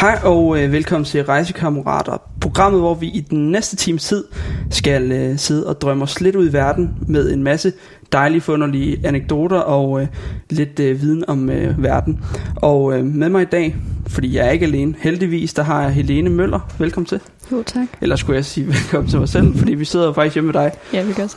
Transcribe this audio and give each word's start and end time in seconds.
Hej 0.00 0.18
og 0.24 0.62
øh, 0.62 0.72
velkommen 0.72 1.04
til 1.04 1.24
Rejsekammerater, 1.24 2.16
programmet 2.40 2.80
hvor 2.80 2.94
vi 2.94 3.06
i 3.06 3.20
den 3.20 3.50
næste 3.50 3.76
times 3.76 4.04
tid 4.04 4.24
skal 4.70 5.12
øh, 5.12 5.38
sidde 5.38 5.66
og 5.66 5.80
drømme 5.80 6.02
os 6.02 6.20
lidt 6.20 6.36
ud 6.36 6.50
i 6.50 6.52
verden 6.52 6.94
med 7.08 7.32
en 7.32 7.42
masse 7.42 7.72
dejlige 8.12 8.40
forunderlige 8.40 9.00
anekdoter 9.04 9.58
og 9.58 10.02
øh, 10.02 10.08
lidt 10.50 10.80
øh, 10.80 11.00
viden 11.00 11.24
om 11.28 11.50
øh, 11.50 11.82
verden. 11.82 12.24
Og 12.56 12.98
øh, 12.98 13.04
med 13.04 13.28
mig 13.28 13.42
i 13.42 13.44
dag, 13.44 13.76
fordi 14.08 14.36
jeg 14.36 14.46
er 14.46 14.50
ikke 14.50 14.66
alene, 14.66 14.94
heldigvis, 14.98 15.54
der 15.54 15.62
har 15.62 15.82
jeg 15.82 15.90
Helene 15.90 16.30
Møller. 16.30 16.70
Velkommen 16.78 17.06
til. 17.06 17.20
Jo, 17.52 17.62
tak. 17.62 17.86
Eller 18.00 18.16
skulle 18.16 18.36
jeg 18.36 18.44
sige 18.44 18.66
velkommen 18.76 19.10
til 19.10 19.18
mig 19.18 19.28
selv, 19.28 19.58
fordi 19.58 19.74
vi 19.74 19.84
sidder 19.84 20.12
faktisk 20.12 20.34
hjemme 20.34 20.52
med 20.52 20.62
dig. 20.62 20.72
Ja, 20.92 21.02
vi 21.02 21.12
gør 21.12 21.26
så. 21.26 21.36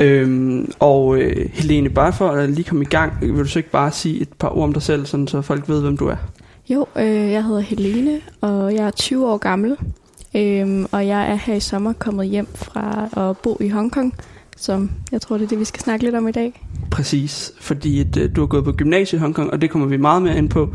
Øhm, 0.00 0.72
og 0.78 1.18
øh, 1.18 1.50
Helene, 1.52 1.90
bare 1.90 2.12
for 2.12 2.28
at 2.28 2.50
lige 2.50 2.64
komme 2.64 2.82
i 2.82 2.88
gang, 2.88 3.12
vil 3.20 3.38
du 3.38 3.44
så 3.44 3.58
ikke 3.58 3.70
bare 3.70 3.90
sige 3.90 4.20
et 4.20 4.28
par 4.38 4.56
ord 4.56 4.64
om 4.64 4.72
dig 4.72 4.82
selv, 4.82 5.06
sådan, 5.06 5.28
så 5.28 5.42
folk 5.42 5.68
ved, 5.68 5.80
hvem 5.82 5.96
du 5.96 6.06
er? 6.06 6.16
Jo, 6.68 6.86
øh, 6.96 7.32
jeg 7.32 7.44
hedder 7.44 7.60
Helene, 7.60 8.20
og 8.40 8.74
jeg 8.74 8.86
er 8.86 8.90
20 8.90 9.28
år 9.28 9.36
gammel. 9.36 9.76
Øh, 10.36 10.86
og 10.92 11.06
jeg 11.06 11.30
er 11.30 11.34
her 11.34 11.54
i 11.54 11.60
sommer 11.60 11.92
kommet 11.92 12.26
hjem 12.26 12.46
fra 12.54 13.08
at 13.30 13.38
bo 13.38 13.56
i 13.60 13.68
Hongkong, 13.68 14.14
som 14.56 14.90
jeg 15.12 15.20
tror, 15.20 15.36
det 15.36 15.44
er 15.44 15.48
det, 15.48 15.58
vi 15.58 15.64
skal 15.64 15.82
snakke 15.82 16.04
lidt 16.04 16.14
om 16.14 16.28
i 16.28 16.32
dag. 16.32 16.66
Præcis, 16.90 17.52
fordi 17.60 18.00
at, 18.00 18.16
øh, 18.16 18.36
du 18.36 18.40
har 18.40 18.46
gået 18.46 18.64
på 18.64 18.72
gymnasiet 18.72 19.18
i 19.18 19.20
Hongkong, 19.20 19.50
og 19.50 19.60
det 19.60 19.70
kommer 19.70 19.88
vi 19.88 19.96
meget 19.96 20.22
mere 20.22 20.38
ind 20.38 20.48
på 20.48 20.68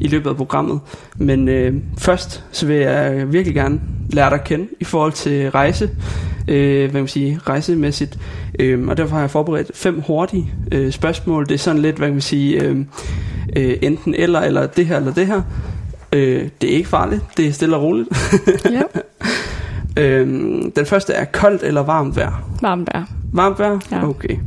i 0.00 0.08
løbet 0.08 0.30
af 0.30 0.36
programmet. 0.36 0.80
Men 1.16 1.48
øh, 1.48 1.74
først 1.98 2.44
så 2.52 2.66
vil 2.66 2.76
jeg 2.76 3.32
virkelig 3.32 3.54
gerne 3.54 3.80
lære 4.10 4.30
dig 4.30 4.38
at 4.38 4.44
kende 4.44 4.68
i 4.80 4.84
forhold 4.84 5.12
til 5.12 5.50
rejse, 5.50 5.90
øh, 6.48 6.80
hvad 6.80 6.88
kan 6.88 7.00
man 7.00 7.08
sige, 7.08 7.40
rejsemæssigt. 7.46 8.18
Øh, 8.58 8.88
og 8.88 8.96
derfor 8.96 9.14
har 9.14 9.20
jeg 9.20 9.30
forberedt 9.30 9.70
fem 9.74 10.00
hurtige 10.00 10.52
øh, 10.72 10.92
spørgsmål. 10.92 11.46
Det 11.46 11.54
er 11.54 11.58
sådan 11.58 11.82
lidt, 11.82 11.96
hvad 11.96 12.08
kan 12.08 12.14
man 12.14 12.20
sige, 12.22 12.62
øh, 12.62 12.76
øh, 13.56 13.76
enten 13.82 14.14
eller, 14.14 14.40
eller 14.40 14.66
det 14.66 14.86
her 14.86 14.96
eller 14.96 15.14
det 15.14 15.26
her. 15.26 15.42
Øh, 16.12 16.48
det 16.60 16.70
er 16.70 16.76
ikke 16.76 16.88
farligt, 16.88 17.22
det 17.36 17.46
er 17.46 17.52
stille 17.52 17.76
og 17.76 17.82
roligt. 17.82 18.08
Ja, 18.70 18.82
øh, 20.02 20.26
den 20.76 20.86
første 20.86 21.12
er 21.12 21.24
koldt 21.24 21.62
eller 21.62 21.80
varmt 21.80 22.16
vejr? 22.16 22.48
varmt 22.62 22.88
vejr. 22.94 23.04
Varmt 23.36 23.58
vejr? 23.58 23.78
Ja. 23.90 24.08
Okay. 24.08 24.38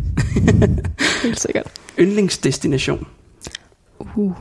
Helt 1.23 1.39
sikkert. 1.39 1.67
Yndlingsdestination? 1.99 3.07
Uh. 4.15 4.33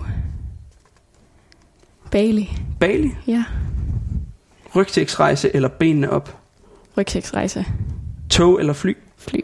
Bali. 2.11 2.51
Bali? 2.81 3.15
Ja. 3.27 3.45
Rygsæksrejse 4.77 5.57
eller 5.57 5.69
benene 5.69 6.11
op? 6.11 6.37
Rygsæksrejse. 6.97 7.65
Tog 8.31 8.61
eller 8.61 8.73
fly? 8.73 8.97
Fly. 9.17 9.41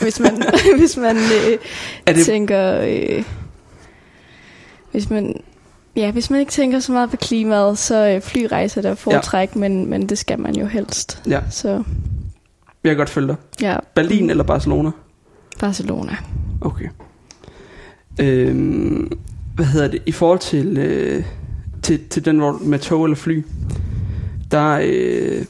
Hvis 0.00 0.20
man, 0.20 0.42
hvis 0.78 0.96
man 0.96 1.16
øh, 1.16 1.58
Er 2.06 2.12
det... 2.12 2.26
tænker... 2.26 2.80
Øh, 2.80 3.24
hvis 4.92 5.10
man... 5.10 5.34
Ja, 5.96 6.10
hvis 6.10 6.30
man 6.30 6.40
ikke 6.40 6.52
tænker 6.52 6.80
så 6.80 6.92
meget 6.92 7.10
på 7.10 7.16
klimaet, 7.16 7.78
så 7.78 8.08
øh, 8.08 8.20
flyrejse 8.20 8.80
er 8.80 8.82
der 8.82 8.94
foretræk, 8.94 9.54
ja. 9.54 9.58
men, 9.58 9.90
men 9.90 10.08
det 10.08 10.18
skal 10.18 10.40
man 10.40 10.56
jo 10.56 10.66
helst. 10.66 11.22
Ja, 11.28 11.40
Så 11.50 11.82
jeg 12.86 12.94
kan 12.94 12.96
godt 13.00 13.10
følge 13.10 13.28
dig. 13.28 13.36
ja, 13.60 13.76
Berlin 13.94 14.30
eller 14.30 14.44
Barcelona? 14.44 14.90
Barcelona. 15.60 16.16
Okay. 16.60 16.88
Øhm, 18.20 19.10
hvad 19.54 19.64
hedder 19.66 19.88
det? 19.88 20.02
I 20.06 20.12
forhold 20.12 20.38
til, 20.38 20.78
øh, 20.78 21.24
til, 21.82 22.00
til 22.10 22.24
den 22.24 22.38
hvor 22.38 22.58
med 22.64 22.78
tog 22.78 23.04
eller 23.04 23.16
fly, 23.16 23.42
der, 24.50 24.80
øh, 24.84 25.44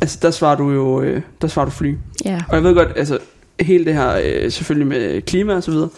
altså 0.00 0.18
der 0.22 0.30
svarer 0.30 0.56
du 0.56 0.70
jo, 0.70 1.00
øh, 1.02 1.22
der 1.42 1.48
svarer 1.48 1.64
du 1.66 1.70
fly. 1.70 1.94
Ja, 2.24 2.40
Og 2.48 2.54
jeg 2.54 2.64
ved 2.64 2.74
godt, 2.74 2.88
altså 2.96 3.18
hele 3.60 3.84
det 3.84 3.94
her, 3.94 4.20
øh, 4.24 4.50
selvfølgelig 4.52 4.86
med 4.86 5.22
klima 5.22 5.54
og 5.54 5.62
så 5.62 5.70
videre, 5.70 5.88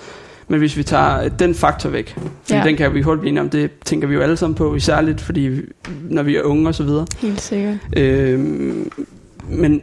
men 0.48 0.59
hvis 0.59 0.77
vi 0.77 0.83
tager 0.83 1.22
øh, 1.22 1.31
den 1.38 1.55
faktor 1.55 1.91
væk, 1.91 2.16
fordi 2.42 2.59
Ja. 2.59 2.64
den 2.64 2.77
kan 2.77 2.94
vi 2.94 3.03
hurtigt 3.03 3.20
blive 3.20 3.41
om, 3.41 3.50
det 3.50 3.70
tænker 3.84 4.09
vi 4.09 4.14
jo 4.14 4.20
alle 4.20 4.36
sammen 4.36 4.55
på, 4.55 4.78
særligt 4.78 5.20
fordi 5.20 5.41
vi, 5.41 5.62
når 6.11 6.22
vi 6.22 6.36
er 6.36 6.42
unge 6.42 6.69
og 6.69 6.75
så 6.75 6.83
videre. 6.84 7.06
helt 7.19 7.41
sikkert. 7.41 7.77
Øhm, 7.97 8.91
men 9.48 9.83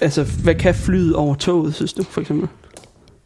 altså, 0.00 0.24
hvad 0.42 0.54
kan 0.54 0.74
flyet 0.74 1.14
over 1.14 1.34
toget, 1.34 1.74
synes 1.74 1.92
du, 1.92 2.02
for 2.02 2.20
eksempel? 2.20 2.48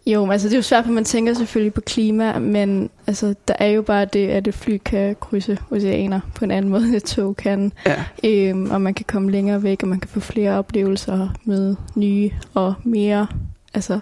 Jo, 0.06 0.24
men 0.24 0.32
altså 0.32 0.48
det 0.48 0.54
er 0.54 0.58
jo 0.58 0.62
svært, 0.62 0.84
for 0.84 0.92
man 0.92 1.04
tænker 1.04 1.34
selvfølgelig 1.34 1.74
på 1.74 1.80
klima, 1.80 2.38
men 2.38 2.90
altså, 3.06 3.34
der 3.48 3.54
er 3.58 3.66
jo 3.66 3.82
bare 3.82 4.04
det, 4.04 4.28
at 4.28 4.48
et 4.48 4.54
fly 4.54 4.78
kan 4.84 5.16
krydse 5.20 5.58
oceaner 5.70 6.20
på 6.34 6.44
en 6.44 6.50
anden 6.50 6.70
måde, 6.72 6.86
end 6.86 6.94
et 6.94 7.04
tog 7.04 7.36
kan. 7.36 7.72
Ja, 7.86 8.04
Øhm, 8.24 8.70
og 8.70 8.80
man 8.80 8.94
kan 8.94 9.04
komme 9.08 9.30
længere 9.30 9.62
væk, 9.62 9.82
og 9.82 9.88
man 9.88 10.00
kan 10.00 10.08
få 10.08 10.20
flere 10.20 10.58
oplevelser, 10.58 11.28
møde 11.44 11.76
nye 11.94 12.30
og 12.54 12.74
mere 12.84 13.26
altså, 13.74 14.00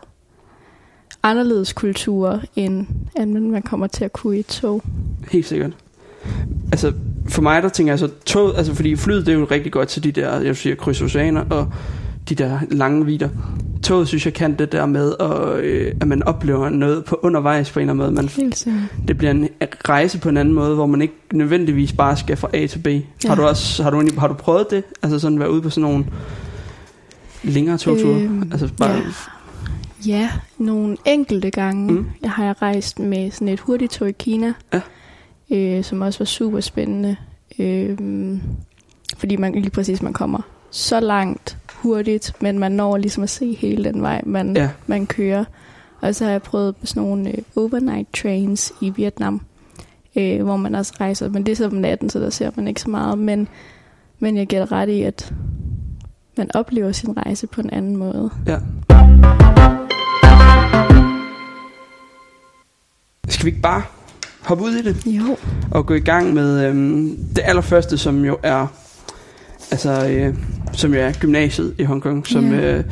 anderledes 1.22 1.72
kulturer, 1.72 2.40
end 2.56 2.86
at 3.16 3.28
man 3.28 3.62
kommer 3.62 3.86
til 3.86 4.04
at 4.04 4.12
kunne 4.12 4.36
i 4.36 4.40
et 4.40 4.46
tog. 4.46 4.82
helt 5.30 5.46
sikkert. 5.46 5.72
Altså, 6.72 6.92
for 7.28 7.42
mig 7.42 7.62
der 7.62 7.68
tænker 7.68 7.92
jeg 7.92 7.98
så, 7.98 8.10
toget, 8.26 8.56
altså 8.56 8.74
fordi 8.74 8.96
flyet 8.96 9.26
det 9.26 9.34
er 9.34 9.38
jo 9.38 9.44
rigtig 9.50 9.72
godt 9.72 9.88
til 9.88 10.04
de 10.04 10.12
der, 10.12 10.32
jeg 10.32 10.44
vil 10.44 10.56
sige, 10.56 10.76
krydse 10.76 11.04
oceaner 11.04 11.44
og 11.50 11.72
de 12.34 12.44
der 12.44 12.58
lange 12.70 13.06
vider. 13.06 13.28
Toget 13.82 14.08
synes 14.08 14.26
jeg 14.26 14.34
kan 14.34 14.54
det 14.58 14.72
der 14.72 14.86
med, 14.86 15.14
at, 15.20 15.64
øh, 15.64 15.94
at 16.00 16.08
man 16.08 16.22
oplever 16.22 16.68
noget 16.68 17.04
på 17.04 17.18
undervejs 17.22 17.70
på 17.70 17.80
en 17.80 17.90
eller 17.90 18.04
anden 18.04 18.14
måde. 18.14 18.28
Man, 18.44 18.50
det 19.08 19.18
bliver 19.18 19.30
en 19.30 19.48
rejse 19.88 20.18
på 20.18 20.28
en 20.28 20.36
anden 20.36 20.54
måde, 20.54 20.74
hvor 20.74 20.86
man 20.86 21.02
ikke 21.02 21.14
nødvendigvis 21.32 21.92
bare 21.92 22.16
skal 22.16 22.36
fra 22.36 22.48
A 22.52 22.66
til 22.66 22.78
B. 22.78 22.86
Ja. 22.86 23.00
Har 23.28 23.34
du 23.34 23.42
også 23.42 23.82
har 23.82 23.90
du, 23.90 23.96
egentlig- 23.96 24.20
har 24.20 24.28
du 24.28 24.34
prøvet 24.34 24.66
det? 24.70 24.84
Altså 25.02 25.18
sådan 25.18 25.38
være 25.40 25.50
ude 25.50 25.62
på 25.62 25.70
sådan 25.70 25.90
nogle 25.90 26.04
længere 27.42 27.78
togture? 27.78 28.22
Øhm, 28.22 28.48
altså 28.52 28.68
bare, 28.78 28.90
ja. 28.90 29.00
Ja, 30.06 30.30
nogle 30.58 30.96
enkelte 31.04 31.50
gange. 31.50 31.92
Mm. 31.92 32.06
Jeg 32.22 32.30
har 32.30 32.62
rejst 32.62 32.98
med 32.98 33.30
sådan 33.30 33.48
et 33.48 33.60
hurtigtog 33.60 34.08
i 34.08 34.12
Kina, 34.12 34.52
Ja. 34.72 34.80
øh, 35.56 35.84
som 35.84 36.00
også 36.00 36.18
var 36.18 36.24
super 36.26 36.60
spændende. 36.60 37.16
Øh, 37.58 37.98
fordi 39.16 39.36
man 39.36 39.52
lige 39.52 39.70
præcis 39.70 40.02
man 40.02 40.12
kommer 40.12 40.40
så 40.70 41.00
langt 41.00 41.56
hurtigt, 41.82 42.32
men 42.42 42.58
man 42.58 42.72
når 42.72 42.96
ligesom 42.96 43.22
at 43.22 43.30
se 43.30 43.54
hele 43.54 43.84
den 43.84 44.02
vej, 44.02 44.22
man, 44.26 44.56
Ja. 44.56 44.68
man 44.86 45.06
kører. 45.06 45.44
Og 46.00 46.14
så 46.14 46.24
har 46.24 46.30
jeg 46.32 46.42
prøvet 46.42 46.76
på 46.76 46.86
sådan 46.86 47.02
nogle 47.02 47.28
øh, 47.28 47.38
overnight 47.56 48.08
trains 48.14 48.72
i 48.80 48.90
Vietnam, 48.90 49.40
øh, 50.16 50.42
hvor 50.44 50.56
man 50.56 50.74
også 50.74 50.92
rejser. 51.00 51.28
Men 51.28 51.46
det 51.46 51.52
er 51.52 51.56
så 51.56 51.66
om 51.66 51.72
natten, 51.72 52.10
så 52.10 52.18
der 52.20 52.30
ser 52.30 52.50
man 52.56 52.68
ikke 52.68 52.80
så 52.80 52.90
meget. 52.90 53.18
Men, 53.18 53.48
men 54.18 54.36
jeg 54.36 54.48
dig 54.48 54.72
ret 54.72 54.88
i, 54.88 55.02
at 55.02 55.34
man 56.36 56.50
oplever 56.54 56.92
sin 56.92 57.16
rejse 57.16 57.46
på 57.46 57.60
en 57.60 57.70
anden 57.70 57.96
måde. 57.96 58.30
Ja. 58.46 58.58
Skal 63.28 63.44
vi 63.44 63.50
ikke 63.50 63.62
bare 63.62 63.82
hoppe 64.42 64.64
ud 64.64 64.70
i 64.70 64.82
det 64.82 65.06
Jo. 65.06 65.36
og 65.70 65.86
gå 65.86 65.94
i 65.94 66.00
gang 66.00 66.34
med 66.34 66.66
øhm, 66.66 67.16
det 67.36 67.42
allerførste, 67.44 67.98
som 67.98 68.24
jo 68.24 68.38
er 68.42 68.66
altså 69.72 70.08
øh, 70.08 70.34
som 70.72 70.94
jo 70.94 71.00
er 71.00 71.12
gymnasiet 71.20 71.74
i 71.78 71.82
Hongkong, 71.84 72.26
som 72.26 72.52
Ja. 72.52 72.78
øh, 72.78 72.84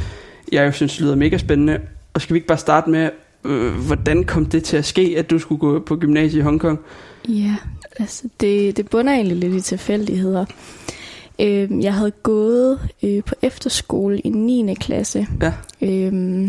jeg 0.52 0.66
jo 0.66 0.72
synes 0.72 1.00
lyder 1.00 1.14
mega 1.16 1.38
spændende. 1.38 1.78
Og 2.14 2.20
skal 2.20 2.34
vi 2.34 2.38
ikke 2.38 2.46
bare 2.48 2.58
starte 2.58 2.90
med, 2.90 3.10
øh, 3.44 3.72
hvordan 3.72 4.24
kom 4.24 4.46
det 4.46 4.64
til 4.64 4.76
at 4.76 4.84
ske, 4.84 5.14
at 5.18 5.30
du 5.30 5.38
skulle 5.38 5.58
gå 5.58 5.78
på 5.78 5.96
gymnasiet 5.96 6.40
i 6.40 6.42
Hongkong? 6.42 6.78
Ja, 7.28 7.56
altså 7.98 8.28
det, 8.40 8.76
det 8.76 8.90
bunder 8.90 9.12
egentlig 9.12 9.36
lidt 9.36 9.54
i 9.54 9.60
tilfældigheder. 9.60 10.44
Øh, 11.40 11.84
jeg 11.84 11.94
havde 11.94 12.10
gået 12.10 12.78
øh, 13.02 13.22
på 13.24 13.34
efterskole 13.42 14.18
i 14.18 14.28
9. 14.28 14.74
klasse. 14.74 15.26
Ja. 15.42 15.52
Øh, 15.82 16.48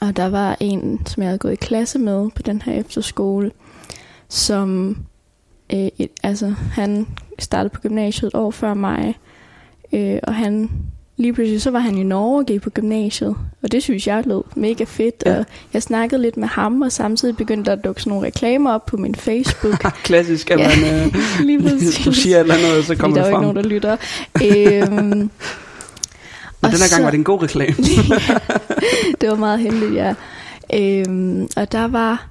og 0.00 0.16
der 0.16 0.28
var 0.28 0.56
en, 0.60 1.00
som 1.06 1.22
jeg 1.22 1.28
havde 1.28 1.38
gået 1.38 1.52
i 1.52 1.56
klasse 1.56 1.98
med 1.98 2.30
på 2.36 2.42
den 2.42 2.62
her 2.62 2.72
efterskole, 2.72 3.50
som 4.28 4.96
øh, 5.72 5.88
et, 5.98 6.08
altså, 6.22 6.54
han 6.72 7.06
startede 7.38 7.74
på 7.74 7.80
gymnasiet 7.80 8.28
et 8.28 8.34
år 8.34 8.50
før 8.50 8.74
mig. 8.74 9.14
Øh, 9.92 10.18
og 10.22 10.34
han 10.34 10.70
lige 11.16 11.32
pludselig 11.32 11.62
så 11.62 11.70
var 11.70 11.78
han 11.78 11.98
i 11.98 12.02
Norge 12.02 12.38
og 12.40 12.46
gik 12.46 12.60
på 12.62 12.70
gymnasiet. 12.70 13.36
Og 13.62 13.72
det 13.72 13.82
synes 13.82 14.06
jeg 14.06 14.22
lød 14.26 14.42
mega 14.56 14.84
fedt. 14.84 15.22
Ja. 15.26 15.38
Og 15.38 15.44
jeg 15.72 15.82
snakkede 15.82 16.22
lidt 16.22 16.36
med 16.36 16.48
ham, 16.48 16.82
og 16.82 16.92
samtidig 16.92 17.36
begyndte 17.36 17.70
der 17.70 17.76
at 17.76 17.84
dukke 17.84 18.02
sådan 18.02 18.10
nogle 18.10 18.26
reklamer 18.26 18.72
op 18.72 18.86
på 18.86 18.96
min 18.96 19.14
Facebook. 19.14 19.74
Klassisk, 20.04 20.50
at 20.50 20.58
Ja, 20.60 20.68
man, 20.80 21.04
øh, 21.06 21.14
lige 21.46 21.62
præcis. 21.62 22.04
du 22.04 22.12
siger 22.12 22.36
et 22.36 22.40
eller 22.40 22.54
andet, 22.54 22.78
og 22.78 22.84
så 22.84 22.94
kommer 22.96 23.16
der 23.16 23.22
det 23.24 23.32
er 23.32 23.36
jo 23.36 23.36
frem. 23.38 23.44
ikke 23.44 23.52
nogen, 23.54 23.70
der 23.70 23.74
lytter. 23.74 23.96
øhm, 24.82 25.18
Men 26.62 26.68
og 26.68 26.70
den 26.70 26.78
her 26.80 26.90
gang 26.90 27.04
var 27.04 27.10
det 27.10 27.18
en 27.18 27.24
god 27.24 27.42
reklame. 27.42 27.74
det 29.20 29.28
var 29.28 29.34
meget 29.36 29.60
heldigt, 29.60 29.94
ja. 29.94 30.14
Øhm, 30.74 31.48
og 31.56 31.72
der 31.72 31.88
var... 31.88 32.28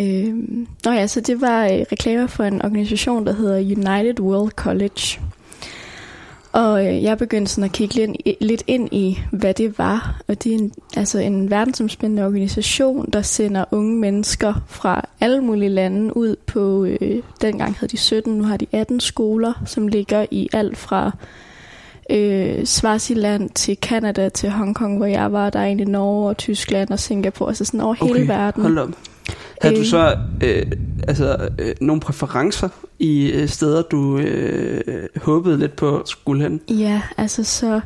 Øhm, 0.00 0.66
nå 0.84 0.92
ja, 0.92 1.06
så 1.06 1.20
det 1.20 1.40
var 1.40 1.64
øh, 1.64 1.70
reklamer 1.92 2.26
for 2.26 2.44
en 2.44 2.62
organisation, 2.64 3.26
der 3.26 3.32
hedder 3.32 3.56
United 3.56 4.20
World 4.20 4.50
College. 4.50 5.20
Og 6.56 6.86
øh, 6.86 7.02
jeg 7.02 7.18
begyndte 7.18 7.52
sådan 7.52 7.64
at 7.64 7.72
kigge 7.72 7.94
lidt, 7.94 8.16
lidt 8.40 8.62
ind 8.66 8.88
i, 8.92 9.18
hvad 9.32 9.54
det 9.54 9.78
var. 9.78 10.20
Og 10.28 10.44
det 10.44 10.52
er 10.52 10.58
en, 10.58 10.72
altså 10.96 11.18
en 11.18 11.50
verdensomspændende 11.50 12.24
organisation, 12.24 13.10
der 13.12 13.22
sender 13.22 13.64
unge 13.70 13.96
mennesker 13.96 14.54
fra 14.66 15.08
alle 15.20 15.40
mulige 15.40 15.68
lande 15.68 16.16
ud 16.16 16.36
på, 16.46 16.84
øh, 16.84 17.22
dengang 17.40 17.76
havde 17.78 17.90
de 17.90 17.96
17, 17.96 18.38
nu 18.38 18.44
har 18.44 18.56
de 18.56 18.66
18 18.72 19.00
skoler, 19.00 19.52
som 19.66 19.88
ligger 19.88 20.26
i 20.30 20.48
alt 20.52 20.78
fra 20.78 21.10
øh, 22.10 22.64
Swaziland 22.64 23.50
til 23.50 23.76
Canada 23.82 24.28
til 24.28 24.50
Hongkong, 24.50 24.96
hvor 24.96 25.06
jeg 25.06 25.32
var. 25.32 25.50
Der 25.50 25.58
er 25.58 25.64
egentlig 25.64 25.88
Norge 25.88 26.28
og 26.28 26.36
Tyskland 26.36 26.90
og 26.90 26.98
Singapore, 26.98 27.50
altså 27.50 27.64
sådan 27.64 27.80
over 27.80 27.94
hele 27.94 28.28
verden. 28.28 28.62
hold 28.62 28.78
op. 28.78 28.88
Havde 29.62 29.74
du 29.74 29.80
Øh. 29.80 29.86
så 29.86 30.16
øh, 30.44 30.66
altså, 31.08 31.48
øh, 31.58 31.74
nogle 31.80 32.00
præferencer 32.00 32.68
i 32.98 33.30
øh, 33.30 33.48
steder, 33.48 33.82
du 33.82 34.18
øh, 34.18 35.08
håbede 35.16 35.58
lidt 35.58 35.76
på 35.76 36.02
skulle 36.04 36.42
hen? 36.42 36.60
Ja, 36.70 37.02
altså 37.16 37.44
så... 37.44 37.80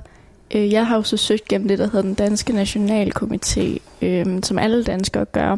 Øh, 0.54 0.72
jeg 0.72 0.86
har 0.86 0.96
jo 0.96 1.02
så 1.02 1.16
søgt 1.16 1.48
gennem 1.48 1.68
det, 1.68 1.78
der 1.78 1.84
hedder 1.84 2.02
den 2.02 2.14
Danske 2.14 2.52
Nationalkomité, 2.52 3.78
øh, 4.02 4.26
som 4.42 4.58
alle 4.58 4.84
danskere 4.84 5.24
gør. 5.24 5.56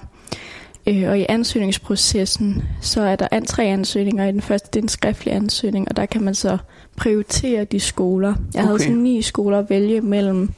Øh, 0.86 1.08
og 1.08 1.18
i 1.18 1.26
ansøgningsprocessen, 1.28 2.62
så 2.80 3.02
er 3.02 3.16
der 3.16 3.40
tre 3.46 3.64
ansøgninger. 3.64 4.24
I 4.24 4.32
den 4.32 4.40
første, 4.40 4.68
det 4.72 4.78
er 4.78 4.82
en 4.82 4.88
skriftlig 4.88 5.34
ansøgning, 5.34 5.86
og 5.90 5.96
der 5.96 6.06
kan 6.06 6.22
man 6.24 6.34
så 6.34 6.58
prioritere 6.96 7.64
de 7.64 7.80
skoler. 7.80 8.34
Jeg 8.54 8.62
havde 8.62 8.74
Okay. 8.74 8.84
sådan 8.84 8.98
ni 8.98 9.22
skoler 9.22 9.58
at 9.58 9.70
vælge 9.70 10.00
mellem. 10.00 10.50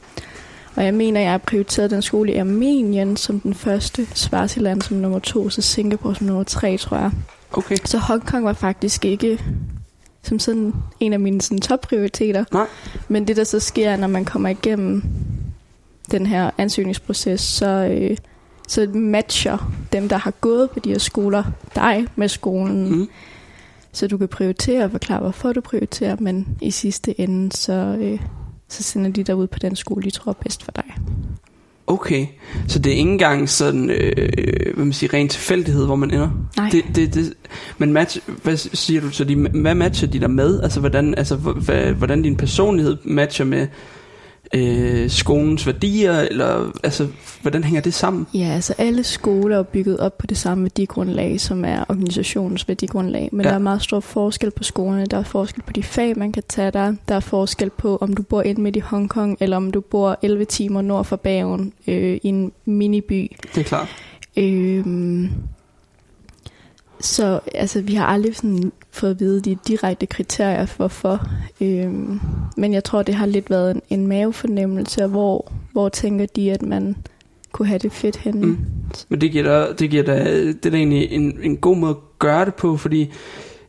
Og 0.76 0.84
jeg 0.84 0.94
mener, 0.94 1.20
jeg 1.20 1.30
har 1.30 1.38
prioriteret 1.38 1.90
den 1.90 2.02
skole 2.02 2.32
i 2.32 2.36
Armenien 2.36 3.16
som 3.16 3.40
den 3.40 3.54
første, 3.54 4.06
Swaziland 4.14 4.82
som 4.82 4.96
nummer 4.96 5.18
to, 5.18 5.50
så 5.50 5.62
Singapore 5.62 6.14
som 6.14 6.26
nummer 6.26 6.42
tre, 6.42 6.76
tror 6.76 6.96
jeg. 6.96 7.10
Okay. 7.52 7.76
Så 7.84 7.98
Hongkong 7.98 8.44
var 8.44 8.52
faktisk 8.52 9.04
ikke 9.04 9.38
som 10.22 10.38
sådan 10.38 10.72
en 11.00 11.12
af 11.12 11.20
mine 11.20 11.42
sådan, 11.42 11.60
topprioriteter. 11.60 12.44
Nej. 12.52 12.66
Men 13.08 13.28
det, 13.28 13.36
der 13.36 13.44
så 13.44 13.60
sker, 13.60 13.96
når 13.96 14.06
man 14.06 14.24
kommer 14.24 14.48
igennem 14.48 15.02
den 16.10 16.26
her 16.26 16.50
ansøgningsproces, 16.58 17.40
så, 17.40 17.66
øh, 17.66 18.16
så 18.68 18.88
matcher 18.94 19.72
dem, 19.92 20.08
der 20.08 20.16
har 20.16 20.30
gået 20.30 20.70
på 20.70 20.80
de 20.80 20.90
her 20.90 20.98
skoler, 20.98 21.44
dig 21.74 22.06
med 22.16 22.28
skolen. 22.28 22.88
Mm. 22.88 23.08
Så 23.92 24.06
du 24.06 24.16
kan 24.16 24.28
prioritere 24.28 24.84
og 24.84 24.90
forklare, 24.90 25.20
hvorfor 25.20 25.52
du 25.52 25.60
prioriterer, 25.60 26.16
men 26.20 26.48
i 26.60 26.70
sidste 26.70 27.20
ende, 27.20 27.56
så, 27.56 27.96
øh, 28.00 28.20
så 28.68 28.82
sender 28.82 29.10
de 29.10 29.24
dig 29.24 29.36
ud 29.36 29.46
på 29.46 29.58
den 29.58 29.76
skole, 29.76 30.02
de 30.02 30.10
tror 30.10 30.30
er 30.30 30.36
bedst 30.42 30.62
for 30.62 30.72
dig. 30.72 30.94
Okay, 31.86 32.26
så 32.68 32.78
det 32.78 32.92
er 32.92 32.96
ikke 32.96 33.10
engang 33.10 33.48
sådan, 33.48 33.90
øh, 33.90 34.74
hvad 34.74 34.84
man 34.84 34.92
siger, 34.92 35.14
ren 35.14 35.28
tilfældighed, 35.28 35.86
hvor 35.86 35.96
man 35.96 36.10
ender? 36.10 36.30
Nej. 36.56 36.68
Det, 36.70 36.84
det, 36.96 37.14
det, 37.14 37.34
men 37.78 37.92
match, 37.92 38.18
hvad 38.42 38.56
siger 38.56 39.00
du 39.00 39.10
så, 39.10 39.24
de, 39.24 39.36
hvad 39.36 39.74
matcher 39.74 40.08
de 40.08 40.20
der 40.20 40.28
med? 40.28 40.60
Altså, 40.60 40.80
hvordan, 40.80 41.14
altså, 41.14 41.36
hvordan 41.98 42.22
din 42.22 42.36
personlighed 42.36 42.96
matcher 43.04 43.44
med 43.44 43.66
øh, 44.54 45.10
skolens 45.10 45.66
værdier, 45.66 46.20
eller 46.20 46.70
altså, 46.84 47.08
hvordan 47.42 47.64
hænger 47.64 47.80
det 47.80 47.94
sammen? 47.94 48.26
Ja, 48.34 48.44
altså 48.54 48.74
alle 48.78 49.04
skoler 49.04 49.58
er 49.58 49.62
bygget 49.62 49.98
op 49.98 50.18
på 50.18 50.26
det 50.26 50.36
samme 50.36 50.62
værdigrundlag, 50.64 51.40
som 51.40 51.64
er 51.64 51.84
organisationens 51.88 52.68
værdigrundlag. 52.68 53.28
Men 53.32 53.44
Ja. 53.44 53.48
der 53.48 53.54
er 53.54 53.58
meget 53.58 53.82
stor 53.82 54.00
forskel 54.00 54.50
på 54.50 54.62
skolerne. 54.64 55.06
Der 55.06 55.16
er 55.18 55.22
forskel 55.22 55.62
på 55.62 55.72
de 55.72 55.82
fag, 55.82 56.18
man 56.18 56.32
kan 56.32 56.42
tage 56.48 56.70
der. 56.70 56.94
Der 57.08 57.14
er 57.14 57.20
forskel 57.20 57.70
på, 57.70 57.98
om 58.00 58.14
du 58.14 58.22
bor 58.22 58.42
ind 58.42 58.58
midt 58.58 58.76
i 58.76 58.80
Hongkong, 58.80 59.36
eller 59.40 59.56
om 59.56 59.70
du 59.70 59.80
bor 59.80 60.18
11 60.22 60.44
timer 60.44 60.82
nord 60.82 61.04
for 61.04 61.16
Bergen 61.16 61.72
øh, 61.86 62.14
i 62.22 62.28
en 62.28 62.52
miniby. 62.64 63.30
Det 63.54 63.60
er 63.60 63.64
klart. 63.64 63.88
Øhm, 64.36 65.30
så 67.00 67.40
altså, 67.54 67.80
vi 67.80 67.94
har 67.94 68.06
aldrig 68.06 68.36
sådan 68.36 68.72
fået 68.90 69.10
at 69.10 69.20
vide 69.20 69.40
de 69.40 69.56
direkte 69.68 70.06
kriterier 70.06 70.66
for 70.66 70.76
hvorfor. 70.76 71.26
Øhm, 71.60 72.20
men 72.56 72.72
jeg 72.72 72.84
tror, 72.84 73.02
det 73.02 73.14
har 73.14 73.26
lidt 73.26 73.50
været 73.50 73.70
en, 73.70 73.82
en 73.90 74.06
mavefornemmelse, 74.06 75.06
hvor, 75.06 75.52
hvor 75.72 75.88
tænker 75.88 76.26
de, 76.26 76.52
at 76.52 76.62
man 76.62 76.96
kunne 77.52 77.68
have 77.68 77.78
det 77.78 77.92
fedt 77.92 78.16
henne. 78.16 78.46
Mm. 78.46 78.58
Men 79.08 79.20
det 79.20 79.32
giver 79.32 79.44
da, 79.44 79.72
det 79.72 79.90
giver 79.90 80.02
da, 80.02 80.24
det 80.46 80.66
er 80.66 80.70
da 80.70 80.76
egentlig 80.76 81.12
en, 81.12 81.38
en 81.42 81.56
god 81.56 81.76
måde 81.76 81.90
at 81.90 82.18
gøre 82.18 82.44
det 82.44 82.54
på, 82.54 82.76
fordi 82.76 83.12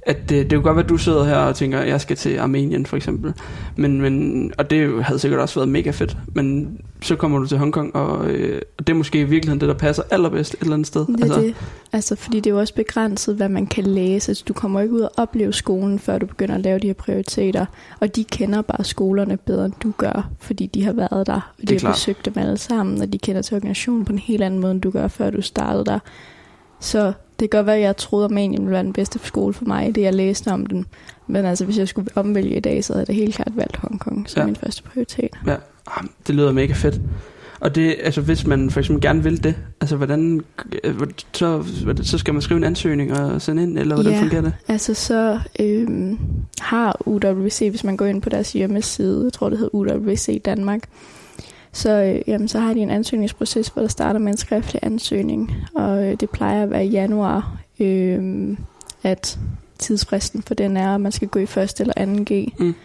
at 0.05 0.29
det, 0.29 0.29
det 0.29 0.49
kan 0.49 0.61
godt 0.61 0.75
være, 0.75 0.83
at 0.83 0.89
du 0.89 0.97
sidder 0.97 1.23
her 1.23 1.35
og 1.35 1.55
tænker, 1.55 1.79
at 1.79 1.87
jeg 1.87 2.01
skal 2.01 2.17
til 2.17 2.37
Armenien 2.37 2.85
for 2.85 2.97
eksempel. 2.97 3.33
Men, 3.75 4.01
men, 4.01 4.51
og 4.57 4.69
det 4.69 5.03
havde 5.03 5.19
sikkert 5.19 5.41
også 5.41 5.59
været 5.59 5.69
mega 5.69 5.91
fedt. 5.91 6.17
Men 6.33 6.77
så 7.01 7.15
kommer 7.15 7.39
du 7.39 7.47
til 7.47 7.57
Hongkong, 7.57 7.95
og, 7.95 8.27
øh, 8.27 8.61
og 8.77 8.87
det 8.87 8.93
er 8.93 8.97
måske 8.97 9.19
i 9.19 9.23
virkeligheden 9.23 9.61
det, 9.61 9.69
der 9.69 9.75
passer 9.75 10.03
allerbedst 10.11 10.53
et 10.53 10.61
eller 10.61 10.73
andet 10.73 10.87
sted. 10.87 11.05
Det 11.07 11.23
altså. 11.23 11.41
det. 11.41 11.55
Altså, 11.93 12.15
fordi 12.15 12.37
det 12.39 12.47
er 12.47 12.51
jo 12.51 12.59
også 12.59 12.73
begrænset, 12.73 13.35
hvad 13.35 13.49
man 13.49 13.67
kan 13.67 13.83
læse. 13.83 14.29
Altså, 14.29 14.43
du 14.47 14.53
kommer 14.53 14.81
ikke 14.81 14.93
ud 14.93 15.01
og 15.01 15.11
opleve 15.17 15.53
skolen, 15.53 15.99
før 15.99 16.17
du 16.17 16.25
begynder 16.25 16.55
at 16.55 16.61
lave 16.61 16.79
de 16.79 16.87
her 16.87 16.93
prioriteter. 16.93 17.65
Og 17.99 18.15
de 18.15 18.23
kender 18.23 18.61
bare 18.61 18.83
skolerne 18.83 19.37
bedre, 19.37 19.65
end 19.65 19.73
du 19.83 19.93
gør, 19.97 20.29
fordi 20.39 20.65
de 20.65 20.83
har 20.83 20.93
været 20.93 21.27
der. 21.27 21.53
Og 21.61 21.69
de 21.69 21.73
har 21.73 21.79
klart. 21.79 21.93
besøgt 21.93 22.25
dem 22.25 22.33
alle 22.37 22.57
sammen, 22.57 23.01
og 23.01 23.13
de 23.13 23.17
kender 23.17 23.41
til 23.41 23.55
organisationen 23.55 24.05
på 24.05 24.13
en 24.13 24.19
helt 24.19 24.43
anden 24.43 24.59
måde, 24.59 24.71
end 24.71 24.81
du 24.81 24.89
gør, 24.89 25.07
før 25.07 25.29
du 25.29 25.41
startede 25.41 25.85
der. 25.85 25.99
Så 26.79 27.13
det 27.39 27.49
kan 27.49 27.57
godt 27.57 27.65
være, 27.65 27.75
at 27.75 27.81
jeg 27.81 27.97
troede, 27.97 28.25
at 28.25 28.31
Armenien 28.31 28.61
ville 28.61 28.71
være 28.73 28.83
den 28.83 28.93
bedste 28.93 29.19
skole 29.23 29.53
for 29.53 29.65
mig, 29.65 29.95
det 29.95 30.01
jeg 30.01 30.13
læste 30.13 30.47
om 30.51 30.65
den. 30.65 30.85
Men 31.27 31.45
altså, 31.45 31.65
hvis 31.65 31.77
jeg 31.77 31.87
skulle 31.87 32.09
omvælge 32.15 32.55
i 32.55 32.59
dag, 32.59 32.83
så 32.83 32.93
havde 32.93 33.05
jeg 33.07 33.15
helt 33.15 33.35
klart 33.35 33.51
valgt 33.55 33.75
Hongkong 33.77 34.29
som 34.29 34.39
Ja. 34.41 34.45
min 34.45 34.55
første 34.55 34.83
prioritet. 34.83 35.29
Ja, 35.47 35.55
ah, 35.87 36.03
det 36.27 36.35
lyder 36.35 36.51
mega 36.51 36.73
fedt. 36.73 37.01
Og 37.59 37.75
det, 37.75 37.95
altså 38.03 38.21
hvis 38.21 38.47
man 38.47 38.69
for 38.69 38.79
eksempel 38.79 39.01
gerne 39.01 39.23
vil 39.23 39.43
det, 39.43 39.55
altså 39.81 39.95
hvordan, 39.95 40.41
så, 41.33 41.63
så 42.03 42.17
skal 42.17 42.33
man 42.33 42.41
skrive 42.41 42.57
en 42.57 42.63
ansøgning 42.63 43.13
og 43.19 43.41
sende 43.41 43.63
ind, 43.63 43.77
eller 43.77 43.95
hvordan 43.95 44.11
Ja. 44.13 44.21
fungerer 44.21 44.41
det? 44.41 44.53
Altså 44.67 44.93
så 44.93 45.39
øhm, 45.59 46.17
har 46.61 46.97
UWC, 47.05 47.67
hvis 47.69 47.83
man 47.83 47.97
går 47.97 48.05
ind 48.05 48.21
på 48.21 48.29
deres 48.29 48.53
hjemmeside, 48.53 49.23
jeg 49.23 49.33
tror 49.33 49.49
det 49.49 49.57
hedder 49.59 49.75
UWC 49.75 50.41
Danmark, 50.45 50.79
så, 51.75 51.89
øh, 52.03 52.21
jamen, 52.27 52.47
så 52.47 52.59
har 52.59 52.73
de 52.73 52.79
en 52.79 52.89
ansøgningsproces, 52.89 53.67
hvor 53.67 53.81
der 53.81 53.89
starter 53.89 54.19
med 54.19 54.31
en 54.31 54.37
skriftlig 54.37 54.79
ansøgning, 54.83 55.53
og 55.75 56.05
øh, 56.07 56.17
det 56.19 56.29
plejer 56.29 56.63
at 56.63 56.69
være 56.71 56.85
i 56.85 56.89
januar, 56.89 57.55
øh, 57.79 58.57
at 59.03 59.39
tidsfristen 59.79 60.41
for 60.41 60.53
den 60.53 60.77
er, 60.77 60.95
at 60.95 61.01
man 61.01 61.11
skal 61.11 61.27
gå 61.27 61.39
i 61.39 61.45
første 61.45 61.81
eller 61.81 61.93
anden 61.97 62.25
G, 62.25 62.53
Mm. 62.59 62.75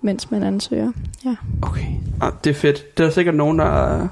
mens 0.00 0.30
man 0.30 0.42
ansøger. 0.42 0.92
Ja, 1.24 1.34
Okay, 1.62 1.86
ah, 2.20 2.32
det 2.44 2.50
er 2.50 2.54
fedt. 2.54 2.98
Det 2.98 3.06
er 3.06 3.10
sikkert 3.10 3.34
nogen, 3.34 3.58
der 3.58 4.08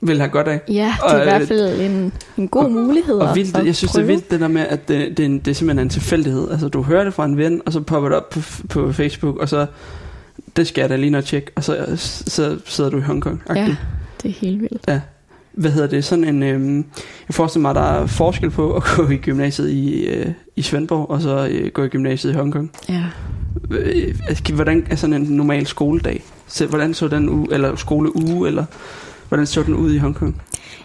vil 0.00 0.18
have 0.18 0.30
godt 0.30 0.48
af. 0.48 0.60
ja 0.68 0.94
det 1.06 1.12
er 1.12 1.14
Og, 1.14 1.20
i 1.20 1.24
hvert 1.24 1.42
øh, 1.42 1.48
fald 1.48 1.80
en, 1.80 2.12
en 2.36 2.48
god 2.48 2.68
mulighed 2.70 3.14
Og 3.14 3.34
vildt, 3.36 3.56
at 3.56 3.66
jeg 3.66 3.76
synes, 3.76 3.92
det 3.92 3.98
er 3.98 4.02
prøve. 4.02 4.06
vildt 4.06 4.30
det 4.30 4.40
der 4.40 4.48
med, 4.48 4.62
at 4.62 4.88
det, 4.88 5.16
det, 5.16 5.20
er 5.20 5.26
en, 5.26 5.38
det 5.38 5.48
er 5.48 5.54
simpelthen 5.54 5.86
en 5.86 5.90
tilfældighed. 5.90 6.50
Altså, 6.50 6.68
du 6.68 6.82
hører 6.82 7.04
det 7.04 7.14
fra 7.14 7.24
en 7.24 7.36
ven, 7.36 7.62
og 7.66 7.72
så 7.72 7.80
popper 7.80 8.08
det 8.08 8.16
op 8.18 8.30
på, 8.30 8.40
på 8.68 8.92
Facebook, 8.92 9.36
og 9.36 9.48
så, 9.48 9.66
det 10.56 10.66
skal 10.66 10.80
jeg 10.80 10.88
da 10.88 10.96
lige 10.96 11.16
at 11.16 11.24
tjekke, 11.24 11.50
og 11.54 11.64
så, 11.64 11.86
så 12.26 12.58
sidder 12.64 12.90
du 12.90 12.98
i 12.98 13.00
Hongkong. 13.00 13.42
Ja, 13.56 13.76
det 14.22 14.28
er 14.28 14.32
helt 14.32 14.60
vildt. 14.60 15.02
Hvad 15.52 15.70
hedder 15.70 15.88
det? 15.88 16.04
Sådan 16.04 16.24
en, 16.24 16.42
øhm, 16.42 16.76
jeg 17.28 17.34
forestiller 17.34 17.62
mig, 17.62 17.70
at 17.70 17.76
der 17.76 18.02
er 18.02 18.06
forskel 18.06 18.50
på 18.50 18.74
at 18.74 18.82
gå 18.96 19.08
i 19.08 19.16
gymnasiet 19.16 19.70
i, 19.70 20.06
øh, 20.06 20.26
i 20.56 20.62
Svendborg, 20.62 21.10
og 21.10 21.20
så 21.20 21.48
øh, 21.50 21.70
gå 21.70 21.82
i 21.82 21.88
gymnasiet 21.88 22.32
i 22.32 22.34
Hongkong. 22.34 22.70
Ja. 22.88 23.04
Øh, 23.70 24.14
altså, 24.28 24.54
hvordan 24.54 24.86
er 24.90 24.96
sådan 24.96 25.22
en 25.22 25.22
normal 25.22 25.66
skoledag? 25.66 26.22
Så, 26.46 26.66
hvordan 26.66 26.94
så 26.94 27.08
den 27.08 27.28
uge, 27.28 27.48
eller 27.52 27.76
skoleuge, 27.76 28.48
eller 28.48 28.64
hvordan 29.28 29.46
så 29.46 29.62
den 29.62 29.74
ud 29.74 29.92
i 29.92 29.98
Hongkong? 29.98 30.42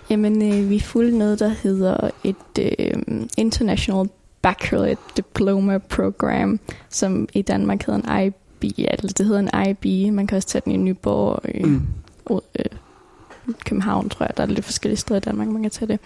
Jamen, 0.10 0.54
øh, 0.54 0.70
vi 0.70 0.80
fulgte 0.80 1.18
noget, 1.18 1.40
der 1.40 1.52
hedder 1.64 2.10
et 2.24 2.36
øh, 2.60 2.94
International 3.38 4.10
Baccalaureate 4.42 5.02
Diploma 5.18 5.78
Program, 5.78 6.60
som 6.90 7.28
i 7.34 7.42
Danmark 7.42 7.86
hedder 7.86 8.18
en 8.18 8.26
IB, 8.26 8.36
altså 8.64 9.16
det 9.18 9.26
hedder 9.26 9.50
en 9.54 9.68
IB. 9.70 10.14
Man 10.14 10.28
kan 10.28 10.36
også 10.36 10.48
tage 10.48 10.62
den 10.66 10.72
i 10.74 10.78
Nyborg 10.78 11.34
og 11.36 11.42
i 11.56 11.64
Mm. 11.64 11.70
mm. 12.30 12.40
øh, 12.60 12.66
København, 13.66 14.10
tror 14.10 14.26
jeg. 14.26 14.38
Der 14.38 14.44
er 14.44 14.48
lidt 14.48 14.66
forskellige 14.66 14.98
steder 15.00 15.18
i 15.20 15.22
Danmark, 15.22 15.48
man 15.48 15.62
kan 15.62 15.72
tage 15.72 15.88
det. 15.88 16.00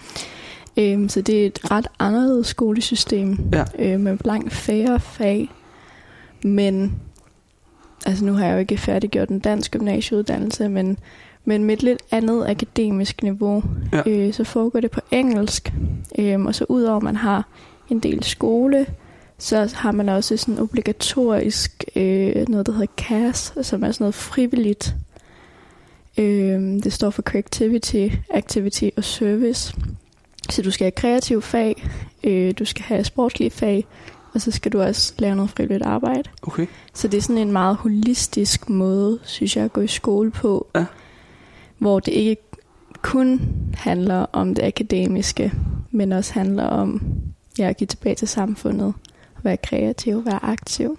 Øhm, 0.78 1.10
så 1.10 1.22
det 1.22 1.42
er 1.42 1.46
et 1.46 1.72
ret 1.72 1.88
anderledes 2.00 2.48
skolesystem 2.48 3.38
Ja. 3.54 3.64
øh, 3.80 4.00
med 4.00 4.18
langt 4.26 4.54
færre 4.54 5.00
fag. 5.00 5.50
Men 6.44 6.94
altså 8.06 8.26
nu 8.26 8.34
har 8.34 8.46
jeg 8.46 8.54
jo 8.54 8.60
ikke 8.60 8.78
færdiggjort 8.78 9.30
en 9.30 9.40
dansk 9.40 9.72
gymnasieuddannelse, 9.72 10.70
men, 10.70 10.98
men 11.46 11.64
med 11.64 11.74
et 11.78 11.84
lidt 11.84 12.00
andet 12.12 12.46
akademisk 12.48 13.24
niveau, 13.24 13.64
Ja. 13.94 14.02
øh, 14.06 14.34
så 14.34 14.44
foregår 14.44 14.80
det 14.80 14.92
på 14.92 15.02
engelsk. 15.12 15.74
Øhm, 16.20 16.46
og 16.46 16.56
så 16.56 16.66
udover 16.70 16.98
at 16.98 17.04
man 17.04 17.16
har 17.16 17.48
en 17.90 18.00
del 18.00 18.24
skole, 18.24 18.86
så 19.38 19.72
har 19.76 19.92
man 19.92 20.10
også 20.10 20.38
sådan 20.38 20.60
obligatorisk 20.60 21.84
øh, 21.96 22.50
noget, 22.50 22.66
der 22.66 22.72
hedder 22.72 22.94
CAS, 22.98 23.54
som 23.62 23.84
er 23.84 23.92
sådan 23.92 24.04
noget 24.04 24.16
frivilligt. 24.16 24.96
Øhm, 26.18 26.82
det 26.82 26.94
står 26.94 27.10
for 27.10 27.22
Creativity, 27.22 28.08
Activity 28.30 28.90
og 28.98 29.04
Service. 29.04 29.76
Så 30.50 30.62
du 30.62 30.72
skal 30.72 30.86
have 30.86 30.92
kreativ 30.92 31.42
fag, 31.42 31.88
øh, 32.24 32.54
du 32.60 32.66
skal 32.66 32.84
have 32.84 33.04
sportslige 33.04 33.52
fag, 33.52 33.86
og 34.34 34.42
så 34.42 34.52
skal 34.52 34.72
du 34.72 34.82
også 34.82 35.14
lave 35.18 35.36
noget 35.36 35.52
frivilligt 35.52 35.84
arbejde. 35.84 36.30
Okay. 36.42 36.68
Så 36.94 37.08
det 37.08 37.18
er 37.18 37.22
sådan 37.22 37.38
en 37.38 37.52
meget 37.52 37.76
holistisk 37.76 38.70
måde, 38.70 39.20
synes 39.24 39.58
jeg, 39.58 39.66
at 39.66 39.74
gå 39.74 39.82
i 39.82 39.88
skole 39.88 40.32
på. 40.32 40.68
Ja. 40.76 40.86
Hvor 41.78 42.00
det 42.00 42.12
ikke 42.12 42.42
kun 43.02 43.42
handler 43.74 44.26
om 44.32 44.56
det 44.56 44.64
akademiske, 44.64 45.54
men 45.92 46.12
også 46.12 46.34
handler 46.34 46.64
om 46.64 47.02
ja, 47.60 47.70
at 47.70 47.78
give 47.78 47.88
tilbage 47.88 48.16
til 48.16 48.28
samfundet. 48.28 48.94
Være 49.46 49.58
kreativ, 49.58 50.26
være 50.26 50.46
aktiv. 50.46 50.98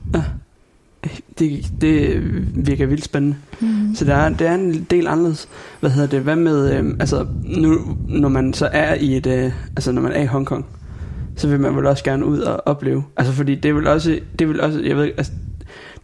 Det, 1.38 1.72
det 1.80 2.22
virker 2.66 2.86
vildt 2.86 3.04
spændende. 3.04 3.36
Mm. 3.60 3.94
Så 3.94 4.04
der 4.04 4.14
er, 4.14 4.28
det 4.28 4.46
er 4.46 4.54
en 4.54 4.86
del 4.90 5.06
anderledes. 5.06 5.48
Hvad 5.80 5.90
hedder 5.90 6.08
det? 6.08 6.20
Hvad 6.20 6.36
med, 6.36 6.72
øh, 6.74 6.96
altså, 7.00 7.26
nu, 7.44 7.96
når 8.08 8.28
man 8.28 8.54
så 8.54 8.68
er 8.72 8.94
i 8.94 9.16
et, 9.16 9.26
øh, 9.26 9.52
altså 9.76 9.92
når 9.92 10.02
man 10.02 10.12
er 10.12 10.22
i 10.22 10.26
Hongkong, 10.26 10.66
så 11.36 11.48
vil 11.48 11.60
man 11.60 11.76
vel 11.76 11.86
også 11.86 12.04
gerne 12.04 12.26
ud 12.26 12.38
og 12.38 12.62
opleve. 12.66 13.04
Altså 13.16 13.32
fordi 13.32 13.54
det 13.54 13.74
vil 13.74 13.86
også, 13.86 14.20
det 14.38 14.48
vil 14.48 14.60
også, 14.60 14.80
jeg 14.80 14.96
ved 14.96 15.10
altså, 15.16 15.32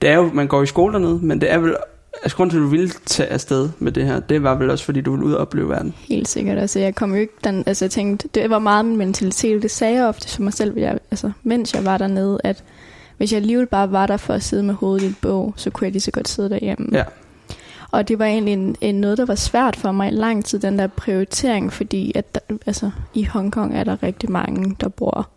det 0.03 0.11
er 0.11 0.17
jo, 0.17 0.31
man 0.35 0.49
går 0.49 0.63
i 0.63 0.67
skole 0.67 0.93
dernede, 0.93 1.19
men 1.23 1.41
det 1.41 1.53
er 1.53 1.59
vel 1.59 1.77
Altså 2.23 2.37
grunden 2.37 2.51
til, 2.51 2.59
at 2.59 2.63
du 2.63 2.69
ville 2.69 2.91
tage 3.07 3.29
afsted 3.29 3.69
med 3.79 3.93
det 3.93 4.07
her, 4.07 4.21
det 4.21 4.43
var 4.43 4.55
vel 4.55 4.71
også, 4.71 4.85
fordi 4.85 5.01
du 5.01 5.11
ville 5.11 5.27
ud 5.27 5.33
og 5.33 5.41
opleve 5.41 5.69
verden. 5.69 5.95
Helt 5.99 6.29
sikkert. 6.29 6.59
Altså, 6.59 6.79
jeg 6.79 6.95
kom 6.95 7.15
jo 7.15 7.21
ikke 7.21 7.35
den, 7.45 7.65
altså, 7.67 7.85
jeg 7.85 7.91
tænkte, 7.91 8.29
det 8.35 8.51
var 8.51 8.59
meget 8.59 8.85
min 8.85 8.97
mentalitet. 8.97 9.63
Det 9.63 9.71
sagde 9.71 9.95
jeg 9.95 10.07
ofte 10.07 10.29
for 10.29 10.43
mig 10.43 10.53
selv, 10.53 10.79
jeg, 10.79 10.99
altså, 11.11 11.33
mens 11.43 11.75
jeg 11.75 11.85
var 11.85 11.99
dernede, 11.99 12.41
at 12.45 12.65
hvis 13.17 13.33
jeg 13.33 13.41
alligevel 13.41 13.67
bare 13.67 13.93
var 13.93 14.07
der 14.07 14.17
for 14.17 14.35
at 14.35 14.43
sidde 14.43 14.63
med 14.63 14.75
hovedet 14.75 15.03
i 15.03 15.07
et 15.07 15.17
bog, 15.21 15.55
så 15.57 15.71
kunne 15.71 15.85
jeg 15.85 15.93
lige 15.93 16.03
så 16.03 16.11
godt 16.11 16.29
sidde 16.29 16.51
derhjemme. 16.51 16.89
Ja. 16.93 17.05
Og 17.91 18.09
det 18.09 18.19
var 18.19 18.25
egentlig 18.25 18.53
en, 18.53 18.77
en 18.81 18.95
noget, 18.95 19.19
der 19.19 19.27
var 19.27 19.35
svært 19.35 19.77
for 19.77 19.93
mig 19.93 20.09
i 20.09 20.15
lang 20.15 20.45
tid, 20.45 20.59
den 20.59 20.79
der 20.79 20.87
prioritering, 20.87 21.73
fordi 21.73 22.13
at 22.15 22.35
der, 22.35 22.41
altså, 22.67 22.91
i 23.15 23.25
Hongkong 23.25 23.77
er 23.77 23.85
der 23.85 24.03
rigtig 24.03 24.31
mange, 24.31 24.77
der 24.81 24.89
bruger 24.89 25.31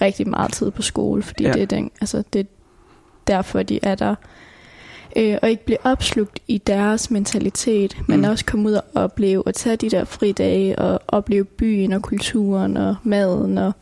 rigtig 0.00 0.28
meget 0.28 0.52
tid 0.52 0.70
på 0.70 0.82
skole, 0.82 1.22
fordi 1.22 1.44
ja. 1.44 1.52
det, 1.52 1.62
er 1.62 1.66
den, 1.66 1.90
altså, 2.00 2.22
det 2.32 2.40
er 2.40 2.44
derfor, 3.26 3.62
de 3.62 3.80
er 3.82 3.94
der. 3.94 4.14
Øh, 5.18 5.36
og 5.42 5.50
ikke 5.50 5.64
blive 5.64 5.78
opslugt 5.84 6.38
i 6.48 6.58
deres 6.58 7.10
mentalitet, 7.10 7.96
men 8.08 8.20
Mm. 8.20 8.24
også 8.30 8.44
komme 8.44 8.68
ud 8.68 8.72
og 8.72 8.82
opleve, 8.94 9.46
og 9.46 9.54
tage 9.54 9.76
de 9.76 9.90
der 9.90 10.04
fridage, 10.04 10.78
og 10.78 11.00
opleve 11.08 11.44
byen 11.44 11.92
og 11.92 12.02
kulturen 12.02 12.76
og 12.76 12.96
maden, 13.02 13.58
og 13.58 13.72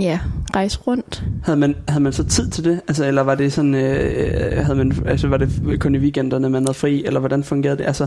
ja, 0.00 0.20
rejse 0.56 0.78
rundt. 0.86 1.24
Havde 1.44 1.58
man, 1.58 1.76
havde 1.88 2.02
man 2.02 2.12
så 2.12 2.24
tid 2.24 2.50
til 2.50 2.64
det? 2.64 2.80
Altså, 2.88 3.04
eller 3.06 3.22
var 3.22 3.34
det 3.34 3.52
sådan, 3.52 3.74
øh, 3.74 4.64
havde 4.64 4.78
man, 4.78 4.92
altså, 5.06 5.28
var 5.28 5.36
det 5.36 5.76
kun 5.80 5.94
i 5.94 5.98
weekenderne, 5.98 6.48
man 6.50 6.62
havde 6.64 6.74
fri, 6.74 7.04
eller 7.04 7.20
hvordan 7.20 7.44
fungerede 7.44 7.78
det? 7.78 7.84
Altså, 7.84 8.06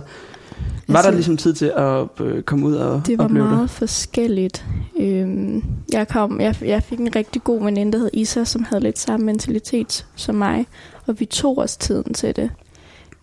var 0.87 0.95
Altså, 0.95 1.09
der 1.11 1.15
ligesom 1.15 1.37
tid 1.37 1.53
til 1.53 1.71
at 1.77 2.07
øh, 2.21 2.41
komme 2.43 2.65
ud 2.65 2.73
og 2.75 3.01
Det 3.07 3.17
var 3.17 3.23
opleve 3.23 3.45
meget 3.45 3.61
det? 3.61 3.69
forskelligt. 3.69 4.65
Øhm, 4.99 5.63
jeg, 5.93 6.07
kom, 6.07 6.41
jeg, 6.41 6.55
jeg 6.61 6.83
fik 6.83 6.99
en 6.99 7.15
rigtig 7.15 7.43
god 7.43 7.63
veninde, 7.63 7.91
der 7.91 7.97
hed 7.97 8.09
Isa, 8.13 8.43
som 8.43 8.63
havde 8.63 8.83
lidt 8.83 8.99
samme 8.99 9.25
mentalitet 9.25 10.05
som 10.15 10.35
mig. 10.35 10.65
Og 11.09 11.19
vi 11.19 11.25
tog 11.25 11.57
os 11.57 11.77
tiden 11.77 12.13
til 12.13 12.35
det. 12.35 12.49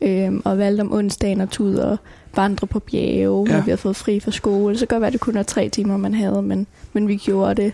Øhm, 0.00 0.42
og 0.44 0.58
valgte 0.58 0.80
om 0.80 0.92
onsdagen 0.92 1.40
at 1.40 1.50
tage 1.50 1.68
ud 1.68 1.74
og 1.74 1.96
vandre 2.36 2.66
på 2.66 2.78
bjerge, 2.80 3.46
Ja. 3.50 3.54
når 3.56 3.60
vi 3.64 3.70
havde 3.70 3.76
fået 3.78 3.96
fri 3.96 4.20
fra 4.20 4.30
skole. 4.30 4.78
Så 4.78 4.86
kan 4.86 4.94
godt 4.94 5.00
være, 5.00 5.06
at 5.06 5.12
det 5.12 5.20
kun 5.20 5.34
var 5.34 5.42
tre 5.42 5.68
timer, 5.68 5.96
man 5.96 6.14
havde, 6.14 6.42
men, 6.42 6.66
men 6.92 7.08
vi 7.08 7.16
gjorde 7.16 7.62
det. 7.62 7.72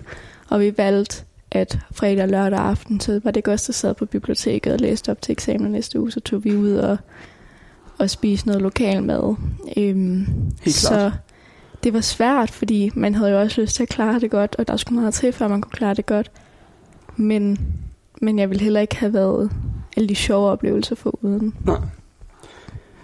Og 0.49 0.61
vi 0.61 0.75
valgte, 0.79 1.25
at 1.51 1.79
fredag 1.93 2.23
og 2.23 2.29
lørdag 2.29 2.59
aften, 2.59 3.01
så 3.01 3.21
var 3.25 3.31
det 3.31 3.45
godt, 3.45 3.65
der 3.67 3.73
sad 3.73 3.95
på 3.95 4.07
biblioteket 4.07 4.73
og 4.73 4.81
læste 4.81 5.11
op 5.11 5.23
til 5.23 5.33
eksamen 5.33 5.73
næste 5.73 6.01
uge, 6.01 6.11
så 6.13 6.21
tog 6.21 6.45
vi 6.45 6.57
ud 6.57 6.73
og, 6.75 6.97
og 7.99 8.11
spiste 8.11 8.47
noget 8.47 8.63
lokal 8.63 9.03
mad. 9.03 9.35
Øhm, 9.77 10.27
Helt 10.63 10.77
så 10.77 10.89
klart. 10.89 11.13
det 11.85 11.93
var 11.93 12.01
svært, 12.01 12.51
fordi 12.51 12.91
man 12.95 13.15
havde 13.15 13.31
jo 13.31 13.41
også 13.41 13.61
lyst 13.61 13.77
til 13.77 13.83
at 13.83 13.89
klare 13.89 14.21
det 14.21 14.31
godt, 14.31 14.57
og 14.59 14.69
der 14.69 14.77
skulle 14.77 15.01
meget 15.01 15.15
til, 15.15 15.33
før 15.33 15.49
man 15.49 15.61
kunne 15.61 15.73
klare 15.73 15.95
det 15.95 16.07
godt. 16.07 16.31
Men, 17.17 17.59
men 18.23 18.39
jeg 18.39 18.51
ville 18.51 18.63
heller 18.63 18.81
ikke 18.81 18.97
have 18.97 19.13
været 19.13 19.51
alle 19.97 20.09
de 20.09 20.15
sjove 20.15 20.51
oplevelser 20.51 20.95
for 20.95 21.19
uden. 21.25 21.55
Nej. 21.65 21.79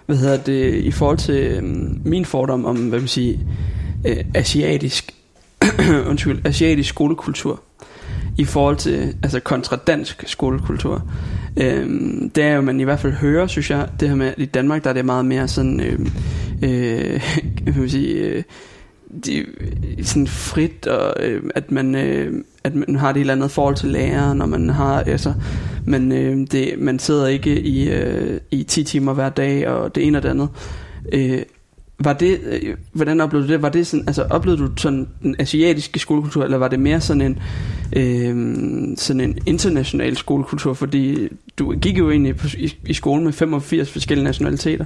Hvad 0.05 0.17
hedder 0.17 0.37
det, 0.37 0.73
i 0.75 0.91
forhold 0.91 1.17
til 1.17 1.35
øhm, 1.35 2.01
min 2.05 2.25
fordom 2.25 2.65
om, 2.65 2.77
hvad 2.77 2.99
man 2.99 3.07
siger, 3.07 3.37
øh, 4.07 4.17
asiatisk, 4.33 5.15
undskyld, 6.09 6.45
asiatisk 6.45 6.89
skolekultur, 6.89 7.61
i 8.37 8.45
forhold 8.45 8.77
til, 8.77 9.15
altså 9.23 9.39
kontra 9.39 9.75
dansk 9.75 10.23
skolekultur, 10.27 11.11
øhm, 11.57 12.29
det 12.29 12.43
er 12.43 12.55
jo, 12.55 12.61
man 12.61 12.79
i 12.79 12.83
hvert 12.83 12.99
fald 12.99 13.13
hører, 13.13 13.47
synes 13.47 13.69
jeg, 13.69 13.89
det 13.99 14.09
her 14.09 14.15
med, 14.15 14.27
at 14.27 14.35
i 14.37 14.45
Danmark, 14.45 14.83
der 14.83 14.89
er 14.89 14.93
det 14.93 15.05
meget 15.05 15.25
mere 15.25 15.47
sådan, 15.47 15.79
øhm, 15.79 16.11
øh, 16.63 17.13
øh, 17.13 17.21
hvad 17.63 17.73
man 17.73 17.89
sige, 17.89 18.13
øh, 18.13 18.43
det, 19.25 19.45
sådan 20.03 20.27
frit, 20.27 20.87
og 20.87 21.23
øh, 21.23 21.43
at 21.55 21.71
man 21.71 21.95
øh, 21.95 22.43
at 22.63 22.75
man 22.75 22.95
har 22.95 23.09
et 23.09 23.17
eller 23.17 23.33
andet 23.33 23.51
forhold 23.51 23.75
til 23.75 23.89
læreren, 23.89 24.37
når 24.37 24.45
man 24.45 24.69
har 24.69 24.99
altså, 24.99 25.33
man, 25.85 26.11
øh, 26.11 26.47
det, 26.51 26.79
man 26.79 26.99
sidder 26.99 27.27
ikke 27.27 27.61
i, 27.61 27.89
øh, 27.89 28.39
i 28.51 28.63
10 28.63 28.83
timer 28.83 29.13
hver 29.13 29.29
dag, 29.29 29.67
og 29.67 29.95
det 29.95 30.07
ene 30.07 30.17
og 30.17 30.23
det 30.23 30.29
andet. 30.29 30.49
Øh, 31.13 31.41
var 31.99 32.13
det, 32.13 32.39
øh, 32.45 32.75
hvordan 32.93 33.21
oplevede 33.21 33.47
du 33.47 33.53
det? 33.53 33.61
Var 33.61 33.69
det 33.69 33.87
sådan, 33.87 34.07
altså 34.07 34.23
oplevede 34.23 34.61
du 34.61 34.71
sådan 34.77 35.07
den 35.23 35.35
asiatiske 35.39 35.99
skolekultur, 35.99 36.43
eller 36.43 36.57
var 36.57 36.67
det 36.67 36.79
mere 36.79 37.01
sådan 37.01 37.21
en, 37.21 37.39
øh, 37.95 38.97
sådan 38.97 39.21
en 39.21 39.37
international 39.45 40.17
skolekultur? 40.17 40.73
Fordi 40.73 41.27
du 41.59 41.71
gik 41.71 41.97
jo 41.97 42.11
egentlig 42.11 42.35
på, 42.35 42.47
i, 42.57 42.75
i 42.85 42.93
skole 42.93 43.23
med 43.23 43.33
85 43.33 43.91
forskellige 43.91 44.25
nationaliteter. 44.25 44.85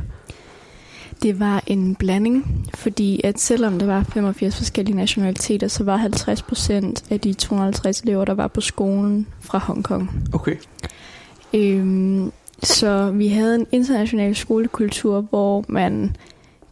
Det 1.24 1.40
var 1.40 1.64
en 1.68 1.96
blanding, 1.96 2.66
fordi 2.76 3.22
at 3.24 3.40
selvom 3.40 3.80
der 3.80 3.86
var 3.86 4.04
85 4.04 4.58
forskellige 4.58 4.96
nationaliteter, 4.96 5.68
så 5.68 5.84
var 5.84 5.98
50 5.98 6.42
procent 6.42 7.04
af 7.12 7.20
de 7.20 7.34
250 7.34 8.02
elever, 8.02 8.26
der 8.26 8.34
var 8.34 8.48
på 8.48 8.62
skolen 8.62 9.28
fra 9.42 9.58
Hongkong. 9.58 10.10
Okay. 10.34 10.56
Øhm, 11.54 12.32
så 12.64 13.12
vi 13.12 13.28
havde 13.28 13.56
en 13.56 13.68
international 13.72 14.36
skolekultur, 14.36 15.22
hvor 15.22 15.66
man 15.68 16.16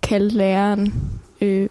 kaldte 0.04 0.36
læreren 0.38 0.94
øh, 1.42 1.70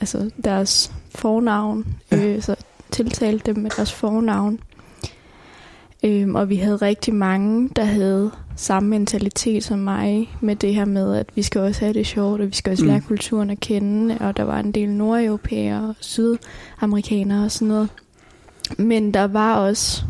altså 0.00 0.30
deres 0.44 0.92
fornavn, 1.14 1.86
Ja. 2.12 2.24
øh, 2.26 2.42
så 2.42 2.54
tiltalte 2.90 3.52
dem 3.54 3.62
med 3.62 3.70
deres 3.76 3.92
fornavn. 3.92 4.58
Øhm, 6.04 6.34
og 6.34 6.48
vi 6.48 6.56
havde 6.56 6.76
rigtig 6.76 7.14
mange, 7.14 7.68
der 7.76 7.84
havde 7.84 8.30
samme 8.58 8.88
mentalitet 8.88 9.64
som 9.64 9.78
mig, 9.78 10.36
med 10.40 10.56
det 10.56 10.74
her 10.74 10.84
med, 10.84 11.16
at 11.16 11.26
vi 11.34 11.42
skal 11.42 11.60
også 11.60 11.80
have 11.80 11.92
det 11.92 12.06
sjovt, 12.06 12.40
og 12.40 12.46
vi 12.46 12.54
skal 12.54 12.70
også 12.70 12.84
Mm. 12.84 12.90
lære 12.90 13.00
kulturen 13.00 13.50
at 13.50 13.60
kende, 13.60 14.18
og 14.20 14.36
der 14.36 14.42
var 14.42 14.58
en 14.60 14.72
del 14.72 14.88
nordeuropæere 14.88 15.88
og 15.88 15.94
sydamerikanere 16.00 17.44
og 17.44 17.50
sådan 17.50 17.68
noget. 17.68 17.88
Men 18.78 19.14
der 19.14 19.24
var 19.26 19.54
også 19.56 20.02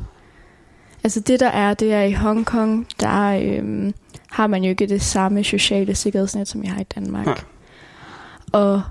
Altså 1.05 1.21
det 1.21 1.41
der 1.41 1.49
er, 1.49 1.75
det 1.75 1.93
er 1.93 2.03
i 2.03 2.13
Hongkong, 2.13 2.87
der 3.01 3.41
øhm, 3.43 3.95
har 4.31 4.47
man 4.47 4.65
jo 4.65 4.71
ikke 4.71 4.87
det 4.87 5.03
samme 5.03 5.45
sociale 5.45 5.95
sikkerhedsnet, 5.95 6.49
som 6.49 6.65
jeg 6.65 6.73
har 6.73 6.81
i 6.81 6.85
Danmark. 6.95 7.27
Nej. 7.27 7.37
Og 8.53 8.83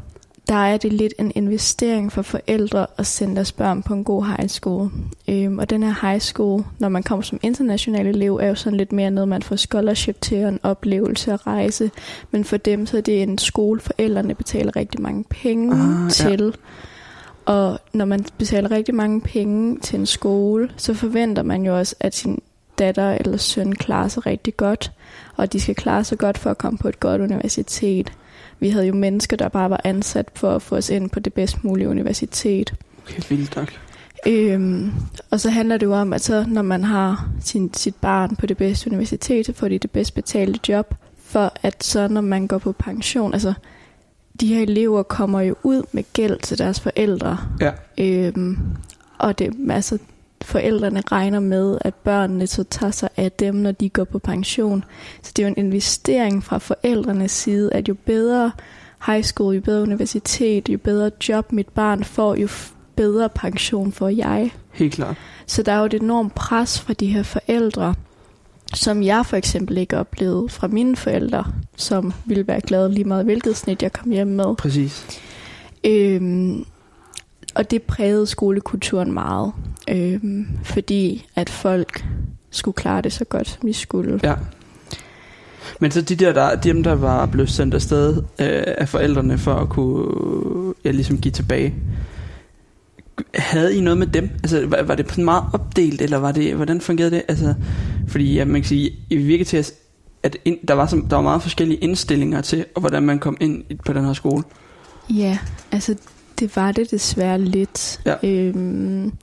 der 0.50 0.56
er 0.56 0.78
det 0.78 0.94
lidt 0.94 1.14
en 1.20 1.32
investering 1.36 2.12
for 2.12 2.22
forældre 2.22 2.88
at 2.98 3.06
sende 3.06 3.36
deres 3.36 3.52
børn 3.52 3.84
på 3.84 3.94
en 3.94 4.04
god 4.04 4.26
high 4.26 4.50
school. 4.50 4.92
Øhm, 5.28 5.60
og 5.60 5.70
den 5.70 5.84
her 5.84 6.08
high 6.08 6.22
school, 6.22 6.64
når 6.80 6.90
man 6.90 7.04
kommer 7.04 7.24
som 7.24 7.40
international 7.42 8.08
elev, 8.08 8.36
er 8.36 8.48
jo 8.48 8.56
sådan 8.56 8.78
lidt 8.78 8.92
mere 8.92 9.12
noget, 9.12 9.28
man 9.28 9.44
får 9.44 9.56
scholarship 9.56 10.22
til 10.22 10.44
og 10.44 10.50
en 10.50 10.60
oplevelse 10.64 11.34
at 11.34 11.48
rejse. 11.48 11.92
Men 12.32 12.44
for 12.44 12.58
dem, 12.58 12.86
så 12.86 12.98
er 12.98 13.02
det 13.02 13.24
en 13.24 13.38
skole, 13.38 13.80
forældrene 13.80 14.36
betaler 14.36 14.76
rigtig 14.76 15.02
mange 15.02 15.24
penge 15.30 15.76
Ah, 15.76 16.04
ja. 16.04 16.10
til. 16.10 16.56
Og 17.46 17.80
når 17.94 18.06
man 18.06 18.26
betaler 18.38 18.72
rigtig 18.72 18.96
mange 18.96 19.22
penge 19.22 19.80
til 19.80 20.00
en 20.00 20.06
skole, 20.06 20.72
så 20.78 20.94
forventer 20.94 21.44
man 21.44 21.66
jo 21.66 21.78
også, 21.78 21.96
at 22.00 22.16
sin 22.16 22.42
datter 22.80 23.12
eller 23.12 23.38
søn 23.38 23.76
klarer 23.76 24.08
sig 24.08 24.26
rigtig 24.26 24.58
godt, 24.58 24.92
og 25.36 25.54
de 25.54 25.60
skal 25.60 25.76
klare 25.76 26.04
sig 26.04 26.18
godt 26.18 26.38
for 26.38 26.50
at 26.50 26.58
komme 26.58 26.78
på 26.78 26.88
et 26.88 27.00
godt 27.00 27.22
universitet. 27.22 28.12
Vi 28.60 28.70
havde 28.70 28.86
jo 28.88 28.94
mennesker, 28.96 29.38
der 29.38 29.50
bare 29.50 29.70
var 29.70 29.82
ansat 29.84 30.26
for 30.36 30.52
at 30.52 30.62
få 30.62 30.76
os 30.76 30.90
ind 30.90 31.10
på 31.10 31.20
det 31.20 31.34
bedst 31.34 31.64
mulige 31.64 31.90
universitet. 31.90 32.74
Okay, 33.04 33.22
vildt 33.30 33.52
tak. 33.52 33.72
Øhm, 34.28 34.92
og 35.32 35.40
så 35.40 35.50
handler 35.50 35.78
det 35.78 35.86
jo 35.86 35.94
om, 35.94 36.14
at 36.14 36.22
så, 36.22 36.46
når 36.48 36.62
man 36.62 36.84
har 36.84 37.30
sin, 37.42 37.74
sit 37.74 37.96
barn 37.96 38.36
på 38.36 38.46
det 38.46 38.58
bedste 38.58 38.90
universitet, 38.90 39.46
så 39.46 39.54
får 39.54 39.68
de 39.68 39.78
det 39.80 39.92
bedst 39.92 40.14
betalte 40.14 40.60
job, 40.70 40.96
for 41.26 41.54
at 41.64 41.84
så 41.84 42.08
når 42.08 42.22
man 42.22 42.48
går 42.48 42.58
på 42.58 42.72
pension, 42.72 43.34
altså 43.34 43.54
de 44.40 44.48
her 44.48 44.62
elever 44.62 45.04
kommer 45.04 45.42
jo 45.42 45.56
ud 45.64 45.82
med 45.92 46.04
gæld 46.14 46.40
til 46.40 46.58
deres 46.58 46.80
forældre, 46.80 47.38
Ja. 47.62 47.72
øhm, 47.98 48.58
og 49.18 49.40
det, 49.40 49.54
altså, 49.70 49.98
forældrene 50.42 51.02
regner 51.12 51.40
med, 51.40 51.78
at 51.82 51.96
børnene 51.96 52.48
så 52.48 52.64
tager 52.64 52.92
sig 52.92 53.10
af 53.18 53.32
dem, 53.32 53.56
når 53.56 53.72
de 53.72 53.90
går 53.90 54.04
på 54.04 54.20
pension. 54.20 54.84
Så 55.24 55.32
det 55.36 55.44
er 55.44 55.48
jo 55.48 55.54
en 55.58 55.66
investering 55.66 56.44
fra 56.44 56.58
forældrenes 56.58 57.32
side, 57.32 57.74
at 57.74 57.90
jo 57.90 57.96
bedre 58.06 58.52
high 59.06 59.24
school, 59.24 59.56
jo 59.56 59.62
bedre 59.62 59.82
universitet, 59.82 60.70
jo 60.70 60.78
bedre 60.78 61.12
job 61.30 61.52
mit 61.52 61.70
barn 61.70 62.04
får, 62.04 62.36
jo 62.36 62.48
bedre 62.96 63.30
pension 63.30 63.92
får 63.92 64.10
jeg. 64.10 64.52
Helt 64.72 64.94
klart. 64.94 65.16
Så 65.48 65.64
der 65.64 65.72
er 65.72 65.80
jo 65.80 65.86
et 65.86 65.94
enormt 65.94 66.36
pres 66.36 66.80
fra 66.80 66.94
de 66.94 67.08
her 67.08 67.24
forældre, 67.24 67.96
som 68.74 69.04
jeg 69.04 69.26
for 69.26 69.38
eksempel 69.38 69.78
ikke 69.78 69.98
oplevede 69.98 70.50
fra 70.50 70.68
mine 70.68 70.96
forældre, 70.96 71.46
som 71.76 72.14
ville 72.26 72.48
være 72.48 72.62
glade 72.62 72.92
lige 72.92 73.04
meget 73.06 73.26
hvilket 73.26 73.58
snit 73.58 73.84
jeg 73.84 73.94
kom 73.94 74.12
hjem 74.12 74.28
med. 74.28 74.56
Præcis. 74.56 75.22
Øhm, 75.84 76.66
og 77.56 77.72
det 77.72 77.84
prægede 77.84 78.26
skolekulturen 78.26 79.12
meget, 79.12 79.54
øhm, 79.90 80.48
fordi 80.64 81.26
at 81.36 81.50
folk 81.50 82.06
skulle 82.52 82.76
klare 82.76 83.02
det 83.02 83.14
så 83.14 83.26
godt, 83.26 83.50
som 83.50 83.68
de 83.68 83.74
skulle. 83.74 84.20
Ja. 84.24 84.34
Men 85.80 85.92
så 85.92 86.02
de 86.02 86.16
der, 86.16 86.34
der, 86.34 86.56
dem, 86.56 86.84
der 86.84 86.96
var 86.96 87.26
blevet 87.26 87.50
sendt 87.50 87.74
afsted 87.74 88.18
øh, 88.18 88.64
af 88.78 88.90
forældrene 88.90 89.38
for 89.38 89.54
at 89.54 89.70
kunne 89.70 90.74
ja, 90.86 90.92
ligesom 90.92 91.18
give 91.18 91.32
tilbage, 91.32 91.76
havde 93.36 93.76
I 93.78 93.82
noget 93.82 93.98
med 93.98 94.08
dem? 94.08 94.30
Altså, 94.44 94.66
var, 94.66 94.82
var 94.82 94.96
det 94.96 95.18
meget 95.18 95.44
opdelt, 95.54 96.02
eller 96.02 96.18
var 96.18 96.32
det, 96.32 96.56
hvordan 96.56 96.82
fungerede 96.82 97.12
det? 97.12 97.24
Altså, 97.28 97.54
fordi 98.08 98.34
ja, 98.34 98.46
man 98.46 98.62
kan 98.62 98.70
sige, 98.70 98.92
I 99.10 99.16
virker 99.16 99.46
til, 99.46 99.58
at 99.58 99.74
at 100.24 100.38
ind, 100.46 100.58
der, 100.68 100.74
var, 100.74 100.86
så, 100.86 100.96
der 101.10 101.16
var 101.16 101.24
meget 101.24 101.42
forskellige 101.42 101.78
indstillinger 101.78 102.42
til, 102.42 102.66
og 102.76 102.82
hvordan 102.82 103.04
man 103.04 103.20
kom 103.20 103.38
ind 103.40 103.64
på 103.86 103.94
den 103.94 104.06
her 104.06 104.14
skole. 104.14 104.44
Ja, 105.10 105.38
altså 105.72 105.96
det 106.40 106.56
var 106.56 106.72
det 106.72 106.92
desværre 106.92 107.42
lidt. 107.42 108.00
Ja. 108.06 108.16
Øhm, 108.24 109.14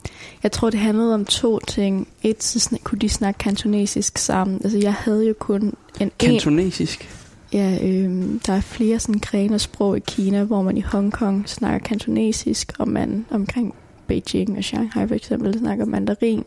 jeg 0.45 0.51
tror, 0.51 0.69
det 0.69 0.79
handlede 0.79 1.13
om 1.13 1.25
to 1.25 1.59
ting. 1.59 2.07
Et, 2.23 2.43
så 2.43 2.77
kunne 2.83 2.99
de 2.99 3.09
snakke 3.09 3.37
kantonesisk 3.37 4.17
sammen. 4.17 4.61
Altså 4.63 4.77
jeg 4.77 4.93
havde 4.93 5.27
jo 5.27 5.33
kun 5.39 5.61
en, 5.61 5.73
en, 5.99 6.11
Kantonesisk. 6.19 7.09
ja, 7.53 7.79
øh, 7.83 8.39
der 8.45 8.53
er 8.53 8.61
flere 8.61 8.99
sådan 8.99 9.19
grene 9.19 9.59
sprog 9.59 9.97
i 9.97 9.99
Kina, 9.99 10.43
hvor 10.43 10.61
man 10.61 10.77
i 10.77 10.81
Hongkong 10.81 11.49
snakker 11.49 11.87
kantonesisk, 11.87 12.71
og 12.79 12.87
man 12.87 13.25
omkring 13.29 13.75
Beijing 14.07 14.57
og 14.57 14.63
Shanghai 14.63 15.07
for 15.07 15.15
eksempel 15.15 15.59
snakker 15.59 15.85
mandarin. 15.85 16.43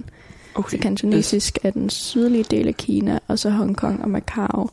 Okay. 0.54 0.76
Så 0.76 0.82
kantonesisk 0.82 1.58
er 1.62 1.70
den 1.70 1.90
sydlige 1.90 2.44
del 2.44 2.68
af 2.68 2.74
Kina, 2.74 3.18
og 3.28 3.38
så 3.38 3.50
Hongkong 3.50 4.02
og 4.02 4.10
Macau, 4.10 4.70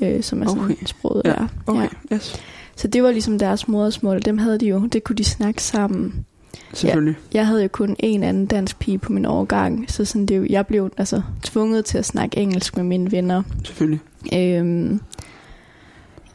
øh, 0.00 0.22
som 0.22 0.42
er 0.42 0.46
sådan 0.46 0.62
Okay. 0.62 0.74
okay. 0.74 0.86
sproget 0.86 1.22
Ja, 1.24 1.30
der. 1.30 1.48
Okay, 1.66 1.88
ja. 2.10 2.14
yes. 2.16 2.40
Så 2.76 2.88
det 2.88 3.02
var 3.02 3.10
ligesom 3.10 3.38
deres 3.38 3.68
modersmål. 3.68 4.22
Dem 4.22 4.38
havde 4.38 4.58
de 4.58 4.66
jo, 4.66 4.86
det 4.86 5.04
kunne 5.04 5.16
de 5.16 5.24
snakke 5.24 5.62
sammen. 5.62 6.26
Selvfølgelig. 6.72 7.16
Jeg 7.34 7.46
havde 7.46 7.62
jo 7.62 7.68
kun 7.68 7.96
en 7.98 8.22
anden 8.22 8.46
dansk 8.46 8.78
pige 8.78 8.98
på 8.98 9.12
min 9.12 9.24
årgang, 9.26 9.84
så 9.90 10.04
sådan 10.04 10.26
det, 10.26 10.36
jo- 10.36 10.46
jeg 10.50 10.66
blev 10.66 10.90
altså 10.96 11.22
tvunget 11.42 11.84
til 11.84 11.98
at 11.98 12.04
snakke 12.04 12.36
engelsk 12.38 12.76
med 12.76 12.84
mine 12.84 13.12
venner. 13.12 13.42
Selvfølgelig. 13.64 14.00
Øhm, 14.34 15.00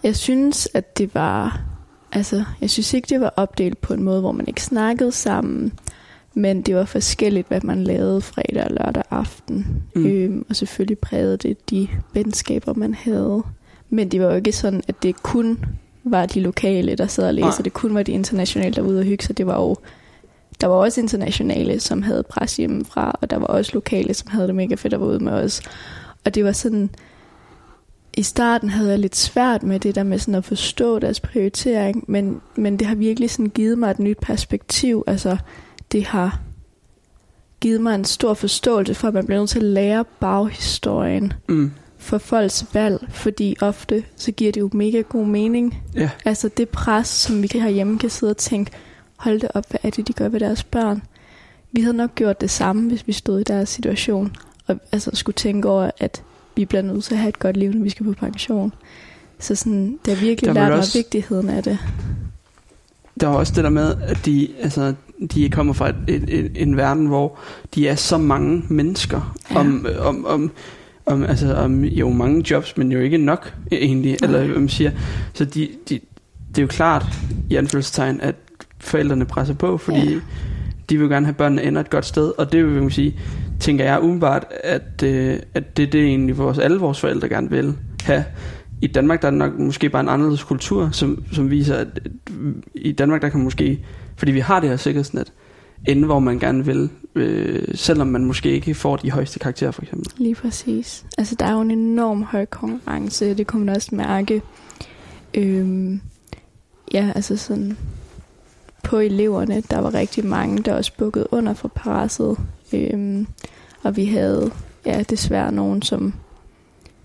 jeg 0.04 0.16
synes, 0.16 0.70
at 0.74 0.98
det 0.98 1.16
var... 1.16 1.62
Altså, 2.12 2.44
jeg 2.62 2.70
synes 2.70 2.94
ikke, 2.94 3.08
det 3.10 3.22
var 3.22 3.34
opdelt 3.36 3.82
på 3.82 3.94
en 3.94 4.04
måde, 4.04 4.20
hvor 4.20 4.32
man 4.32 4.48
ikke 4.48 4.62
snakkede 4.64 5.12
sammen, 5.12 5.74
men 6.34 6.62
det 6.62 6.76
var 6.76 6.86
forskelligt, 6.86 7.48
hvad 7.48 7.62
man 7.62 7.84
lavede 7.84 8.22
fredag 8.22 8.64
og 8.64 8.72
lørdag 8.72 9.04
aften. 9.12 9.68
Mm. 9.96 10.06
Øhm, 10.06 10.46
og 10.50 10.56
selvfølgelig 10.56 11.00
prægede 11.00 11.38
det 11.38 11.70
de 11.70 11.88
venskaber, 12.14 12.74
man 12.74 12.94
havde. 12.94 13.44
Men 13.90 14.10
det 14.10 14.22
var 14.22 14.28
jo 14.28 14.36
ikke 14.36 14.52
sådan, 14.52 14.82
at 14.88 15.04
det 15.04 15.24
kun 15.24 15.60
var 16.04 16.26
de 16.26 16.40
lokale, 16.40 16.96
der 16.96 17.08
sad 17.08 17.28
og 17.28 17.34
læste. 17.34 17.64
Det 17.64 17.74
kun 17.74 17.94
var 17.96 18.04
de 18.04 18.12
internationale, 18.12 18.76
der 18.76 18.82
var 18.82 18.90
ude 18.90 19.00
og 19.00 19.06
hygge 19.06 19.24
sig. 19.26 19.38
Det 19.38 19.48
var 19.48 19.56
jo 19.62 19.76
der 20.62 20.68
var 20.68 20.76
også 20.76 21.02
internationale, 21.02 21.80
som 21.80 22.02
havde 22.02 22.24
pres 22.24 22.58
hjemmefra, 22.58 23.20
og 23.22 23.30
der 23.30 23.38
var 23.38 23.46
også 23.48 23.72
lokale, 23.74 24.14
som 24.14 24.28
havde 24.32 24.48
det 24.48 24.56
mega 24.56 24.76
fedt 24.76 24.94
at 24.94 25.00
være 25.00 25.10
ude 25.10 25.24
med 25.24 25.32
os. 25.32 25.62
Og 26.26 26.36
det 26.36 26.44
var 26.44 26.52
sådan, 26.52 26.90
i 28.14 28.24
starten 28.24 28.70
havde 28.70 28.90
jeg 28.90 29.00
lidt 29.00 29.16
svært 29.16 29.64
med 29.64 29.80
det 29.80 29.96
der 29.96 30.04
med 30.04 30.20
sådan 30.20 30.36
at 30.36 30.46
forstå 30.46 31.00
deres 31.00 31.20
prioritering, 31.20 32.04
men, 32.08 32.42
men 32.56 32.78
det 32.80 32.88
har 32.88 32.96
virkelig 32.96 33.30
sådan 33.30 33.50
givet 33.50 33.78
mig 33.78 33.92
et 33.92 34.00
nyt 34.00 34.18
perspektiv. 34.22 35.04
Altså, 35.08 35.38
det 35.92 36.06
har 36.06 36.40
givet 37.62 37.82
mig 37.82 37.96
en 37.96 38.06
stor 38.06 38.34
forståelse 38.34 38.94
for, 38.94 39.08
at 39.08 39.14
man 39.14 39.26
bliver 39.26 39.40
nødt 39.40 39.50
til 39.50 39.60
at 39.60 39.66
lære 39.66 40.06
baghistorien 40.20 41.34
Mm. 41.48 41.72
for 41.98 42.18
folks 42.18 42.66
valg, 42.74 43.08
fordi 43.10 43.56
ofte 43.62 44.04
så 44.16 44.32
giver 44.32 44.52
det 44.52 44.62
jo 44.62 44.70
mega 44.74 45.02
god 45.02 45.26
mening. 45.26 45.84
Ja. 45.96 46.10
Altså 46.26 46.50
det 46.58 46.70
pres, 46.70 47.08
som 47.08 47.42
vi 47.42 47.48
kan 47.48 47.62
herhjemme 47.62 48.00
kan 48.00 48.10
sidde 48.10 48.30
og 48.32 48.38
tænke, 48.38 48.72
hold 49.18 49.40
det 49.40 49.50
op, 49.54 49.66
hvad 49.70 49.80
er 49.84 49.90
det, 49.90 50.08
de 50.08 50.14
gør 50.14 50.28
ved 50.30 50.40
deres 50.40 50.64
børn? 50.64 51.02
Vi 51.72 51.82
havde 51.82 51.98
nok 51.98 52.16
gjort 52.16 52.42
det 52.42 52.50
samme, 52.50 52.90
hvis 52.90 53.08
vi 53.08 53.12
stod 53.12 53.40
i 53.40 53.44
deres 53.44 53.70
situation, 53.70 54.36
og 54.68 54.80
altså 54.92 55.12
skulle 55.14 55.34
tænke 55.36 55.70
over, 55.70 55.92
at 56.00 56.24
vi 56.56 56.66
bliver 56.66 56.82
nødt 56.82 57.04
til 57.04 57.14
at 57.14 57.20
have 57.20 57.30
et 57.30 57.40
godt 57.40 57.58
liv, 57.58 57.72
når 57.72 57.84
vi 57.84 57.90
skal 57.90 58.06
på 58.06 58.14
pension. 58.14 58.74
Så 59.40 59.56
sådan, 59.56 60.00
det 60.06 60.14
har 60.16 60.26
virkelig 60.26 60.54
lært 60.54 60.70
mig 60.70 60.78
også- 60.78 60.98
vigtigheden 60.98 61.50
af 61.50 61.64
det. 61.64 61.78
Der 63.22 63.28
er 63.28 63.32
også 63.32 63.54
det 63.56 63.64
der 63.64 63.70
med, 63.70 63.96
at 64.02 64.26
de, 64.26 64.48
altså, 64.60 64.94
de 65.34 65.50
kommer 65.50 65.74
fra 65.74 65.90
et, 65.90 65.96
et, 66.08 66.24
et, 66.30 66.52
en 66.56 66.78
verden, 66.78 67.06
hvor 67.06 67.40
de 67.76 67.88
er 67.88 67.96
så 67.96 68.18
mange 68.18 68.64
mennesker. 68.70 69.38
Ja. 69.52 69.60
Om, 69.60 69.86
om, 70.00 70.26
om, 70.26 70.52
om, 71.06 71.24
altså, 71.24 71.54
om 71.56 71.84
jo 71.84 72.10
mange 72.10 72.44
jobs, 72.52 72.78
men 72.78 72.92
jo 72.92 73.00
ikke 73.00 73.18
nok 73.18 73.54
egentlig. 73.72 74.18
Eller 74.24 74.46
hvad 74.46 74.56
man 74.60 74.70
siger. 74.70 74.92
Så 75.34 75.46
de, 75.46 75.70
de, 75.90 76.00
det 76.50 76.58
er 76.58 76.62
jo 76.62 76.68
klart, 76.68 77.06
i 77.50 77.56
anfølgelsestegn, 77.56 78.22
at 78.22 78.36
forældrene 78.80 79.26
presser 79.26 79.54
på, 79.54 79.78
fordi 79.78 80.14
Ja. 80.14 80.20
de 80.90 80.98
vil 80.98 81.10
gerne 81.10 81.26
have 81.26 81.34
børnene 81.34 81.64
ender 81.64 81.82
et 81.82 81.90
godt 81.90 82.06
sted. 82.06 82.32
Og 82.38 82.52
det 82.52 82.66
vil 82.66 82.82
man 82.82 82.92
sige, 82.92 83.20
tænker 83.60 83.86
jeg 83.86 84.02
umiddelbart, 84.02 84.46
at, 84.64 85.04
øh, 85.04 85.40
at 85.54 85.78
det 85.78 85.84
er 85.84 85.92
det 85.92 86.04
egentlig 86.06 86.38
vores, 86.38 86.58
alle 86.58 86.78
vores 86.80 87.00
forældre 87.00 87.30
gerne 87.30 87.50
vil 87.50 87.76
have. 88.04 88.26
I 88.82 88.88
Danmark 88.88 89.22
der 89.22 89.28
er 89.28 89.32
nok 89.32 89.60
måske 89.60 89.90
bare 89.90 90.02
en 90.02 90.10
anderledes 90.10 90.44
kultur, 90.44 90.90
som, 90.92 91.24
som 91.32 91.50
viser, 91.50 91.76
at 91.76 91.88
at 92.06 92.12
i 92.76 92.92
Danmark 92.92 93.22
der 93.22 93.30
kan 93.30 93.44
måske, 93.44 93.80
fordi 94.18 94.32
vi 94.32 94.40
har 94.40 94.60
det 94.60 94.70
her 94.70 94.78
sikkerhedsnet, 94.78 95.32
ende 95.88 96.06
hvor 96.06 96.20
man 96.20 96.40
gerne 96.40 96.66
vil, 96.66 96.90
øh, 97.16 97.64
selvom 97.76 98.08
man 98.08 98.26
måske 98.26 98.52
ikke 98.52 98.74
får 98.76 98.96
de 98.96 99.12
højeste 99.12 99.40
karakterer 99.40 99.72
for 99.72 99.82
eksempel. 99.82 100.12
Lige 100.18 100.36
præcis. 100.36 101.06
Altså, 101.18 101.36
der 101.40 101.46
er 101.46 101.52
jo 101.54 101.62
en 101.62 101.72
enorm 101.72 102.24
høj 102.24 102.46
konkurrence, 102.46 103.34
det 103.34 103.48
kunne 103.48 103.66
man 103.66 103.76
også 103.76 103.96
mærke. 103.96 104.42
Øhm, 105.34 106.02
ja, 106.94 107.12
altså 107.16 107.38
sådan 107.38 107.78
på 108.88 108.98
eleverne, 108.98 109.62
der 109.62 109.80
var 109.80 109.94
rigtig 109.94 110.26
mange, 110.26 110.58
der 110.58 110.74
også 110.74 110.92
bukkede 110.98 111.28
under 111.34 111.54
for 111.54 111.68
presset. 111.68 112.38
Øhm, 112.74 113.28
og 113.84 113.96
vi 113.96 114.06
havde 114.06 114.52
ja, 114.86 115.04
desværre 115.10 115.52
nogen, 115.52 115.82
som 115.82 116.14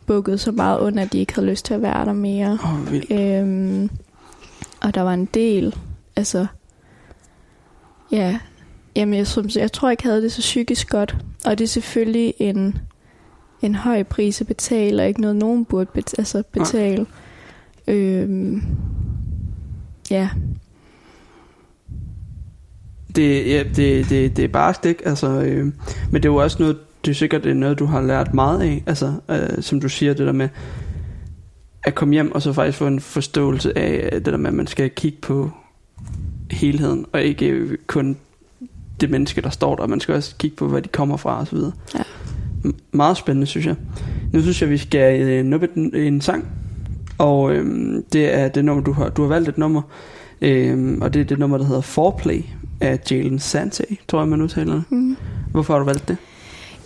bukkede 0.06 0.38
så 0.38 0.52
meget 0.52 0.78
under, 0.78 1.02
at 1.02 1.12
de 1.12 1.18
ikke 1.18 1.34
havde 1.34 1.50
lyst 1.50 1.64
til 1.64 1.74
at 1.74 1.82
være 1.82 2.04
der 2.04 2.12
mere. 2.12 2.58
Oh, 2.64 2.92
vildt. 2.92 3.10
Øhm, 3.10 3.90
og 4.80 4.94
der 4.94 5.00
var 5.00 5.14
en 5.14 5.24
del, 5.24 5.74
altså, 6.16 6.46
ja, 8.12 8.38
jamen 8.96 9.14
jeg, 9.14 9.26
som, 9.26 9.48
jeg 9.56 9.72
tror 9.72 9.90
ikke, 9.90 10.02
jeg 10.04 10.12
havde 10.12 10.22
det 10.22 10.32
så 10.32 10.40
psykisk 10.40 10.90
godt. 10.90 11.16
Og 11.44 11.58
det 11.58 11.64
er 11.64 11.68
selvfølgelig 11.68 12.34
en, 12.38 12.78
en 13.62 13.74
høj 13.74 14.02
pris 14.02 14.40
at 14.40 14.46
betale, 14.46 15.02
og 15.02 15.08
ikke 15.08 15.20
noget, 15.20 15.36
nogen 15.36 15.64
burde 15.64 15.90
bet, 15.94 16.14
altså 16.18 16.42
betale. 16.52 17.06
Øhm, 17.86 18.62
ja, 20.10 20.28
Det, 23.16 23.46
ja, 23.46 23.62
det, 23.76 24.10
det, 24.10 24.36
det 24.36 24.44
er 24.44 24.48
bare 24.48 24.74
stik, 24.74 25.02
altså, 25.04 25.28
øh, 25.28 25.64
men 26.10 26.22
det 26.22 26.24
er 26.24 26.32
jo 26.32 26.36
også 26.36 26.56
noget, 26.60 26.78
det 27.04 27.10
er 27.10 27.14
sikkert 27.14 27.44
det 27.44 27.50
er 27.50 27.54
noget, 27.54 27.78
du 27.78 27.84
har 27.84 28.00
lært 28.00 28.34
meget 28.34 28.62
af, 28.62 28.82
altså, 28.86 29.12
øh, 29.28 29.62
som 29.62 29.80
du 29.80 29.88
siger, 29.88 30.14
det 30.14 30.26
der 30.26 30.32
med 30.32 30.48
at 31.84 31.94
komme 31.94 32.14
hjem 32.14 32.32
og 32.32 32.42
så 32.42 32.52
faktisk 32.52 32.78
få 32.78 32.86
en 32.86 33.00
forståelse 33.00 33.78
af 33.78 34.08
øh, 34.12 34.12
det 34.12 34.26
der 34.26 34.36
med, 34.36 34.48
at 34.48 34.54
man 34.54 34.66
skal 34.66 34.90
kigge 34.90 35.18
på 35.22 35.50
helheden, 36.50 37.06
og 37.12 37.22
ikke 37.22 37.46
øh, 37.46 37.78
kun 37.86 38.16
det 39.00 39.10
menneske, 39.10 39.40
der 39.40 39.50
står 39.50 39.76
der, 39.76 39.86
man 39.86 40.00
skal 40.00 40.14
også 40.14 40.34
kigge 40.38 40.56
på, 40.56 40.68
hvor 40.68 40.80
de 40.80 40.88
kommer 40.88 41.16
fra 41.16 41.44
videre. 41.52 41.72
Ja. 41.94 42.02
Meget 42.92 43.16
spændende, 43.16 43.46
synes 43.46 43.66
jeg. 43.66 43.76
Nu 44.32 44.42
synes 44.42 44.62
jeg, 44.62 44.70
vi 44.70 44.78
skal 44.78 45.20
øh, 45.20 45.44
nuppe 45.44 45.68
en, 45.76 45.94
en 45.94 46.20
sang, 46.20 46.48
og 47.18 47.52
øh, 47.52 47.94
det 48.12 48.34
er 48.34 48.48
det 48.48 48.64
nummer, 48.64 48.84
du 48.84 48.92
har, 48.92 49.08
du 49.08 49.22
har 49.22 49.28
valgt 49.28 49.48
et 49.48 49.58
nummer, 49.58 49.82
øh, 50.42 50.98
og 51.00 51.14
det 51.14 51.20
er 51.20 51.24
det 51.24 51.38
nummer, 51.38 51.58
der 51.58 51.64
hedder 51.64 51.80
Foreplay 51.80 52.42
af 52.82 52.98
Jalen 53.10 53.38
Sante, 53.38 53.84
tror 54.08 54.20
jeg, 54.20 54.28
man 54.28 54.42
udtaler 54.42 54.74
det. 54.74 54.84
mm. 54.90 55.16
Hvorfor 55.50 55.74
har 55.74 55.78
du 55.78 55.84
valgt 55.84 56.08
det? 56.08 56.16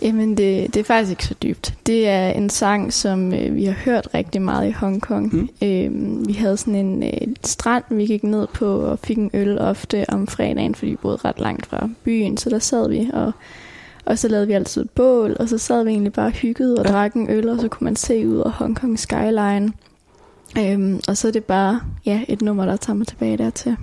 Jamen, 0.01 0.37
det, 0.37 0.73
det 0.73 0.79
er 0.79 0.83
faktisk 0.83 1.11
ikke 1.11 1.25
så 1.25 1.33
dybt. 1.43 1.73
Det 1.85 2.07
er 2.07 2.29
en 2.29 2.49
sang, 2.49 2.93
som 2.93 3.33
øh, 3.33 3.55
vi 3.55 3.65
har 3.65 3.73
hørt 3.73 4.07
rigtig 4.13 4.41
meget 4.41 4.67
i 4.67 4.71
Hongkong. 4.71 5.35
Mm. 5.35 5.49
Øh, 5.63 6.27
vi 6.27 6.33
havde 6.33 6.57
sådan 6.57 6.75
en 6.75 7.03
øh, 7.03 7.35
strand, 7.43 7.83
vi 7.89 8.05
gik 8.05 8.23
ned 8.23 8.47
på 8.53 8.65
og 8.65 8.99
fik 8.99 9.17
en 9.17 9.29
øl 9.33 9.59
ofte 9.59 10.05
om 10.09 10.27
fredagen, 10.27 10.75
fordi 10.75 10.91
vi 10.91 10.95
boede 10.95 11.17
ret 11.25 11.39
langt 11.39 11.65
fra 11.65 11.89
byen, 12.03 12.37
så 12.37 12.49
der 12.49 12.59
sad 12.59 12.89
vi 12.89 13.09
og 13.13 13.31
og 14.05 14.19
så 14.19 14.27
lavede 14.27 14.47
vi 14.47 14.53
altid 14.53 14.81
et 14.81 14.89
bål, 14.89 15.35
og 15.39 15.49
så 15.49 15.57
sad 15.57 15.83
vi 15.83 15.89
egentlig 15.89 16.13
bare 16.13 16.25
og 16.25 16.31
hyggede 16.31 16.75
og 16.79 16.85
ja. 16.85 16.91
drak 16.91 17.13
en 17.13 17.29
øl, 17.29 17.49
og 17.49 17.59
så 17.59 17.67
kunne 17.67 17.85
man 17.85 17.95
se 17.95 18.27
ud 18.27 18.37
af 18.37 18.51
Hongkong 18.51 18.99
skyline. 18.99 19.73
Øhm, 20.59 20.99
og 21.07 21.17
så 21.17 21.27
er 21.27 21.31
det 21.31 21.43
bare 21.43 21.81
ja, 22.05 22.21
et 22.27 22.41
nummer, 22.41 22.65
der 22.65 22.75
tager 22.75 22.97
mig 22.97 23.07
tilbage 23.07 23.37
dertil. 23.37 23.75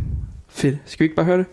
Fedt. 0.48 0.79
Skal 0.85 1.00
vi 1.00 1.05
ikke 1.05 1.16
bare 1.16 1.27
høre 1.27 1.38
det? 1.38 1.46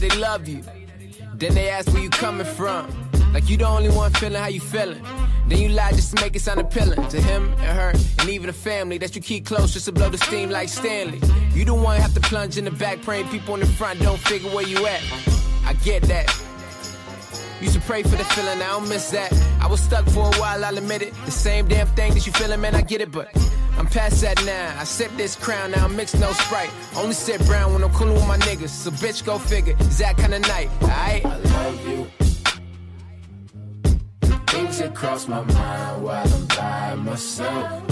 That 0.00 0.10
they 0.10 0.16
love 0.18 0.46
you. 0.46 0.62
Then 1.34 1.54
they 1.54 1.70
ask 1.70 1.90
where 1.92 2.02
you 2.02 2.10
coming 2.10 2.46
from. 2.46 2.86
Like 3.32 3.48
you 3.48 3.56
the 3.56 3.66
only 3.66 3.88
one 3.90 4.12
feeling 4.12 4.40
how 4.40 4.48
you 4.48 4.60
feeling. 4.60 5.02
Then 5.48 5.58
you 5.58 5.68
lie 5.70 5.92
just 5.92 6.14
to 6.14 6.22
make 6.22 6.36
it 6.36 6.40
sound 6.40 6.60
appealing 6.60 7.08
to 7.08 7.20
him 7.20 7.52
and 7.52 7.78
her 7.78 7.92
and 8.18 8.28
even 8.28 8.48
the 8.48 8.52
family 8.52 8.98
that 8.98 9.14
you 9.14 9.22
keep 9.22 9.46
close 9.46 9.72
just 9.72 9.86
to 9.86 9.92
blow 9.92 10.10
the 10.10 10.18
steam 10.18 10.50
like 10.50 10.68
Stanley. 10.68 11.20
You 11.54 11.64
the 11.64 11.74
one 11.74 11.98
have 11.98 12.14
to 12.14 12.20
plunge 12.20 12.58
in 12.58 12.64
the 12.64 12.70
back, 12.70 13.00
praying 13.02 13.28
people 13.28 13.54
in 13.54 13.60
the 13.60 13.66
front 13.66 14.00
don't 14.00 14.18
figure 14.18 14.50
where 14.50 14.66
you 14.66 14.86
at. 14.86 15.02
I 15.64 15.72
get 15.84 16.02
that. 16.04 16.26
Used 17.60 17.74
to 17.74 17.80
pray 17.80 18.02
for 18.02 18.16
the 18.16 18.24
feeling, 18.24 18.60
I 18.60 18.68
don't 18.68 18.88
miss 18.88 19.10
that. 19.12 19.32
I 19.60 19.66
was 19.66 19.80
stuck 19.80 20.06
for 20.10 20.26
a 20.26 20.36
while, 20.36 20.62
I'll 20.62 20.76
admit 20.76 21.00
it. 21.00 21.14
The 21.24 21.30
same 21.30 21.68
damn 21.68 21.86
thing 21.88 22.12
that 22.14 22.26
you 22.26 22.32
feeling, 22.32 22.60
man, 22.60 22.74
I 22.74 22.82
get 22.82 23.00
it, 23.00 23.10
but 23.10 23.34
past 23.96 24.20
that 24.20 24.44
now. 24.44 24.76
I 24.78 24.84
sip 24.84 25.10
this 25.16 25.34
crown, 25.34 25.70
now 25.70 25.86
I 25.86 25.88
mix 25.88 26.14
no 26.14 26.30
sprite. 26.32 26.70
Only 26.96 27.14
sip 27.14 27.42
brown 27.46 27.72
when 27.72 27.82
I'm 27.82 27.92
coolin' 27.92 28.14
with 28.14 28.28
my 28.28 28.36
niggas. 28.38 28.68
So 28.68 28.90
bitch, 28.90 29.24
go 29.24 29.38
figure. 29.38 29.74
It's 29.80 29.98
that 29.98 30.18
kind 30.18 30.34
of 30.34 30.42
night, 30.42 30.68
alright? 30.82 31.24
I 31.24 31.36
love 31.38 31.88
you. 31.88 32.06
Things 34.52 34.78
that 34.80 34.94
cross 34.94 35.26
my 35.28 35.42
mind 35.42 36.02
while 36.04 36.34
I'm 36.34 36.46
by 36.46 36.94
myself. 36.96 37.82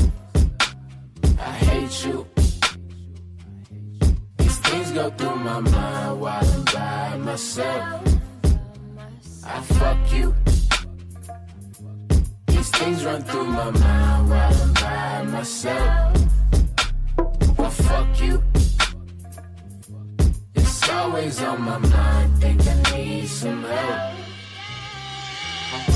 I 1.38 1.52
hate 1.68 2.04
you. 2.04 2.26
These 4.38 4.58
things 4.58 4.90
go 4.92 5.10
through 5.10 5.36
my 5.36 5.60
mind 5.60 6.20
while 6.20 6.44
I'm 6.54 6.64
by 6.64 7.16
myself. 7.16 8.02
I 9.46 9.60
fuck 9.60 10.12
you. 10.12 10.43
Things 12.78 13.04
run 13.04 13.22
through 13.22 13.46
my 13.46 13.70
mind 13.70 14.30
while 14.30 14.62
I'm 14.62 14.72
by 14.74 15.22
myself. 15.30 16.18
But 17.56 17.70
fuck 17.70 18.20
you. 18.20 18.42
It's 20.54 20.88
always 20.90 21.40
on 21.42 21.62
my 21.62 21.78
mind. 21.78 22.38
Think 22.38 22.60
I 22.66 22.96
need 22.96 23.28
some 23.28 23.62
help. 23.62 24.14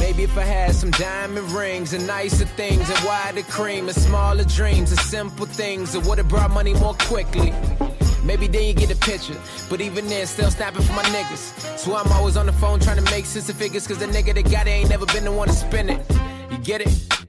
Maybe 0.01 0.23
if 0.23 0.39
I 0.39 0.43
had 0.43 0.75
some 0.75 0.93
diamond 0.93 1.51
rings 1.51 1.93
and 1.93 2.07
nicer 2.07 2.47
things 2.47 2.89
and 2.89 3.05
wider 3.05 3.43
cream 3.43 3.89
and 3.89 3.97
smaller 3.97 4.45
dreams 4.45 4.91
and 4.93 5.01
simple 5.01 5.47
things, 5.47 5.95
it 5.95 6.05
would 6.05 6.19
have 6.19 6.29
brought 6.29 6.51
money 6.53 6.75
more 6.75 6.95
quickly. 6.95 7.53
Maybe 8.25 8.47
then 8.47 8.65
you 8.65 8.75
get 8.75 8.91
a 8.91 8.97
picture, 8.97 9.37
but 9.69 9.81
even 9.81 10.07
then, 10.07 10.27
still 10.27 10.51
snapping 10.51 10.83
for 10.83 10.93
my 10.93 11.03
niggas. 11.05 11.79
So 11.79 11.97
I'm 11.97 12.11
always 12.13 12.37
on 12.37 12.47
the 12.47 12.53
phone 12.53 12.79
trying 12.81 13.03
to 13.03 13.11
make 13.11 13.27
sense 13.27 13.49
of 13.49 13.57
figures, 13.57 13.87
cause 13.87 13.99
the 13.99 14.07
nigga 14.07 14.35
that 14.35 14.51
got 14.51 14.67
it 14.67 14.71
ain't 14.71 14.91
never 14.91 15.07
been 15.07 15.25
the 15.25 15.33
one 15.33 15.49
to 15.49 15.55
spend 15.55 15.91
it. 15.91 16.28
Get 16.63 16.83
it? 16.83 17.29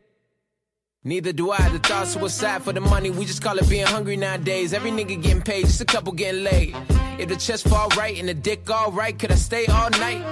Neither 1.03 1.31
do 1.31 1.51
I. 1.51 1.69
The 1.69 1.79
thought 1.79 2.07
suicide 2.07 2.61
for 2.63 2.73
the 2.73 2.81
money, 2.81 3.09
we 3.09 3.25
just 3.25 3.41
call 3.41 3.57
it 3.57 3.69
being 3.69 3.85
hungry 3.85 4.17
nowadays. 4.17 4.73
Every 4.73 4.91
nigga 4.91 5.21
getting 5.21 5.41
paid, 5.41 5.65
just 5.65 5.81
a 5.81 5.85
couple 5.85 6.11
getting 6.13 6.43
laid. 6.43 6.75
If 7.17 7.29
the 7.29 7.35
chest 7.35 7.67
fall 7.67 7.87
right 7.97 8.17
and 8.17 8.27
the 8.27 8.33
dick 8.33 8.69
all 8.69 8.91
right, 8.91 9.17
could 9.17 9.31
I 9.31 9.35
stay 9.35 9.65
all 9.67 9.89
night? 9.91 10.23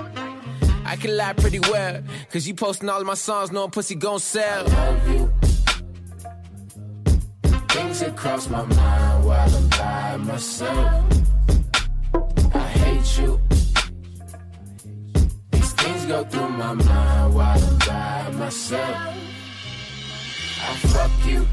I 0.85 0.95
can 0.95 1.17
lie 1.17 1.33
pretty 1.33 1.59
well, 1.59 2.01
cause 2.31 2.47
you 2.47 2.53
posting 2.53 2.89
all 2.89 3.03
my 3.03 3.13
songs 3.13 3.51
knowing 3.51 3.71
pussy 3.71 3.95
gon' 3.95 4.19
sell. 4.19 4.69
I 4.69 4.89
love 4.89 5.09
you. 5.09 5.33
Things 7.69 7.99
that 7.99 8.15
cross 8.15 8.49
my 8.49 8.63
mind 8.63 9.25
while 9.25 9.55
I'm 9.55 9.69
by 9.69 10.17
myself. 10.17 11.05
I 12.53 12.59
hate 12.59 13.19
you. 13.19 13.46
These 16.07 16.15
things 16.15 16.23
go 16.23 16.29
through 16.39 16.49
my 16.57 16.73
mind 16.73 17.33
while 17.33 17.63
I'm 17.63 17.77
by 17.79 18.31
myself. 18.39 19.13
I 20.61 20.75
fuck 20.87 21.11
you. 21.27 21.45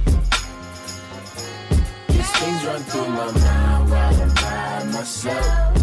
These 2.07 2.31
things 2.39 2.65
run 2.65 2.83
through 2.83 3.09
my 3.09 3.33
mind 3.33 3.91
while 3.91 4.23
I'm 4.23 4.35
by 4.35 4.85
myself. 4.93 5.77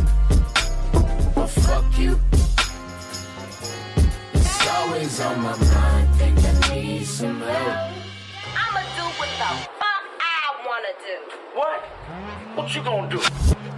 I 1.36 1.46
fuck 1.48 2.00
you. 2.00 2.18
It's 4.36 4.68
always 4.70 5.20
on 5.20 5.42
my 5.42 5.58
mind. 5.58 6.16
Think 6.16 6.40
I 6.40 6.74
need 6.74 7.06
some 7.06 7.42
help. 7.42 7.92
I'ma 8.56 8.82
do 8.96 9.04
what 9.20 9.30
the 9.42 9.52
fuck 9.80 10.04
I 10.22 10.56
wanna 10.66 10.94
do. 11.10 11.18
What? 11.60 11.80
What 12.56 12.74
you 12.74 12.84
gonna 12.84 13.10
do? 13.10 13.20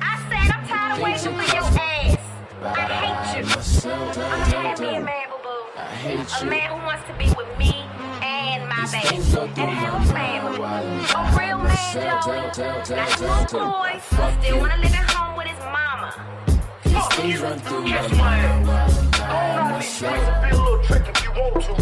I 0.02 0.18
said 0.30 0.52
I'm 0.54 0.68
tired 0.68 0.98
of 0.98 1.04
waiting 1.04 1.34
for 1.36 1.56
your 1.56 1.64
ass. 1.82 2.33
I 2.66 3.34
hate 3.34 3.40
you. 3.40 3.92
I'm 3.92 4.52
tired 4.52 4.74
of 4.74 4.80
being 4.80 4.96
a 4.96 5.02
man, 5.02 5.28
boo 5.30 5.38
boo. 5.44 5.64
I 5.76 5.86
hate 6.00 6.42
A 6.42 6.46
man 6.46 6.70
who 6.80 6.86
wants 6.86 7.04
to 7.08 7.14
be 7.20 7.26
with 7.36 7.52
me 7.58 7.74
and 8.24 8.70
my 8.70 8.88
baby 8.88 9.18
and 9.18 9.72
have 9.72 9.96
a 10.00 10.06
family. 10.14 10.58
A 10.64 11.20
real 11.38 11.58
man, 11.60 11.94
Joey. 12.24 12.40
Not 12.40 13.20
a 13.20 13.28
little 13.28 13.70
boy 13.70 14.00
still 14.40 14.60
wanna 14.60 14.78
live 14.78 14.94
at 14.96 15.12
home 15.12 15.36
with 15.38 15.48
his 15.48 15.60
mama. 15.60 16.16
These 16.86 17.08
things 17.16 17.42
run 17.42 17.60
through 17.60 17.82
my 17.84 17.98
Kiss 17.98 18.12
my 18.12 18.18
mind 18.18 18.68
while 18.68 18.90
I'm 18.92 19.12
Go 19.12 19.20
by 19.20 19.28
on 19.28 19.74
out 19.74 19.80
these 19.82 19.90
streets 19.92 20.14
myself. 20.14 20.34
and 20.34 20.42
be 20.44 20.56
a 20.56 20.62
little 20.64 20.84
trick 20.84 21.04
if 21.10 21.24
you 21.24 21.32
want 21.32 21.64
to. 21.64 21.74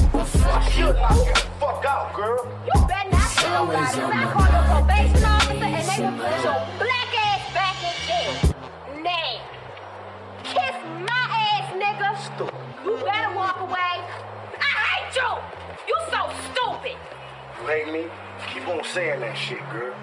I 0.50 0.70
should 0.70 0.96
knock 0.96 1.18
you 1.28 1.34
the 1.34 1.40
fuck 1.62 1.86
out, 1.86 2.14
girl. 2.16 2.42
You 2.66 2.74
better 2.88 3.10
not 3.12 3.30
tell 3.38 3.66
nobody 3.66 3.86
I 3.86 3.92
call 3.92 4.02
your 4.02 4.34
mind. 4.34 4.72
probation 4.72 5.26
officer 5.26 5.54
and 5.62 5.86
they 5.86 6.00
will 6.02 6.18
put 6.18 6.44
your 6.44 6.60
black 6.82 7.01
kiss 10.56 10.76
my 11.10 11.24
ass, 11.52 11.68
nigga. 11.84 12.10
You 12.86 12.92
better 13.10 13.32
walk 13.42 13.58
away. 13.68 13.96
I 14.70 14.74
hate 14.92 15.14
you. 15.20 15.32
You 15.90 15.98
so 16.14 16.22
stupid. 16.48 16.98
You 17.58 17.64
hate 17.74 17.90
me? 17.96 18.04
Keep 18.52 18.68
on 18.74 18.84
saying 18.96 19.20
that 19.26 19.38
shit, 19.46 19.64
girl. 19.72 19.94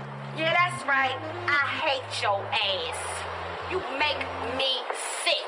Yeah, 0.40 0.52
that's 0.58 0.80
right. 0.94 1.18
I 1.60 1.62
hate 1.84 2.10
your 2.24 2.40
ass. 2.72 3.00
You 3.70 3.78
make 4.04 4.22
me 4.60 4.72
sick. 5.24 5.46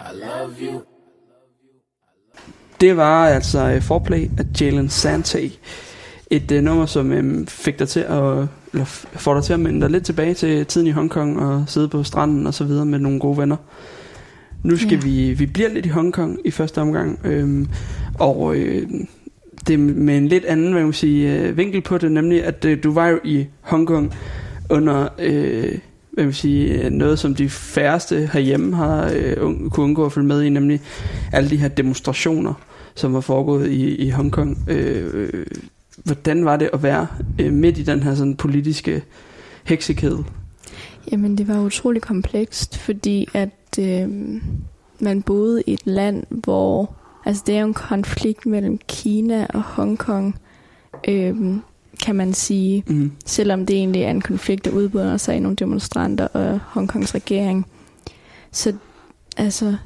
I 0.00 0.12
love 0.12 0.60
you. 0.66 0.84
Det 2.80 2.96
var 2.96 3.26
altså 3.28 3.58
uh, 3.74 3.82
Foreplay 3.82 4.30
af 4.38 4.44
Jalen 4.60 4.88
Sante. 4.88 5.38
Et 6.30 6.52
uh, 6.52 6.58
nummer, 6.58 6.86
som 6.86 7.10
um, 7.12 7.46
fik 7.46 7.78
dig 7.78 7.88
til 7.88 8.00
at, 8.00 8.46
eller 8.72 8.84
får 9.12 9.34
dig 9.34 9.44
til 9.44 9.52
at 9.52 9.60
minde 9.60 9.80
dig 9.80 9.90
lidt 9.90 10.04
tilbage 10.04 10.34
til 10.34 10.66
tiden 10.66 10.86
i 10.86 10.90
Hongkong 10.90 11.40
og 11.40 11.64
sidde 11.66 11.88
på 11.88 12.02
stranden 12.02 12.46
og 12.46 12.54
så 12.54 12.64
videre 12.64 12.86
med 12.86 12.98
nogle 12.98 13.20
gode 13.20 13.38
venner. 13.38 13.56
Nu 14.62 14.76
skal 14.76 14.92
Ja. 14.92 15.00
vi, 15.04 15.32
vi 15.32 15.46
bliver 15.46 15.68
lidt 15.68 15.86
i 15.86 15.88
Hongkong 15.88 16.38
i 16.44 16.50
første 16.50 16.80
omgang, 16.80 17.18
øhm, 17.24 17.68
og 18.18 18.56
øh, 18.56 18.88
det 19.66 19.78
med 19.80 20.16
en 20.18 20.28
lidt 20.28 20.44
anden 20.44 20.72
hvad 20.72 20.82
man 20.82 20.92
sige, 20.92 21.40
øh, 21.40 21.56
vinkel 21.56 21.80
på 21.80 21.98
det, 21.98 22.12
nemlig 22.12 22.44
at 22.44 22.64
øh, 22.64 22.82
du 22.82 22.92
var 22.92 23.08
jo 23.08 23.18
i 23.24 23.46
Hongkong 23.60 24.14
under 24.70 25.08
øh, 25.18 25.78
hvad 26.12 26.24
man 26.24 26.32
sige, 26.32 26.90
noget, 26.90 27.18
som 27.18 27.34
de 27.34 27.48
færreste 27.48 28.30
herhjemme 28.32 28.76
har 28.76 29.10
øh, 29.16 29.32
un- 29.32 29.68
kunne 29.68 29.84
undgå 29.84 30.06
at 30.06 30.12
følge 30.12 30.26
med 30.26 30.42
i, 30.42 30.48
nemlig 30.48 30.80
alle 31.32 31.50
de 31.50 31.56
her 31.56 31.68
demonstrationer, 31.68 32.54
som 32.94 33.12
var 33.14 33.20
foregået 33.20 33.70
i, 33.70 33.94
i 33.96 34.10
Hongkong. 34.10 34.58
Øh, 34.68 35.04
øh, 35.14 35.46
hvordan 36.04 36.44
var 36.44 36.56
det 36.56 36.70
at 36.72 36.82
være 36.82 37.06
øh, 37.40 37.52
midt 37.52 37.78
i 37.78 37.82
den 37.82 38.02
her 38.02 38.14
sådan 38.14 38.36
politiske 38.36 39.02
heksekæde? 39.64 40.24
Jamen, 41.12 41.38
det 41.38 41.48
var 41.48 41.60
utrolig 41.60 42.02
komplekst, 42.02 42.78
fordi 42.78 43.28
at 43.34 43.78
øh, 43.80 44.08
man 45.00 45.22
boede 45.22 45.62
i 45.66 45.72
et 45.72 45.86
land, 45.86 46.24
hvor... 46.30 46.94
Altså, 47.24 47.42
det 47.46 47.56
er 47.56 47.60
jo 47.60 47.66
en 47.66 47.74
konflikt 47.74 48.46
mellem 48.46 48.78
Kina 48.88 49.46
og 49.54 49.62
Hongkong, 49.62 50.38
øh, 51.08 51.36
kan 52.02 52.16
man 52.16 52.34
sige. 52.34 52.84
Mm. 52.86 53.12
Selvom 53.24 53.66
det 53.66 53.76
egentlig 53.76 54.02
er 54.02 54.10
en 54.10 54.20
konflikt, 54.20 54.64
der 54.64 54.70
udbryder 54.70 55.16
sig 55.16 55.36
i 55.36 55.40
nogle 55.40 55.56
demonstranter 55.56 56.26
og 56.26 56.60
Hongkongs 56.66 57.14
regering. 57.14 57.66
Så 58.52 58.72
altså, 59.36 59.76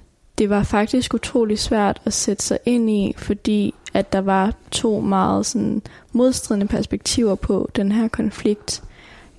det 0.40 0.50
var 0.50 0.62
faktisk 0.62 1.14
utrolig 1.14 1.58
svært 1.58 2.00
at 2.04 2.12
sætte 2.12 2.42
sig 2.44 2.58
ind 2.66 2.90
i, 2.90 3.14
fordi 3.16 3.74
at 3.94 4.12
der 4.12 4.20
var 4.20 4.54
to 4.70 5.00
meget 5.00 5.46
sådan, 5.46 5.82
modstridende 6.12 6.66
perspektiver 6.66 7.34
på 7.34 7.70
den 7.76 7.92
her 7.92 8.08
konflikt. 8.08 8.82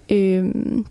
Øhm, 0.09 0.85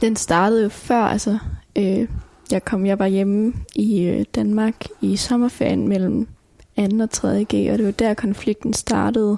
den 0.00 0.16
startede 0.16 0.62
jo 0.62 0.68
før, 0.68 1.02
altså 1.02 1.38
øh, 1.76 2.08
jeg 2.50 2.64
kom, 2.64 2.86
jeg 2.86 2.98
var 2.98 3.06
hjemme 3.06 3.54
i 3.74 4.02
øh, 4.02 4.24
Danmark 4.34 4.74
i 5.00 5.16
sommerferien 5.16 5.88
mellem 5.88 6.28
2. 6.76 6.82
og 7.02 7.10
3. 7.10 7.44
G, 7.44 7.54
og 7.72 7.78
det 7.78 7.84
var 7.84 7.92
der 7.92 8.14
konflikten 8.14 8.72
startede. 8.72 9.36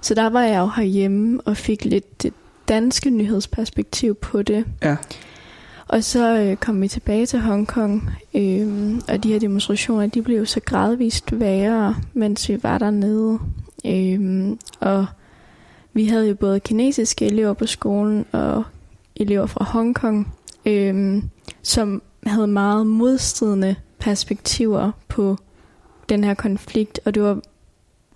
Så 0.00 0.14
der 0.14 0.26
var 0.26 0.42
jeg 0.42 0.58
jo 0.58 0.66
herhjemme 0.76 1.40
og 1.44 1.56
fik 1.56 1.84
lidt 1.84 2.22
det 2.22 2.32
danske 2.68 3.10
nyhedsperspektiv 3.10 4.14
på 4.14 4.42
det. 4.42 4.64
Ja. 4.82 4.96
Og 5.88 6.04
så 6.04 6.38
øh, 6.38 6.56
kom 6.56 6.82
vi 6.82 6.88
tilbage 6.88 7.26
til 7.26 7.40
Hongkong, 7.40 8.10
øh, 8.34 8.94
og 9.08 9.24
de 9.24 9.32
her 9.32 9.38
demonstrationer, 9.38 10.06
de 10.06 10.22
blev 10.22 10.46
så 10.46 10.60
gradvist 10.60 11.40
værre, 11.40 11.96
mens 12.12 12.48
vi 12.48 12.62
var 12.62 12.78
dernede. 12.78 13.38
Øh, 13.86 14.50
og 14.80 15.06
vi 15.92 16.06
havde 16.06 16.28
jo 16.28 16.34
både 16.34 16.60
kinesiske 16.60 17.26
elever 17.26 17.52
på 17.52 17.66
skolen 17.66 18.24
og 18.32 18.64
elever 19.16 19.46
fra 19.46 19.64
Hongkong, 19.64 20.34
øh, 20.66 21.22
som 21.62 22.02
havde 22.26 22.46
meget 22.46 22.86
modstridende 22.86 23.76
perspektiver 23.98 24.90
på 25.08 25.36
den 26.08 26.24
her 26.24 26.34
konflikt, 26.34 27.00
og 27.04 27.14
det 27.14 27.22
var 27.22 27.40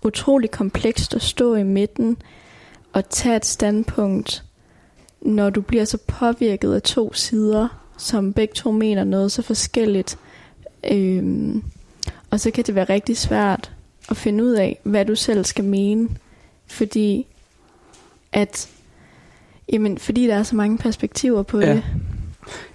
utrolig 0.05 0.51
komplekst 0.51 1.15
at 1.15 1.23
stå 1.23 1.55
i 1.55 1.63
midten 1.63 2.17
og 2.93 3.09
tage 3.09 3.37
et 3.37 3.47
standpunkt, 3.47 4.45
når 5.23 5.51
du 5.51 5.61
bliver 5.61 5.85
så 5.85 5.99
påvirket 6.07 6.75
af 6.75 6.83
to 6.83 7.13
sider, 7.13 7.69
som 7.99 8.33
begge 8.33 8.55
to 8.55 8.73
mener 8.73 9.05
noget 9.05 9.33
så 9.33 9.43
forskelligt. 9.43 10.19
Øhm, 10.91 11.63
og 12.31 12.41
så 12.41 12.51
kan 12.51 12.65
det 12.65 12.75
være 12.75 12.85
rigtig 12.85 13.17
svært 13.17 13.73
at 14.11 14.17
finde 14.17 14.45
ud 14.45 14.53
af, 14.53 14.79
hvad 14.83 15.05
du 15.05 15.15
selv 15.15 15.45
skal 15.45 15.65
mene, 15.65 16.09
fordi 16.67 17.27
at 18.33 18.69
jamen, 19.73 19.99
fordi 19.99 20.27
der 20.27 20.35
er 20.35 20.43
så 20.43 20.57
mange 20.57 20.79
perspektiver 20.79 21.43
på 21.43 21.61
Ja. 21.61 21.73
det. 21.75 21.83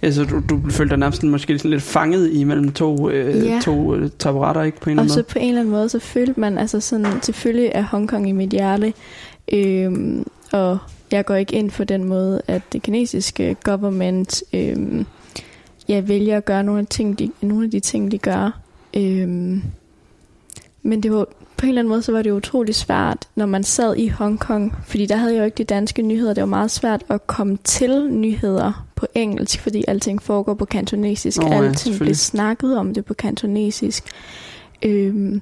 Ja, 0.02 0.10
så 0.10 0.24
du, 0.24 0.42
du 0.48 0.70
følte 0.70 0.90
dig 0.90 0.98
nærmest 0.98 1.22
måske 1.22 1.58
sådan 1.58 1.70
lidt 1.70 1.82
fanget 1.82 2.32
i 2.32 2.44
mellem 2.44 2.72
to, 2.72 3.10
øh, 3.10 3.46
Ja. 3.46 3.60
to 3.62 3.94
øh, 3.94 4.10
taburetter, 4.18 4.62
ikke 4.62 4.80
på 4.80 4.90
en 4.90 4.98
Og 4.98 5.10
så 5.10 5.22
på 5.22 5.38
en 5.38 5.48
eller 5.48 5.60
anden 5.60 5.72
måde, 5.72 5.88
så 5.88 5.98
følte 5.98 6.40
man, 6.40 6.58
altså 6.58 6.80
sådan, 6.80 7.22
selvfølgelig 7.22 7.70
er 7.74 7.82
Hongkong 7.82 8.28
i 8.28 8.32
mit 8.32 8.50
hjerte, 8.50 8.92
øhm, 9.52 10.26
og 10.52 10.78
jeg 11.14 11.24
går 11.24 11.34
ikke 11.34 11.54
ind 11.54 11.70
for 11.70 11.84
den 11.84 12.04
måde, 12.04 12.42
at 12.46 12.62
det 12.72 12.82
kinesiske 12.82 13.56
government 13.64 14.42
øhm, 14.52 15.06
jeg 15.88 16.08
vælger 16.08 16.36
at 16.36 16.44
gøre 16.44 16.64
nogle 16.64 16.80
af, 16.80 16.86
ting, 16.86 17.18
de, 17.18 17.30
nogle 17.40 17.64
af 17.64 17.70
de 17.70 17.80
ting, 17.80 18.10
de 18.10 18.18
gør. 18.18 18.60
Øhm, 18.96 19.62
men 20.82 21.02
det 21.02 21.12
var 21.12 21.26
på 21.56 21.66
en 21.66 21.68
eller 21.68 21.80
anden 21.80 21.88
måde, 21.88 22.02
så 22.02 22.12
var 22.12 22.22
det 22.22 22.30
utrolig 22.30 22.74
svært, 22.74 23.28
når 23.34 23.46
man 23.46 23.64
sad 23.64 23.96
i 23.96 24.08
Hongkong, 24.08 24.74
fordi 24.86 25.06
der 25.06 25.16
havde 25.16 25.32
jeg 25.32 25.40
jo 25.40 25.44
ikke 25.44 25.58
de 25.58 25.64
danske 25.64 26.02
nyheder. 26.02 26.34
Det 26.34 26.40
var 26.40 26.48
meget 26.48 26.70
svært 26.70 27.04
at 27.08 27.26
komme 27.26 27.58
til 27.64 28.10
nyheder 28.10 28.86
på 28.94 29.06
engelsk, 29.14 29.60
fordi 29.60 29.84
alting 29.88 30.22
foregår 30.22 30.54
på 30.54 30.64
kantonesisk. 30.64 31.40
Nå 31.40 31.48
ja, 31.48 31.64
alting 31.64 31.98
blev 31.98 32.14
snakket 32.14 32.78
om 32.78 32.94
det 32.94 33.04
på 33.04 33.14
kantonesisk. 33.14 34.04
Øhm, 34.82 35.40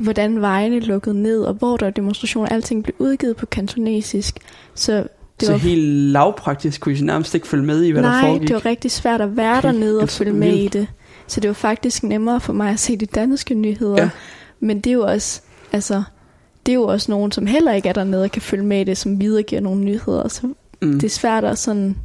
hvordan 0.00 0.40
vejene 0.40 0.80
lukkede 0.80 1.22
ned, 1.22 1.42
og 1.42 1.54
hvor 1.54 1.76
der 1.76 1.86
var 1.86 1.90
demonstrationer, 1.90 2.48
alting 2.48 2.82
blev 2.82 2.94
udgivet 2.98 3.36
på 3.36 3.46
kantonesisk. 3.46 4.38
Så 4.74 4.92
det 5.40 5.46
så 5.46 5.52
var 5.52 5.58
helt 5.58 5.82
lavpraktisk 6.12 6.80
kunne 6.80 6.94
I 6.94 7.00
nærmest 7.00 7.34
ikke 7.34 7.48
følge 7.48 7.64
med 7.64 7.82
i, 7.82 7.90
hvad 7.90 8.02
der 8.02 8.08
Nej, 8.08 8.20
foregik. 8.20 8.48
det 8.48 8.54
var 8.54 8.66
rigtig 8.66 8.90
svært 8.90 9.20
at 9.20 9.36
være 9.36 9.62
dernede 9.62 10.00
og 10.00 10.08
følge 10.08 10.32
med 10.32 10.52
i 10.52 10.68
det. 10.68 10.86
Så 11.26 11.40
det 11.40 11.48
var 11.48 11.54
faktisk 11.54 12.02
nemmere 12.02 12.40
for 12.40 12.52
mig 12.52 12.70
at 12.70 12.80
se 12.80 12.96
de 12.96 13.06
danske 13.06 13.54
nyheder. 13.54 14.02
Ja. 14.02 14.10
Men 14.60 14.80
det 14.80 14.90
er 14.90 14.94
jo 14.94 15.02
også, 15.02 15.40
altså, 15.72 16.02
det 16.66 16.72
er 16.72 16.76
jo 16.76 16.82
også 16.82 17.12
nogen, 17.12 17.32
som 17.32 17.46
heller 17.46 17.72
ikke 17.72 17.88
er 17.88 17.92
dernede 17.92 18.24
og 18.24 18.30
kan 18.30 18.42
følge 18.42 18.64
med 18.64 18.80
i 18.80 18.84
det, 18.84 18.98
som 18.98 19.20
videregiver 19.20 19.60
nogle 19.60 19.80
nyheder. 19.80 20.28
Så 20.28 20.46
mm. 20.82 20.92
det 20.92 21.04
er 21.04 21.08
svært 21.08 21.44
at 21.44 21.58
sådan... 21.58 21.96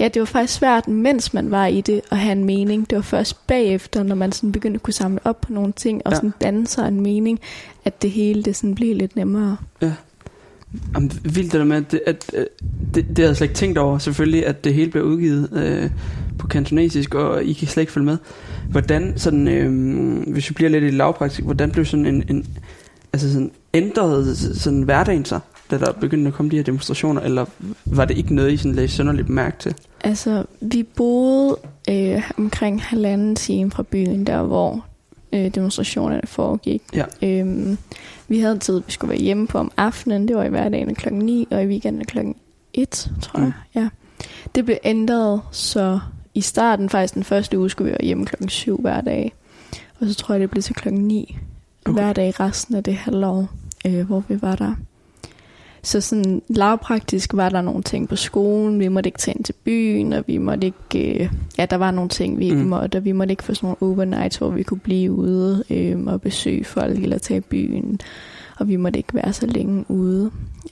Ja, 0.00 0.08
det 0.08 0.20
var 0.20 0.26
faktisk 0.26 0.54
svært, 0.54 0.88
mens 0.88 1.34
man 1.34 1.50
var 1.50 1.66
i 1.66 1.80
det, 1.80 2.00
at 2.10 2.18
have 2.18 2.32
en 2.32 2.44
mening. 2.44 2.90
Det 2.90 2.96
var 2.96 3.02
først 3.02 3.46
bagefter, 3.46 4.02
når 4.02 4.14
man 4.14 4.32
sådan 4.32 4.52
begyndte 4.52 4.76
at 4.78 4.82
kunne 4.82 4.94
samle 4.94 5.18
op 5.24 5.40
på 5.40 5.52
nogle 5.52 5.72
ting, 5.72 6.02
og 6.04 6.12
Ja. 6.12 6.16
sådan 6.16 6.32
danne 6.40 6.66
sig 6.66 6.88
en 6.88 7.00
mening, 7.00 7.40
at 7.84 8.02
det 8.02 8.10
hele 8.10 8.42
det 8.42 8.56
sådan 8.56 8.74
blev 8.74 8.96
lidt 8.96 9.16
nemmere. 9.16 9.56
Jamen, 10.94 11.12
vildt 11.24 11.52
det 11.52 11.58
der 11.60 11.64
med, 11.64 11.76
at, 11.76 11.92
det, 11.92 12.00
at 12.06 12.30
øh, 12.34 12.46
det, 12.94 13.08
det 13.08 13.18
havde 13.18 13.28
jeg 13.28 13.36
slet 13.36 13.44
ikke 13.48 13.58
tænkt 13.58 13.78
over, 13.78 13.98
selvfølgelig, 13.98 14.46
at 14.46 14.64
det 14.64 14.74
hele 14.74 14.90
blev 14.90 15.04
udgivet 15.04 15.48
øh, 15.52 15.90
på 16.38 16.46
kantonesisk, 16.46 17.14
og 17.14 17.44
I 17.44 17.52
kan 17.52 17.68
slet 17.68 17.82
ikke 17.82 17.92
følge 17.92 18.04
med. 18.04 18.16
Hvordan 18.70 19.12
sådan, 19.16 19.48
øh, 19.48 20.32
hvis 20.32 20.50
vi 20.50 20.52
bliver 20.54 20.70
lidt 20.70 20.84
i 20.84 20.90
lavpraktik, 20.90 21.44
hvordan 21.44 21.70
blev 21.70 21.84
sådan 21.84 22.06
en, 22.06 22.24
en 22.30 22.46
altså 23.12 23.32
sådan, 23.32 23.50
ændrede 23.74 24.36
sådan 24.36 24.82
hverdagen 24.82 25.24
sig, 25.24 25.40
da 25.70 25.78
der 25.78 25.92
begyndte 25.92 26.28
at 26.28 26.34
komme 26.34 26.50
de 26.50 26.56
her 26.56 26.62
demonstrationer, 26.62 27.20
eller 27.20 27.44
var 27.84 28.04
det 28.04 28.16
ikke 28.16 28.34
noget, 28.34 28.52
I 28.52 28.56
sådan 28.56 28.74
lagde 28.74 28.88
sønderligt 28.88 29.28
mærke 29.28 29.56
til? 29.58 29.74
Altså, 30.00 30.44
vi 30.60 30.82
boede 30.82 31.56
øh, 31.90 32.30
omkring 32.38 32.82
halvanden 32.82 33.36
time 33.36 33.70
fra 33.70 33.82
byen, 33.82 34.26
der 34.26 34.42
hvor 34.42 34.84
øh, 35.32 35.48
demonstrationerne 35.48 36.22
foregik. 36.24 36.82
Ja. 36.94 37.04
Øhm, 37.22 37.78
vi 38.28 38.40
havde 38.40 38.58
tid, 38.58 38.82
vi 38.86 38.92
skulle 38.92 39.08
være 39.08 39.20
hjemme 39.20 39.46
på 39.46 39.58
om 39.58 39.72
aftenen. 39.76 40.28
Det 40.28 40.36
var 40.36 40.44
i 40.44 40.48
hverdagen 40.48 40.94
klokken 40.94 41.22
9, 41.22 41.48
og 41.50 41.62
i 41.62 41.66
weekenden 41.66 42.04
klokken 42.04 42.34
1, 42.74 43.10
tror 43.22 43.40
jeg. 43.40 43.52
Ja. 43.74 43.88
Det 44.54 44.64
blev 44.64 44.76
ændret, 44.84 45.40
så 45.50 46.00
i 46.34 46.40
starten, 46.40 46.88
faktisk 46.88 47.14
den 47.14 47.24
første 47.24 47.58
uge, 47.58 47.70
skulle 47.70 47.86
vi 47.86 47.92
være 47.92 48.06
hjemme 48.06 48.26
klokken 48.26 48.48
7 48.48 48.80
hver 48.80 49.00
dag. 49.00 49.32
Og 50.00 50.06
så 50.08 50.14
tror 50.14 50.34
jeg, 50.34 50.40
det 50.40 50.50
blev 50.50 50.62
til 50.62 50.74
klokken 50.74 51.02
9 51.08 51.38
Okay. 51.88 52.02
hver 52.02 52.12
dag 52.12 52.40
resten 52.40 52.74
af 52.74 52.84
det 52.84 52.94
halvår, 52.94 53.48
øh, 53.86 54.06
hvor 54.06 54.22
vi 54.28 54.42
var 54.42 54.56
der. 54.56 54.74
Så 55.82 56.00
sådan 56.00 56.42
lavpraktisk 56.48 57.34
var 57.34 57.48
der 57.48 57.60
nogle 57.60 57.82
ting 57.82 58.08
på 58.08 58.16
skolen. 58.16 58.80
Vi 58.80 58.88
måtte 58.88 59.08
ikke 59.08 59.18
tage 59.18 59.34
ind 59.34 59.44
til 59.44 59.52
byen, 59.64 60.12
og 60.12 60.24
vi 60.26 60.38
måtte 60.38 60.66
ikke... 60.66 61.22
Øh, 61.24 61.30
ja, 61.58 61.66
der 61.66 61.76
var 61.76 61.90
nogle 61.90 62.08
ting, 62.08 62.38
vi 62.38 62.44
ikke 62.44 62.56
Mm. 62.56 62.68
måtte, 62.68 62.96
og 62.96 63.04
vi 63.04 63.12
måtte 63.12 63.32
ikke 63.32 63.44
få 63.44 63.54
sådan 63.54 63.66
nogle 63.80 63.96
overnights, 63.96 64.36
hvor 64.36 64.50
vi 64.50 64.62
kunne 64.62 64.80
blive 64.80 65.12
ude 65.12 65.64
øh, 65.70 66.06
og 66.06 66.20
besøge 66.20 66.64
folk 66.64 66.98
eller 67.02 67.18
tage 67.18 67.38
i 67.38 67.40
byen. 67.40 68.00
Og 68.58 68.68
vi 68.68 68.76
måtte 68.76 68.98
ikke 68.98 69.14
være 69.14 69.32
så 69.32 69.46
længe 69.46 69.84
ude. 69.88 70.30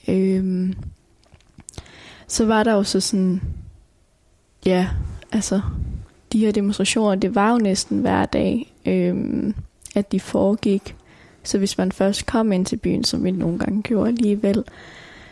Øh, 0.09 0.73
så 2.29 2.47
var 2.47 2.63
der 2.63 2.73
jo 2.73 2.83
så 2.83 3.01
sådan... 3.01 3.41
Ja, 4.67 4.89
altså... 5.33 5.61
De 6.33 6.39
her 6.39 6.53
demonstrationer, 6.53 7.15
det 7.15 7.35
var 7.35 7.53
jo 7.53 7.59
næsten 7.59 7.99
hver 7.99 8.27
dag, 8.27 8.73
øh, 8.87 9.15
at 9.95 10.13
de 10.13 10.21
foregik. 10.21 10.97
Så 11.47 11.59
hvis 11.59 11.79
man 11.79 11.93
først 11.93 12.27
kom 12.27 12.53
ind 12.53 12.67
til 12.67 12.77
byen, 12.77 13.05
som 13.05 13.25
vi 13.25 13.31
nogle 13.31 13.59
gange 13.59 13.83
gjorde 13.83 14.09
alligevel, 14.09 14.65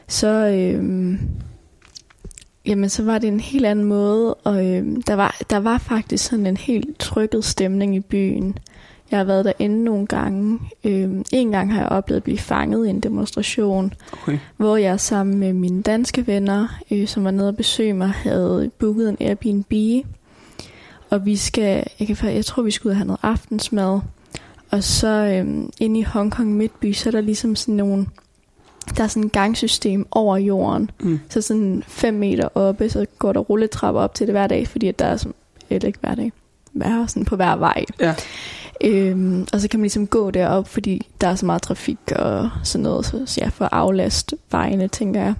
så, 0.08 0.28
øhm, 0.28 1.18
jamen, 2.66 2.88
så 2.88 3.04
var 3.04 3.18
det 3.18 3.28
en 3.28 3.40
helt 3.40 3.66
anden 3.66 3.84
måde. 3.84 4.34
Og 4.34 4.66
øhm, 4.66 5.02
der, 5.02 5.14
var, 5.14 5.36
der 5.50 5.56
var 5.56 5.78
faktisk 5.78 6.24
sådan 6.24 6.46
en 6.46 6.56
helt 6.56 6.98
trykket 6.98 7.44
stemning 7.44 7.96
i 7.96 8.00
byen. 8.00 8.58
Jeg 9.10 9.18
har 9.18 9.24
været 9.24 9.44
derinde 9.44 9.84
nogle 9.84 10.06
gange. 10.06 10.58
Øhm, 10.84 11.24
en 11.32 11.50
gang 11.50 11.72
har 11.72 11.80
jeg 11.80 11.88
oplevet 11.88 12.16
at 12.16 12.24
blive 12.24 12.38
fanget 12.38 12.86
i 12.86 12.90
en 12.90 13.00
demonstration, 13.00 13.92
Okay. 14.12 14.38
hvor 14.56 14.76
jeg 14.76 15.00
sammen 15.00 15.38
med 15.38 15.52
mine 15.52 15.82
danske 15.82 16.26
venner, 16.26 16.80
øh, 16.90 17.06
som 17.06 17.24
var 17.24 17.30
nede 17.30 17.48
og 17.48 17.56
besøge 17.56 17.92
mig, 17.94 18.08
havde 18.08 18.70
booket 18.78 19.08
en 19.08 19.16
Airbnb. 19.20 19.72
Og 21.10 21.26
vi 21.26 21.36
skal, 21.36 21.84
jeg, 22.00 22.06
kan, 22.06 22.34
jeg 22.34 22.44
tror, 22.44 22.62
vi 22.62 22.70
skulle 22.70 22.94
have 22.94 23.06
noget 23.06 23.20
aftensmad. 23.22 24.00
Og 24.74 24.84
så 24.84 25.08
øhm, 25.08 25.70
inde 25.80 26.00
i 26.00 26.02
Hongkong 26.02 26.56
Midtby, 26.56 26.92
så 26.92 27.08
er 27.08 27.10
der 27.10 27.20
ligesom 27.20 27.56
sådan 27.56 27.74
nogle, 27.74 28.06
der 28.96 29.04
er 29.04 29.08
sådan 29.08 29.24
et 29.24 29.32
gangsystem 29.32 30.06
over 30.10 30.36
jorden. 30.36 30.90
Mm. 31.00 31.20
Så 31.28 31.40
sådan 31.40 31.82
5 31.86 32.14
meter 32.14 32.48
oppe, 32.54 32.88
så 32.88 33.06
går 33.18 33.32
der 33.32 33.40
rulletrapper 33.40 34.00
op 34.00 34.14
til 34.14 34.26
det 34.26 34.34
hver 34.34 34.46
dag, 34.46 34.68
fordi 34.68 34.88
at 34.88 34.98
der 34.98 35.04
er 35.04 35.16
sådan, 35.16 35.34
eller 35.70 35.86
ikke 35.86 35.98
hver 36.00 36.14
dag, 36.14 36.32
hver, 36.72 37.06
sådan 37.06 37.24
på 37.24 37.36
hver 37.36 37.56
vej. 37.56 37.84
Ja. 38.00 38.14
Øhm, 38.84 39.46
og 39.52 39.60
så 39.60 39.68
kan 39.68 39.80
man 39.80 39.84
ligesom 39.84 40.06
gå 40.06 40.30
derop, 40.30 40.68
fordi 40.68 41.06
der 41.20 41.28
er 41.28 41.34
så 41.34 41.46
meget 41.46 41.62
trafik 41.62 41.98
og 42.16 42.50
sådan 42.62 42.82
noget, 42.82 43.06
så, 43.06 43.38
ja, 43.40 43.48
for 43.48 43.64
at 43.64 43.72
aflaste 43.72 44.36
vejene, 44.50 44.88
tænker 44.88 45.20
jeg. 45.20 45.34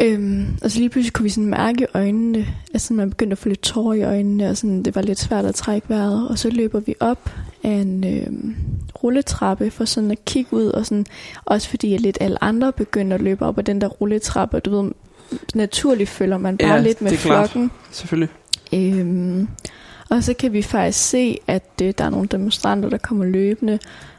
Øhm, 0.00 0.46
og 0.62 0.70
så 0.70 0.78
lige 0.78 0.88
pludselig 0.88 1.12
kunne 1.12 1.22
vi 1.24 1.28
sådan 1.30 1.46
mærke 1.50 1.86
øjnene, 1.94 2.46
altså 2.74 2.94
man 2.94 3.10
begyndte 3.10 3.32
at 3.34 3.38
få 3.38 3.48
lidt 3.48 3.62
tårer 3.62 3.94
i 3.94 4.02
øjnene, 4.02 4.50
og 4.50 4.56
sådan, 4.56 4.82
det 4.82 4.94
var 4.94 5.02
lidt 5.02 5.18
svært 5.18 5.44
at 5.44 5.54
trække 5.54 5.88
vejret. 5.88 6.28
Og 6.28 6.38
så 6.38 6.50
løber 6.50 6.80
vi 6.80 6.94
op 7.00 7.30
af 7.64 7.70
en 7.70 8.04
øhm, 8.06 8.54
rulletrappe 9.04 9.70
for 9.70 9.84
sådan 9.84 10.10
at 10.10 10.24
kigge 10.24 10.52
ud, 10.54 10.64
og 10.66 10.86
sådan, 10.86 11.06
også 11.44 11.68
fordi 11.68 11.94
at 11.94 12.00
lidt 12.00 12.18
alle 12.20 12.44
andre 12.44 12.72
begyndte 12.72 13.14
at 13.14 13.22
løbe 13.22 13.44
op 13.44 13.58
ad 13.58 13.64
den 13.64 13.80
der 13.80 13.86
rulletrappe, 13.88 14.56
og 14.56 14.64
du 14.64 14.82
ved, 14.82 14.92
naturligt 15.54 16.10
følger 16.10 16.38
man 16.38 16.56
bare 16.56 16.72
Ja, 16.74 16.80
lidt 16.80 17.02
med 17.02 17.10
det 17.10 17.18
er 17.18 17.22
klart. 17.22 17.50
flokken. 17.50 17.70
Selvfølgelig. 17.90 18.28
Øhm, 18.74 19.48
og 20.10 20.24
så 20.24 20.34
kan 20.34 20.52
vi 20.52 20.62
faktisk 20.62 21.08
se, 21.08 21.38
at 21.46 21.70
øh, 21.82 21.94
der 21.98 22.04
er 22.04 22.10
nogle 22.10 22.28
demonstranter, 22.28 22.88
der 22.88 22.98
kommer 22.98 23.24
løbende, 23.24 23.78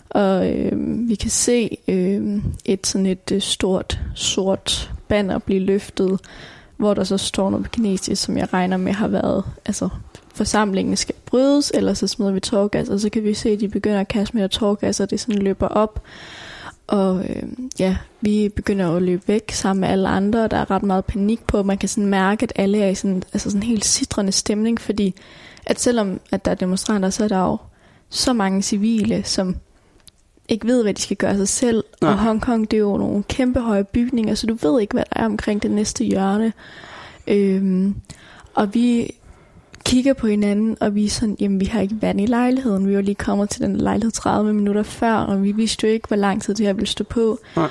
og 0.10 0.52
øhm, 0.52 1.10
vi 1.10 1.16
kan 1.16 1.30
se 1.30 1.78
øhm, 1.88 2.44
et 2.66 2.88
sådan 2.88 3.06
et 3.06 3.32
øh, 3.32 3.42
stort 3.42 4.00
sort 4.16 4.93
banner 5.08 5.40
blive 5.40 5.60
løftet, 5.60 6.20
hvor 6.78 6.94
der 6.94 7.04
så 7.04 7.18
står 7.18 7.50
noget 7.50 7.66
på 7.66 7.70
kinesisk, 7.70 8.24
som 8.24 8.38
jeg 8.38 8.54
regner 8.54 8.78
med 8.78 8.94
har 8.94 9.08
været, 9.08 9.44
altså 9.66 9.90
forsamlingen 10.36 10.96
skal 10.96 11.16
brydes, 11.26 11.72
eller 11.76 11.94
så 11.94 12.08
smider 12.08 12.32
vi 12.32 12.40
tårgas, 12.40 12.90
og 12.90 13.00
så 13.00 13.10
kan 13.10 13.24
vi 13.24 13.34
se, 13.34 13.50
at 13.50 13.60
de 13.60 13.68
begynder 13.68 14.00
at 14.00 14.08
kaste 14.08 14.38
mere 14.38 14.48
tårgas, 14.48 15.00
og 15.00 15.10
det 15.10 15.20
sådan 15.20 15.42
løber 15.42 15.68
op. 15.68 16.02
Og 16.88 17.26
øh, 17.30 17.44
ja, 17.80 17.98
vi 18.22 18.50
begynder 18.56 18.96
at 18.96 19.02
løbe 19.02 19.28
væk 19.28 19.52
sammen 19.52 19.82
med 19.82 19.90
alle 19.90 20.10
andre, 20.10 20.44
og 20.44 20.52
der 20.52 20.58
er 20.58 20.72
ret 20.72 20.84
meget 20.84 21.06
panik 21.06 21.48
på. 21.48 21.64
Man 21.64 21.78
kan 21.78 21.90
sådan 21.90 22.10
mærke, 22.10 22.44
at 22.44 22.54
alle 22.56 22.82
er 22.82 22.90
i 22.90 22.96
sådan, 22.96 23.24
altså 23.34 23.50
sådan 23.50 23.64
en 23.64 23.68
helt 23.68 23.86
sidrende 23.86 24.32
stemning, 24.32 24.82
fordi 24.82 25.16
at 25.66 25.80
selvom 25.80 26.20
at 26.32 26.46
der 26.46 26.52
er 26.52 26.56
demonstranter, 26.56 27.10
så 27.10 27.24
er 27.24 27.28
der 27.28 27.40
jo 27.40 27.58
så 28.10 28.34
mange 28.34 28.62
civile, 28.62 29.24
som 29.24 29.56
ikke 30.54 30.68
ved, 30.68 30.84
hvad 30.84 30.94
de 30.94 31.02
skal 31.02 31.18
gøre 31.18 31.38
sig 31.38 31.48
selv. 31.48 31.84
Nej. 32.02 32.12
Og 32.12 32.20
Hongkong, 32.20 32.72
det 32.72 32.78
er 32.78 32.82
jo 32.82 32.98
nogle 32.98 33.24
kæmpe 33.24 33.60
høje 33.60 33.84
bygninger, 33.84 34.36
så 34.36 34.48
du 34.48 34.58
ved 34.62 34.82
ikke, 34.82 34.94
hvad 34.94 35.04
der 35.14 35.22
er 35.22 35.26
omkring 35.26 35.64
det 35.64 35.72
næste 35.72 36.04
hjørne. 36.04 36.54
Øhm, 37.28 37.96
og 38.54 38.74
vi 38.74 39.12
kigger 39.86 40.14
på 40.14 40.28
hinanden, 40.28 40.78
og 40.80 40.96
vi 40.96 41.06
er 41.06 41.10
sådan, 41.10 41.38
jamen 41.40 41.60
vi 41.60 41.66
har 41.66 41.82
ikke 41.82 42.02
vand 42.02 42.22
i 42.22 42.26
lejligheden. 42.26 42.88
Vi 42.88 42.96
var 42.96 43.02
lige 43.02 43.16
kommet 43.16 43.50
til 43.50 43.62
den 43.62 43.78
lejlighed 43.78 44.12
30 44.12 44.54
minutter 44.54 44.84
før, 44.84 45.14
og 45.14 45.44
vi 45.44 45.52
vidste 45.52 45.88
jo 45.88 45.94
ikke, 45.94 46.08
hvor 46.08 46.18
lang 46.18 46.42
tid 46.42 46.56
det 46.56 46.66
her 46.66 46.74
ville 46.74 46.88
stå 46.88 47.04
på. 47.04 47.40
Nej. 47.56 47.70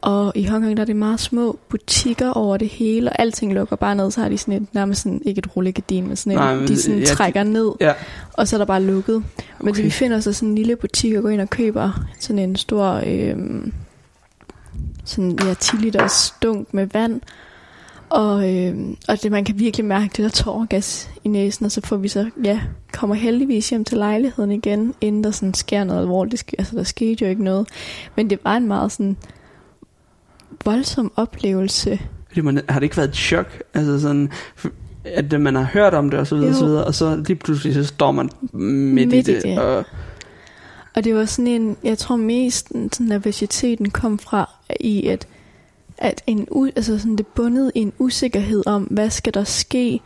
Og 0.00 0.32
i 0.34 0.44
Hongkong 0.44 0.76
der 0.76 0.80
er 0.82 0.86
det 0.86 0.96
meget 0.96 1.20
små 1.20 1.58
butikker 1.68 2.30
over 2.30 2.56
det 2.56 2.68
hele, 2.68 3.10
og 3.10 3.20
alting 3.20 3.54
lukker 3.54 3.76
bare 3.76 3.94
ned, 3.94 4.10
så 4.10 4.20
har 4.20 4.28
de 4.28 4.38
sådan 4.38 4.62
et, 4.62 4.66
nærmest 4.74 5.02
sådan, 5.02 5.22
ikke 5.24 5.38
et 5.38 5.56
rullegardin, 5.56 6.06
men 6.06 6.16
sådan 6.16 6.32
en, 6.32 6.38
Nej, 6.38 6.54
men 6.54 6.68
de 6.68 6.82
sådan 6.82 6.98
ja, 6.98 7.04
de- 7.04 7.10
trækker 7.10 7.42
ned, 7.42 7.72
Ja. 7.80 7.92
og 8.32 8.48
så 8.48 8.56
er 8.56 8.58
der 8.58 8.64
bare 8.64 8.82
lukket. 8.82 9.22
Men 9.60 9.68
Okay. 9.68 9.82
vi 9.82 9.90
finder 9.90 10.20
så 10.20 10.32
sådan 10.32 10.48
en 10.48 10.54
lille 10.54 10.76
butik 10.76 11.14
og 11.14 11.22
går 11.22 11.28
ind 11.30 11.40
og 11.40 11.50
køber 11.50 12.04
sådan 12.20 12.38
en 12.38 12.56
stor, 12.56 13.02
øhm, 13.06 13.72
sådan 15.04 15.38
ja, 15.44 15.54
10 15.54 15.76
liters 15.76 16.34
dunk 16.42 16.74
med 16.74 16.86
vand. 16.92 17.20
Og, 18.10 18.54
øhm, 18.54 18.96
og 19.08 19.22
det, 19.22 19.32
man 19.32 19.44
kan 19.44 19.58
virkelig 19.58 19.84
mærke 19.86 20.04
det 20.16 20.18
der 20.18 20.28
tårgas 20.28 21.10
i 21.24 21.28
næsen, 21.28 21.64
og 21.66 21.72
så 21.72 21.80
får 21.84 21.96
vi 21.96 22.08
så, 22.08 22.30
ja, 22.44 22.60
kommer 22.92 23.16
heldigvis 23.16 23.70
hjem 23.70 23.84
til 23.84 23.98
lejligheden 23.98 24.50
igen, 24.52 24.94
inden 25.00 25.24
der 25.24 25.30
sådan 25.30 25.54
sker 25.54 25.84
noget 25.84 26.00
alvorligt. 26.00 26.54
Altså, 26.58 26.76
der 26.76 26.82
skete 26.82 27.24
jo 27.24 27.30
ikke 27.30 27.44
noget. 27.44 27.68
Men 28.16 28.30
det 28.30 28.38
var 28.44 28.56
en 28.56 28.66
meget 28.68 28.92
sådan 28.92 29.16
voldsom 30.64 31.12
oplevelse. 31.16 32.00
Fordi 32.28 32.40
man, 32.40 32.60
har 32.68 32.80
det 32.80 32.84
ikke 32.84 32.96
været 32.96 33.08
et 33.08 33.16
chok? 33.16 33.62
Altså 33.74 34.00
sådan, 34.00 34.30
at 35.04 35.40
man 35.40 35.54
har 35.54 35.62
hørt 35.64 35.94
om 35.94 36.10
det 36.10 36.20
og 36.20 36.26
så 36.26 36.36
videre, 36.36 36.50
og 36.50 36.54
så 36.56 36.64
videre, 36.64 36.84
og 36.84 36.94
så 36.94 37.16
lige 37.16 37.36
pludselig 37.36 37.74
så 37.74 37.84
står 37.84 38.12
man 38.12 38.30
midt, 38.52 39.08
Midt 39.08 39.14
i 39.14 39.18
i 39.30 39.34
det. 39.34 39.42
det. 39.42 39.58
Og, 39.58 39.84
Og 40.94 41.04
det 41.04 41.14
var 41.14 41.24
sådan 41.24 41.46
en, 41.46 41.76
jeg 41.84 41.98
tror 41.98 42.16
mest 42.16 42.68
sådan 42.68 43.06
nervøsiteten 43.06 43.90
kom 43.90 44.18
fra 44.18 44.50
i, 44.80 45.06
at, 45.06 45.28
at 45.98 46.22
en, 46.26 46.48
altså 46.76 46.98
sådan 46.98 47.16
det 47.16 47.26
bundet 47.26 47.72
i 47.74 47.78
en 47.78 47.92
usikkerhed 47.98 48.62
om, 48.66 48.82
hvad 48.82 49.10
skal 49.10 49.34
der 49.34 49.44
ske? 49.44 50.00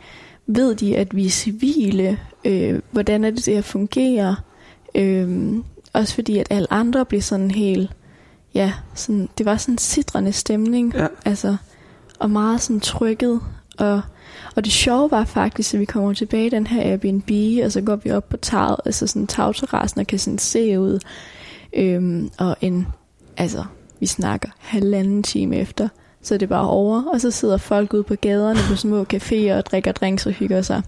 Ved 0.47 0.75
de, 0.75 0.97
at 0.97 1.15
vi 1.15 1.25
er 1.25 1.29
civile? 1.29 2.19
Øh, 2.45 2.79
hvordan 2.91 3.23
er 3.23 3.29
det, 3.29 3.45
det 3.45 3.53
her 3.53 3.61
fungerer? 3.61 4.35
Øh, 4.95 5.53
også 5.93 6.15
fordi, 6.15 6.37
at 6.37 6.47
alle 6.49 6.73
andre 6.73 7.05
blev 7.05 7.21
sådan 7.21 7.51
helt, 7.51 7.91
ja, 8.53 8.73
sådan, 8.95 9.29
det 9.37 9.45
var 9.45 9.57
sådan 9.57 9.73
en 9.73 9.77
sidrende 9.77 10.31
stemning, 10.31 10.93
Ja. 10.95 11.07
altså, 11.25 11.55
og 12.19 12.29
meget 12.31 12.61
sådan 12.61 12.79
trykket, 12.79 13.39
og, 13.77 14.01
og 14.55 14.65
det 14.65 14.71
sjove 14.73 15.11
var 15.11 15.25
faktisk, 15.25 15.73
at 15.73 15.79
vi 15.79 15.85
kommer 15.85 16.13
tilbage 16.13 16.45
i 16.45 16.49
den 16.49 16.67
her 16.67 16.81
Airbnb, 16.91 17.29
og 17.65 17.71
så 17.71 17.81
går 17.81 17.95
vi 17.95 18.11
op 18.11 18.29
på 18.29 18.37
tag, 18.37 18.75
altså 18.85 19.07
sådan 19.07 19.27
tagterrassen 19.27 20.01
og 20.01 20.07
kan 20.07 20.19
sådan 20.19 20.39
se 20.39 20.79
ud, 20.79 20.99
øhm, 21.73 22.29
og 22.37 22.55
en, 22.61 22.87
altså, 23.37 23.63
vi 23.99 24.05
snakker 24.05 24.49
halvanden 24.57 25.23
time 25.23 25.55
efter, 25.55 25.87
så 26.23 26.33
er 26.33 26.37
det 26.37 26.49
bare 26.49 26.67
over, 26.67 27.03
og 27.13 27.21
så 27.21 27.31
sidder 27.31 27.57
folk 27.57 27.93
ude 27.93 28.03
på 28.03 28.15
gaderne 28.15 28.59
på 28.69 28.75
små 28.75 29.05
caféer 29.13 29.53
og 29.53 29.65
drikker 29.65 29.91
drinks 29.91 30.25
og 30.25 30.31
hygger 30.31 30.61
sig. 30.61 30.81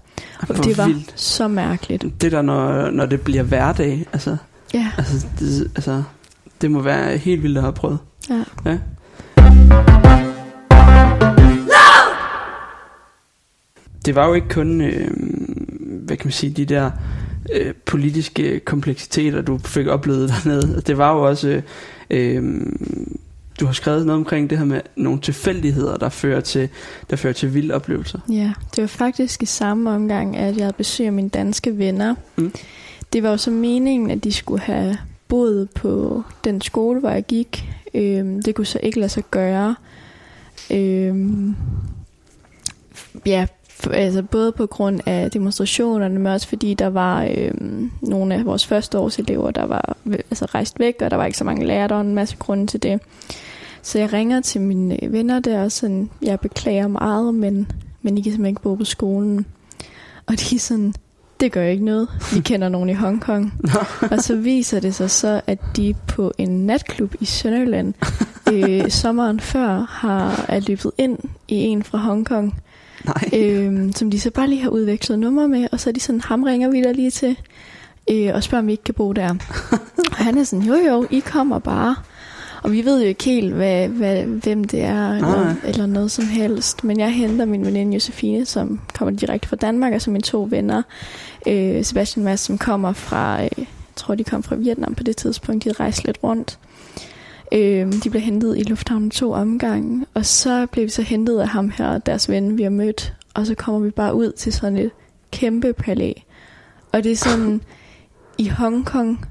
Og 0.50 0.64
det 0.64 0.78
var 0.78 0.88
vildt. 0.88 1.14
så 1.16 1.48
mærkeligt. 1.48 2.06
Det 2.22 2.32
der, 2.32 2.42
når, 2.42 2.90
når 2.92 3.06
det 3.06 3.22
bliver 3.22 3.44
hverdag, 3.44 4.06
altså, 4.14 4.38
Ja, 4.74 4.92
altså, 4.98 5.28
det, 5.40 5.72
altså, 5.76 6.04
det 6.64 6.72
må 6.72 6.82
være 6.82 7.18
helt 7.18 7.44
vildt 7.44 7.58
at 7.58 7.64
have 7.64 7.74
prøvet. 7.74 8.00
ja. 8.30 8.44
Ja. 8.66 8.78
Det 14.06 14.16
var 14.16 14.28
jo 14.28 14.34
ikke 14.34 14.50
kun, 14.50 14.82
øh, 14.82 15.12
hvad 16.06 16.18
kan 16.18 16.28
man 16.28 16.32
sige, 16.32 16.54
de 16.54 16.66
der 16.66 16.92
øh, 17.54 17.74
politiske 17.86 18.60
kompleksiteter, 18.60 19.42
du 19.42 19.58
fik 19.58 19.88
oplevet 19.88 20.30
dernede. 20.44 20.82
Det 20.88 20.98
var 20.98 21.14
jo 21.14 21.22
også, 21.28 21.48
øh, 21.48 21.62
øh, 22.10 22.66
du 23.60 23.66
har 23.66 23.74
skrevet 23.74 24.06
noget 24.06 24.20
omkring 24.20 24.50
det 24.50 24.58
her 24.58 24.66
med 24.66 24.82
nogle 24.96 25.22
tilfældigheder, 25.22 25.98
der 25.98 26.10
fører 26.10 26.42
til, 26.42 26.70
der 27.10 27.16
fører 27.16 27.34
til 27.34 27.54
vilde 27.54 27.74
oplevelser. 27.74 28.20
Ja, 28.30 28.54
det 28.76 28.82
var 28.82 28.88
faktisk 28.88 29.44
i 29.44 29.46
samme 29.46 29.90
omgang, 29.90 30.38
at 30.38 30.56
jeg 30.58 30.64
havde 30.64 30.74
besøg 30.78 31.06
af 31.08 31.14
mine 31.14 31.30
danske 31.30 31.78
venner. 31.78 32.16
Mm. 32.36 32.54
Det 33.14 33.24
var 33.24 33.30
jo 33.30 33.38
så 33.38 33.52
meningen, 33.52 34.12
at 34.12 34.24
de 34.24 34.32
skulle 34.32 34.62
have 34.62 34.98
boet 35.34 35.70
på 35.70 36.24
den 36.44 36.62
skole, 36.62 37.00
hvor 37.00 37.10
jeg 37.10 37.24
gik. 37.24 37.70
Øhm, 37.94 38.42
det 38.42 38.56
kunne 38.56 38.66
så 38.66 38.80
ikke 38.84 39.00
lade 39.00 39.10
sig 39.10 39.24
gøre. 39.32 39.76
Øhm, 40.72 41.56
ja, 43.26 43.48
f- 43.70 43.94
altså 43.94 44.24
både 44.24 44.52
på 44.52 44.66
grund 44.66 45.00
af 45.06 45.32
demonstrationerne, 45.32 46.20
men 46.20 46.28
også 46.28 46.48
fordi 46.48 46.74
der 46.74 46.88
var 46.88 47.28
øhm, 47.38 47.92
nogle 48.02 48.36
af 48.36 48.46
vores 48.46 48.68
første 48.68 49.00
års 49.00 49.20
elever, 49.20 49.52
der 49.52 49.66
var 49.66 49.98
altså 50.12 50.46
rejst 50.46 50.80
væk, 50.80 50.96
og 51.02 51.12
der 51.12 51.18
var 51.18 51.26
ikke 51.26 51.38
så 51.38 51.44
mange 51.44 51.66
lærere, 51.66 51.88
der 51.88 51.96
var 51.96 52.02
en 52.02 52.16
masse 52.16 52.38
grunde 52.38 52.68
til 52.68 52.84
det. 52.84 53.02
Så 53.82 54.00
jeg 54.00 54.14
ringer 54.14 54.42
til 54.42 54.62
mine 54.62 55.04
øh, 55.04 55.14
venner 55.14 55.40
der, 55.40 55.64
og 55.64 55.72
sådan, 55.72 56.10
jeg 56.22 56.40
beklager 56.40 56.88
meget, 56.88 57.36
men, 57.36 57.72
men 58.02 58.18
I 58.18 58.22
kan 58.22 58.32
simpelthen 58.32 58.52
ikke 58.52 58.62
bo 58.62 58.76
på 58.76 58.86
skolen. 58.86 59.46
Og 60.28 60.34
de 60.40 60.56
er 60.56 60.60
sådan, 60.60 60.94
det 61.44 61.52
gør 61.52 61.64
ikke 61.64 61.86
noget. 61.86 62.08
Vi 62.34 62.40
kender 62.50 62.70
nogen 62.70 62.90
i 62.90 62.94
Hongkong. 62.94 63.54
og 64.12 64.24
så 64.24 64.36
viser 64.36 64.80
det 64.80 64.96
sig 64.96 65.12
så, 65.12 65.42
at 65.48 65.60
de 65.78 65.96
på 66.08 66.32
en 66.38 66.66
natklub 66.66 67.16
i 67.20 67.26
Sønderjylland 67.26 67.94
øh, 68.54 68.90
sommeren 68.90 69.40
før 69.40 69.88
har 69.90 70.46
er 70.48 70.60
løbet 70.60 70.92
ind 70.98 71.20
i 71.48 71.56
en 71.56 71.84
fra 71.84 71.98
Hongkong, 71.98 72.56
Nej. 73.06 73.30
øh, 73.34 73.94
som 73.94 74.12
de 74.12 74.20
så 74.20 74.32
bare 74.32 74.48
lige 74.48 74.62
har 74.62 74.70
udvekslet 74.70 75.20
nummer 75.20 75.48
med, 75.48 75.68
og 75.72 75.80
så 75.80 75.90
er 75.90 75.94
de 75.94 76.00
sådan, 76.00 76.22
ham 76.22 76.44
ringer 76.44 76.70
vi 76.70 76.82
der 76.82 76.94
lige 76.94 77.12
til, 77.12 77.38
øh, 78.10 78.32
og 78.34 78.44
spørger, 78.44 78.62
om 78.62 78.68
vi 78.68 78.72
ikke 78.72 78.84
kan 78.84 78.94
bo 78.94 79.14
der. 79.14 79.30
og 80.12 80.16
han 80.16 80.38
er 80.38 80.44
sådan, 80.44 80.66
jo 80.66 80.76
jo, 80.76 81.08
I 81.12 81.20
kommer 81.20 81.60
bare. 81.60 81.96
Og 82.64 82.72
vi 82.72 82.86
ved 82.86 83.02
jo 83.02 83.08
ikke 83.08 83.24
helt, 83.24 83.54
hvad, 83.54 83.88
hvad, 83.88 84.24
hvem 84.24 84.64
det 84.64 84.82
er, 84.82 85.10
eller, 85.14 85.44
Nej. 85.44 85.54
eller 85.64 85.86
noget 85.86 86.12
som 86.12 86.26
helst. 86.26 86.84
Men 86.84 87.00
jeg 87.00 87.14
henter 87.14 87.46
min 87.46 87.66
veninde 87.66 87.94
Josefine, 87.94 88.46
som 88.46 88.80
kommer 88.94 89.16
direkte 89.16 89.50
fra 89.50 89.56
Danmark, 89.56 89.94
og 89.94 90.02
så 90.02 90.12
mine 90.12 90.22
to 90.22 90.48
venner, 90.50 90.82
øh, 91.48 91.84
Sebastian 91.84 92.26
Mads, 92.26 92.40
som 92.40 92.58
kommer 92.58 92.94
fra, 92.94 93.44
øh, 93.44 93.50
jeg 93.58 93.66
tror 93.96 94.16
de 94.16 94.24
kom 94.24 94.44
fra 94.44 94.56
Vietnam 94.56 94.96
på 94.96 95.04
det 95.04 95.18
tidspunkt, 95.18 95.64
de 95.64 95.72
rejste 95.72 96.06
lidt 96.06 96.18
rundt. 96.24 96.60
Øh, 97.52 97.94
de 98.04 98.10
blev 98.10 98.22
hentet 98.22 98.58
i 98.58 98.64
lufthavnen 98.64 99.10
to 99.12 99.32
omgange, 99.32 100.06
og 100.14 100.26
så 100.26 100.66
blev 100.72 100.86
vi 100.86 100.90
så 100.90 101.02
hentet 101.02 101.40
af 101.40 101.48
ham 101.48 101.70
her, 101.78 101.98
deres 101.98 102.30
ven, 102.30 102.58
vi 102.58 102.64
har 102.64 102.70
mødt, 102.70 103.14
og 103.34 103.46
så 103.48 103.56
kommer 103.56 103.80
vi 103.82 103.90
bare 103.90 104.16
ud 104.16 104.32
til 104.32 104.54
sådan 104.54 104.78
et 104.78 104.92
kæmpe 105.32 105.74
palæ. 105.74 106.14
Og 106.92 107.04
det 107.04 107.12
er 107.12 107.16
sådan, 107.16 107.62
i 108.38 108.48
Hongkong, 108.48 109.26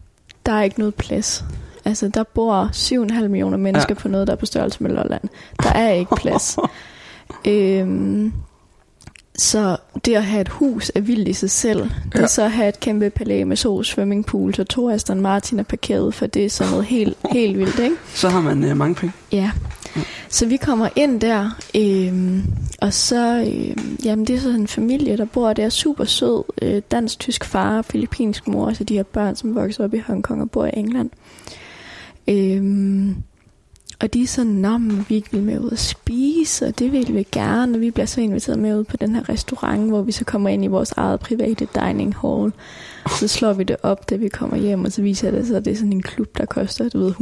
der 0.47 0.53
er 0.53 0.63
ikke 0.63 0.79
noget 0.79 0.95
plads. 0.95 1.45
Altså, 1.85 2.09
der 2.09 2.23
bor 2.23 2.71
7,5 2.73 3.29
millioner 3.29 3.57
mennesker 3.57 3.95
Ja. 3.99 4.01
på 4.03 4.09
noget, 4.09 4.27
der 4.27 4.33
er 4.33 4.37
på 4.37 4.47
størrelse 4.47 4.83
med 4.83 4.91
Lolland. 4.91 5.23
Der 5.63 5.69
er 5.73 5.91
ikke 5.93 6.17
plads. 6.17 6.57
øhm, 7.49 8.33
så 9.39 9.77
det 10.05 10.15
at 10.15 10.25
have 10.25 10.41
et 10.41 10.49
hus 10.49 10.93
er 10.95 11.01
vildt 11.01 11.29
i 11.29 11.33
sig 11.33 11.51
selv. 11.51 11.83
Det 12.13 12.21
Ja. 12.21 12.27
så 12.27 12.43
at 12.43 12.51
have 12.53 12.69
et 12.69 12.81
kæmpe 12.81 13.11
palæ 13.11 13.45
med 13.45 13.57
sol, 13.57 13.85
swimmingpool, 13.85 14.55
så 14.55 14.65
to 14.65 14.91
Aston 14.91 15.21
Martin 15.21 15.59
er 15.59 15.63
parkeret, 15.63 16.15
for 16.15 16.27
det 16.27 16.45
er 16.45 16.51
sådan 16.51 16.71
noget 16.71 16.87
helt, 16.87 17.17
helt 17.33 17.59
vildt, 17.59 17.79
ikke? 17.79 17.97
Så 18.15 18.29
har 18.29 18.41
man 18.41 18.65
øh, 18.65 18.77
mange 18.77 18.95
penge. 18.95 19.13
Ja. 19.33 19.51
Så 20.29 20.47
vi 20.47 20.57
kommer 20.57 20.89
ind 20.97 21.21
der, 21.21 21.51
øhm, 21.77 22.43
og 22.81 22.95
så, 22.95 23.45
øhm, 23.47 23.99
jamen 24.05 24.27
det 24.27 24.37
er 24.37 24.41
sådan 24.41 24.61
en 24.61 24.69
familie, 24.69 25.17
der 25.17 25.25
bor 25.25 25.53
der, 25.53 25.69
super 25.69 26.05
sød, 26.05 26.43
øh, 26.63 26.83
dansk-tysk 26.91 27.45
far, 27.45 27.83
filippinsk 27.83 28.49
mor, 28.49 28.69
altså 28.69 28.85
de 28.85 28.95
her 28.95 29.03
børn, 29.03 29.37
som 29.37 29.55
vokser 29.55 29.85
op 29.85 29.95
i 29.95 29.99
Hongkong 29.99 30.43
og 30.43 30.51
bor 30.51 30.67
i 30.67 30.71
England. 30.73 31.11
Øhm, 32.29 33.17
og 34.03 34.15
de 34.15 34.23
er 34.23 34.27
sådan, 34.27 34.53
nå, 34.53 34.79
men 34.79 35.07
vi 35.09 35.25
vil 35.31 35.43
med 35.43 35.59
ud 35.59 35.71
at 35.71 35.79
spise, 35.79 36.67
og 36.67 36.79
det 36.79 36.93
vil 36.93 37.15
vi 37.15 37.27
gerne, 37.33 37.77
og 37.77 37.81
vi 37.81 37.91
bliver 37.91 38.07
så 38.07 38.21
inviteret 38.21 38.59
med 38.59 38.79
ud 38.79 38.85
på 38.85 38.97
den 38.97 39.15
her 39.15 39.29
restaurant, 39.29 39.89
hvor 39.89 40.03
vi 40.03 40.13
så 40.13 40.25
kommer 40.25 40.49
ind 40.49 40.65
i 40.65 40.67
vores 40.67 40.93
eget 40.93 41.21
private 41.21 41.69
dining 41.75 42.15
hall. 42.23 42.53
Så 43.19 43.29
slår 43.29 43.53
vi 43.53 43.65
det 43.65 43.77
op, 43.83 44.11
da 44.11 44.17
vi 44.17 44.29
kommer 44.29 44.57
hjem, 44.57 44.85
og 44.85 44.93
så 44.93 45.03
viser 45.03 45.31
det 45.31 45.47
sig, 45.47 45.57
at 45.57 45.65
det 45.65 45.71
er 45.71 45.77
sådan 45.77 45.93
en 45.93 46.03
klub, 46.03 46.39
der 46.39 46.45
koster, 46.45 46.89
du 46.89 46.99
ved, 46.99 47.13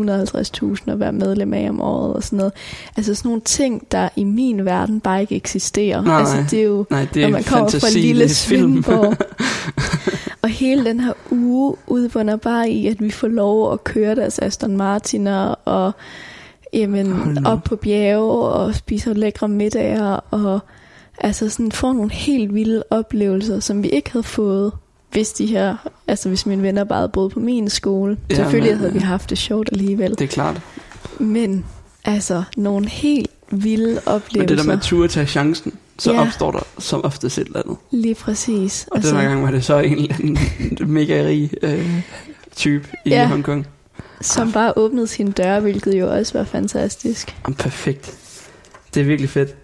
150.000 0.86 0.90
at 0.92 1.00
være 1.00 1.12
medlem 1.12 1.54
af 1.54 1.68
om 1.68 1.80
året 1.80 2.14
og 2.14 2.22
sådan 2.22 2.36
noget. 2.36 2.52
Altså 2.96 3.14
sådan 3.14 3.28
nogle 3.28 3.40
ting, 3.44 3.86
der 3.92 4.08
i 4.16 4.24
min 4.24 4.64
verden 4.64 5.00
bare 5.00 5.20
ikke 5.20 5.36
eksisterer. 5.36 6.02
Nej, 6.02 6.18
altså 6.18 6.44
det 6.50 6.58
er 6.58 6.64
jo, 6.64 6.86
Nej, 6.90 7.06
det 7.14 7.20
når 7.22 7.28
er 7.28 7.32
man 7.32 7.44
kommer 7.44 7.68
fra 7.68 7.78
fantasi, 7.78 7.98
lille 7.98 8.24
det 8.24 8.30
er 8.30 8.48
film. 8.48 8.82
Svendborg. 8.82 9.16
og 10.42 10.48
hele 10.48 10.84
den 10.84 11.00
her 11.00 11.12
uge 11.30 11.76
udbunder 11.86 12.36
bare 12.36 12.70
i, 12.70 12.86
at 12.86 13.00
vi 13.00 13.10
får 13.10 13.28
lov 13.28 13.72
at 13.72 13.84
køre 13.84 14.14
deres 14.14 14.38
Aston 14.38 14.76
Martiner 14.76 15.54
og 15.64 15.92
jamen, 16.72 17.46
op 17.46 17.64
på 17.64 17.76
bjerge 17.76 18.42
og 18.48 18.74
spiser 18.74 19.14
lækre 19.14 19.48
middager 19.48 20.20
og 20.30 20.60
altså 21.18 21.48
sådan 21.48 21.72
får 21.72 21.92
nogle 21.92 22.12
helt 22.12 22.54
vilde 22.54 22.82
oplevelser, 22.90 23.60
som 23.60 23.82
vi 23.82 23.88
ikke 23.88 24.12
havde 24.12 24.22
fået, 24.22 24.72
hvis 25.12 25.32
de 25.32 25.46
her, 25.46 25.76
altså 26.08 26.28
hvis 26.28 26.46
mine 26.46 26.62
venner 26.62 26.84
bare 26.84 26.98
havde 26.98 27.08
boet 27.12 27.32
på 27.32 27.40
min 27.40 27.68
skole. 27.70 28.16
Ja, 28.30 28.34
Selvfølgelig 28.34 28.70
men- 28.72 28.78
havde 28.80 28.92
vi 28.92 28.98
haft 28.98 29.30
det 29.30 29.38
sjovt 29.38 29.68
alligevel. 29.72 30.10
Det 30.10 30.20
er 30.20 30.26
klart. 30.26 30.60
Men 31.18 31.64
altså 32.04 32.42
nogle 32.56 32.88
helt 32.88 33.30
vilde 33.50 34.00
oplevelser. 34.06 34.38
Men 34.38 34.48
det 34.48 34.58
der 34.58 34.64
med 34.64 34.74
at 34.74 34.80
turde 34.82 35.08
tage 35.08 35.26
chancen, 35.26 35.72
så 35.98 36.12
Ja. 36.12 36.20
opstår 36.20 36.50
der 36.50 36.60
som 36.78 37.04
oftest 37.04 37.38
et 37.38 37.46
eller 37.46 37.62
andet. 37.64 37.76
Lige 37.90 38.14
præcis. 38.14 38.86
Og 38.90 38.96
altså, 38.96 39.10
den 39.14 39.20
her 39.20 39.28
gang 39.28 39.42
var 39.42 39.50
det 39.50 39.64
så 39.64 39.78
en 39.78 39.92
eller 39.98 40.14
anden 40.20 40.38
mega 40.92 41.22
rig 41.26 41.50
øh, 41.62 41.90
type 42.56 42.88
i 43.04 43.08
Ja. 43.10 43.26
Hongkong. 43.26 43.66
Som 44.20 44.52
bare 44.52 44.72
åbnede 44.76 45.06
sine 45.06 45.32
døre, 45.32 45.60
hvilket 45.60 45.94
jo 45.94 46.12
også 46.16 46.38
var 46.38 46.44
fantastisk. 46.44 47.36
Jamen, 47.46 47.54
perfekt. 47.54 48.16
Det 48.94 49.00
er 49.00 49.04
virkelig 49.04 49.30
fedt. 49.30 49.56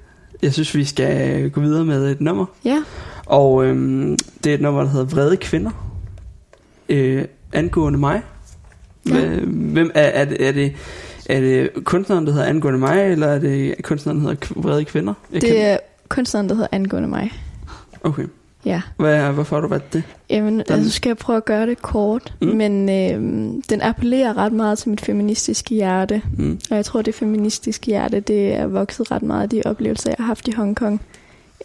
Jeg 0.42 0.52
synes, 0.52 0.74
vi 0.74 0.84
skal 0.84 1.50
gå 1.50 1.60
videre 1.60 1.84
med 1.84 2.10
et 2.10 2.20
nummer. 2.20 2.46
Ja, 2.64 2.82
Og 3.26 3.64
øhm, 3.64 4.16
det 4.44 4.50
er 4.50 4.54
et 4.54 4.60
nummer, 4.60 4.82
der 4.82 4.90
hedder 4.90 5.06
Vrede 5.06 5.36
Kvinder. 5.36 5.70
Øh, 6.88 7.24
angående 7.52 7.98
mig. 7.98 8.22
Ja. 9.08 9.28
Hvem 9.46 9.90
er, 9.94 10.02
er, 10.02 10.24
det, 10.24 10.48
er, 10.48 10.52
det, 10.52 10.74
er 11.26 11.40
det 11.40 11.70
kunstneren, 11.84 12.26
der 12.26 12.32
hedder 12.32 12.46
Angående 12.46 12.78
mig, 12.78 13.12
eller 13.12 13.26
er 13.26 13.38
det 13.38 13.74
kunstneren, 13.82 14.24
der 14.24 14.28
hedder 14.28 14.60
Vrede 14.60 14.84
Kvinder? 14.84 15.14
Jeg 15.32 15.40
det 15.40 15.60
er 15.60 15.78
kunstneren, 16.08 16.48
der 16.48 16.54
hedder 16.54 16.68
Angående 16.72 17.08
mig. 17.08 17.32
Okay. 18.02 18.24
Ja, 18.66 18.82
Hvad, 18.96 19.32
hvorfor 19.32 19.56
har 19.56 19.60
du 19.60 19.68
valgt 19.68 19.92
det? 19.92 20.02
Jamen, 20.30 20.52
Den- 20.54 20.64
altså 20.68 20.90
skal 20.90 21.10
jeg 21.10 21.16
prøve 21.16 21.36
at 21.36 21.44
gøre 21.44 21.66
det 21.66 21.82
kort, 21.82 22.34
Mm. 22.42 22.48
men 22.48 22.88
øhm, 22.88 23.62
den 23.62 23.82
appellerer 23.82 24.36
ret 24.36 24.52
meget 24.52 24.78
til 24.78 24.88
mit 24.90 25.00
feministiske 25.00 25.74
hjerte. 25.74 26.22
Mm. 26.38 26.58
Og 26.70 26.76
jeg 26.76 26.84
tror, 26.84 27.02
det 27.02 27.14
feministiske 27.14 27.86
hjerte, 27.86 28.20
det 28.20 28.54
er 28.54 28.66
vokset 28.66 29.10
ret 29.10 29.22
meget 29.22 29.42
af 29.42 29.48
de 29.48 29.62
oplevelser, 29.64 30.10
jeg 30.10 30.16
har 30.18 30.26
haft 30.26 30.48
i 30.48 30.52
Hongkong. 30.52 31.00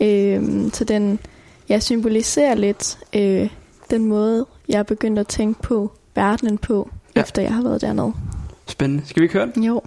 Øhm, 0.01 0.71
så 0.73 0.83
den, 0.83 1.19
jeg 1.69 1.83
symboliserer 1.83 2.55
lidt 2.55 2.97
øh, 3.15 3.49
den 3.89 4.05
måde, 4.05 4.45
jeg 4.69 4.79
er 4.79 4.83
begyndt 4.83 5.19
at 5.19 5.27
tænke 5.27 5.61
på 5.61 5.91
verdenen 6.15 6.57
på, 6.57 6.89
ja. 7.15 7.21
efter 7.21 7.41
jeg 7.41 7.53
har 7.53 7.63
været 7.63 7.81
dernede. 7.81 8.13
Spændende. 8.67 9.03
Skal 9.05 9.21
vi 9.21 9.25
ikke 9.25 9.33
høre 9.33 9.49
den? 9.55 9.63
Jo. 9.63 9.81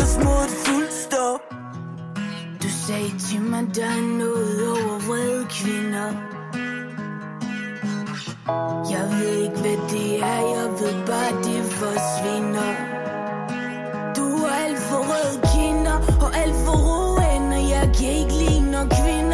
180 0.00 0.24
mod 0.24 0.44
et 0.44 0.50
fuldt 0.50 0.92
stop. 0.92 1.40
Du 2.62 2.68
sagde 2.86 3.18
til 3.18 3.40
mig, 3.40 3.64
der 3.74 3.84
er 3.84 4.18
noget 4.18 4.68
over 4.68 4.98
vrede 5.08 5.46
kvinder. 5.58 6.08
Jeg 8.94 9.04
ved 9.10 9.36
ikke, 9.44 9.58
hvad 9.64 9.78
det 9.92 10.22
er, 10.22 10.40
jeg 10.56 10.68
ved 10.80 11.06
bare, 11.06 11.32
det 11.46 11.64
forsvinder. 11.80 12.70
Du 14.16 14.26
er 14.44 14.54
alt 14.64 14.78
for 14.78 15.00
røde 15.10 15.38
kinder 15.54 15.96
og 16.24 16.36
alt 16.36 16.56
for 16.64 16.76
roen 16.86 17.52
Og 17.52 17.68
jeg 17.70 17.92
kan 17.98 18.10
ikke 18.20 18.32
lide, 18.32 18.70
når 18.70 18.84
kvinder 19.00 19.29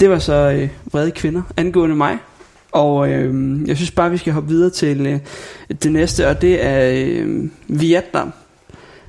Det 0.00 0.10
var 0.10 0.18
så 0.18 0.50
øh, 0.50 0.68
vrede 0.92 1.10
kvinder 1.10 1.42
angående 1.56 1.96
mig. 1.96 2.18
Og 2.72 3.10
øh, 3.10 3.60
jeg 3.68 3.76
synes 3.76 3.90
bare, 3.90 4.10
vi 4.10 4.16
skal 4.16 4.32
hoppe 4.32 4.48
videre 4.48 4.70
til 4.70 5.06
øh, 5.06 5.20
det 5.82 5.92
næste, 5.92 6.28
og 6.28 6.42
det 6.42 6.64
er 6.64 6.90
øh, 6.94 7.48
Vietnam. 7.68 8.32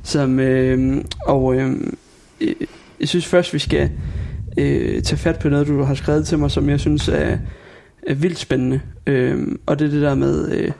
Som, 0.04 0.40
øh, 0.40 1.04
og 1.26 1.56
øh, 1.56 1.76
jeg 3.00 3.08
synes 3.08 3.26
først, 3.26 3.54
vi 3.54 3.60
skal 3.60 3.92
øh, 4.58 5.04
tage 5.04 5.18
fat 5.18 5.40
på 5.40 5.50
noget, 5.50 5.68
du 5.68 5.84
har 5.84 5.96
skrevet 5.96 6.28
til 6.28 6.40
mig, 6.40 6.52
som 6.52 6.70
jeg 6.70 6.80
synes 6.80 7.08
er, 7.08 7.38
er 8.08 8.14
vildt 8.14 8.40
spændende. 8.40 8.82
Øh, 9.08 9.48
og 9.66 9.80
det 9.80 9.86
er 9.86 9.92
det 9.92 10.02
der 10.02 10.16
med, 10.16 10.52
øh, 10.52 10.72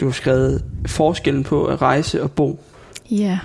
du 0.00 0.04
har 0.04 0.12
skrevet 0.12 0.64
forskellen 0.86 1.44
på 1.44 1.64
at 1.64 1.82
rejse 1.82 2.22
og 2.22 2.30
bo. 2.30 2.60
Ja. 3.10 3.38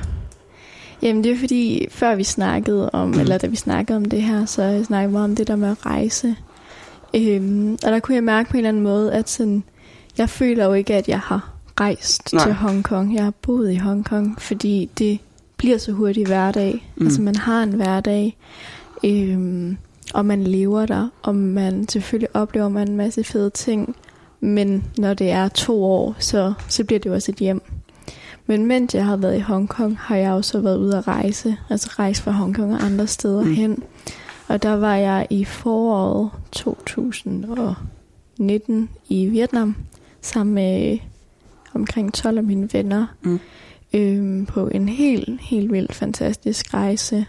Jamen 1.02 1.24
det 1.24 1.32
er 1.32 1.38
fordi, 1.38 1.88
før 1.90 2.16
vi 2.16 2.24
snakkede 2.24 2.90
om, 2.90 3.08
mm. 3.08 3.20
eller 3.20 3.38
da 3.38 3.48
vi 3.48 3.56
snakkede 3.56 3.96
om 3.96 4.06
det 4.06 4.22
her, 4.22 4.46
så 4.46 4.84
snakkede 4.88 5.12
vi 5.12 5.18
om 5.18 5.36
det 5.36 5.48
der 5.48 5.56
med 5.56 5.70
at 5.70 5.86
rejse. 5.86 6.36
Øhm, 7.14 7.74
og 7.74 7.92
der 7.92 8.00
kunne 8.00 8.16
jeg 8.16 8.24
mærke 8.24 8.50
på 8.50 8.54
en 8.54 8.58
eller 8.58 8.70
anden 8.70 8.84
måde, 8.84 9.14
at 9.14 9.30
sådan, 9.30 9.64
jeg 10.18 10.30
føler 10.30 10.66
jo 10.66 10.74
ikke, 10.74 10.96
at 10.96 11.08
jeg 11.08 11.20
har 11.20 11.54
rejst 11.80 12.34
Nej. 12.34 12.46
Til 12.46 12.54
Hongkong. 12.54 13.16
Jeg 13.16 13.24
har 13.24 13.34
boet 13.42 13.72
i 13.72 13.76
Hongkong, 13.76 14.42
fordi 14.42 14.90
det 14.98 15.20
bliver 15.58 15.78
så 15.78 15.92
hurtigt 15.92 16.28
hverdag. 16.28 16.92
Mm. 16.96 17.06
Altså 17.06 17.22
man 17.22 17.36
har 17.36 17.64
en 17.64 17.72
hverdag, 17.72 18.38
øhm, 19.04 19.78
og 20.14 20.26
man 20.26 20.44
lever 20.44 20.86
der, 20.86 21.08
og 21.22 21.36
man 21.36 21.88
selvfølgelig 21.88 22.36
oplever 22.36 22.70
man 22.70 22.90
en 22.90 22.98
masse 22.98 23.24
fede 23.24 23.50
ting. 23.50 23.96
Men 24.40 24.84
når 24.98 25.14
det 25.14 25.32
er 25.32 25.48
to 25.48 25.84
år, 25.84 26.16
så, 26.20 26.54
så 26.68 26.84
bliver 26.84 27.00
det 27.00 27.10
jo 27.10 27.14
også 27.14 27.32
et 27.32 27.38
hjem. 27.38 27.62
Men 28.46 28.66
mens 28.66 28.96
jeg 28.96 29.06
har 29.06 29.18
været 29.18 29.38
i 29.38 29.40
Hongkong, 29.40 29.98
har 30.00 30.16
jeg 30.16 30.32
også 30.32 30.60
været 30.60 30.78
ude 30.78 30.98
at 30.98 31.08
rejse. 31.08 31.58
Altså 31.70 31.90
rejse 32.00 32.24
fra 32.24 32.32
Hongkong 32.32 32.74
og 32.74 32.84
andre 32.84 33.08
steder 33.08 33.44
Mm. 33.44 33.54
hen. 33.54 33.84
Og 34.48 34.64
der 34.64 34.76
var 34.76 34.96
jeg 34.96 35.28
i 35.30 35.46
foråret 35.46 36.30
2019 36.52 38.90
i 39.10 39.26
Vietnam, 39.26 39.76
sammen 40.22 40.54
med 40.56 40.98
omkring 41.74 42.14
12 42.14 42.38
af 42.38 42.44
mine 42.44 42.70
venner. 42.74 43.06
Mm. 43.22 43.40
Øhm, 43.94 44.46
på 44.46 44.68
en 44.68 44.90
helt, 44.90 45.42
helt 45.42 45.72
vildt 45.72 45.96
fantastisk 45.96 46.74
rejse. 46.74 47.26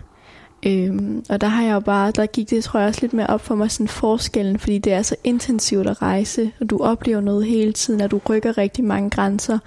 Øhm, 0.67 1.25
og 1.29 1.41
der 1.41 1.47
har 1.47 1.63
jeg 1.65 1.75
jo 1.75 1.81
bare, 1.81 2.11
der 2.11 2.27
gik 2.27 2.51
det 2.51 2.65
tror 2.65 2.81
jeg 2.81 2.89
også 2.89 3.01
lidt 3.01 3.13
mere 3.13 3.27
op 3.27 3.41
for 3.41 3.55
mig 3.55 3.71
sådan 3.71 3.89
forskellen, 3.89 4.59
fordi 4.59 4.79
det 4.79 4.93
er 4.93 5.03
så 5.03 5.17
intensivt 5.25 5.87
at 5.87 6.03
rejse, 6.03 6.53
og 6.61 6.71
du 6.71 6.79
oplever 6.79 7.21
noget 7.21 7.47
hele 7.47 7.73
tiden, 7.73 8.01
og 8.01 8.11
du 8.11 8.21
rykker 8.29 8.59
rigtig 8.59 8.85
mange 8.85 9.11
grænser, 9.11 9.59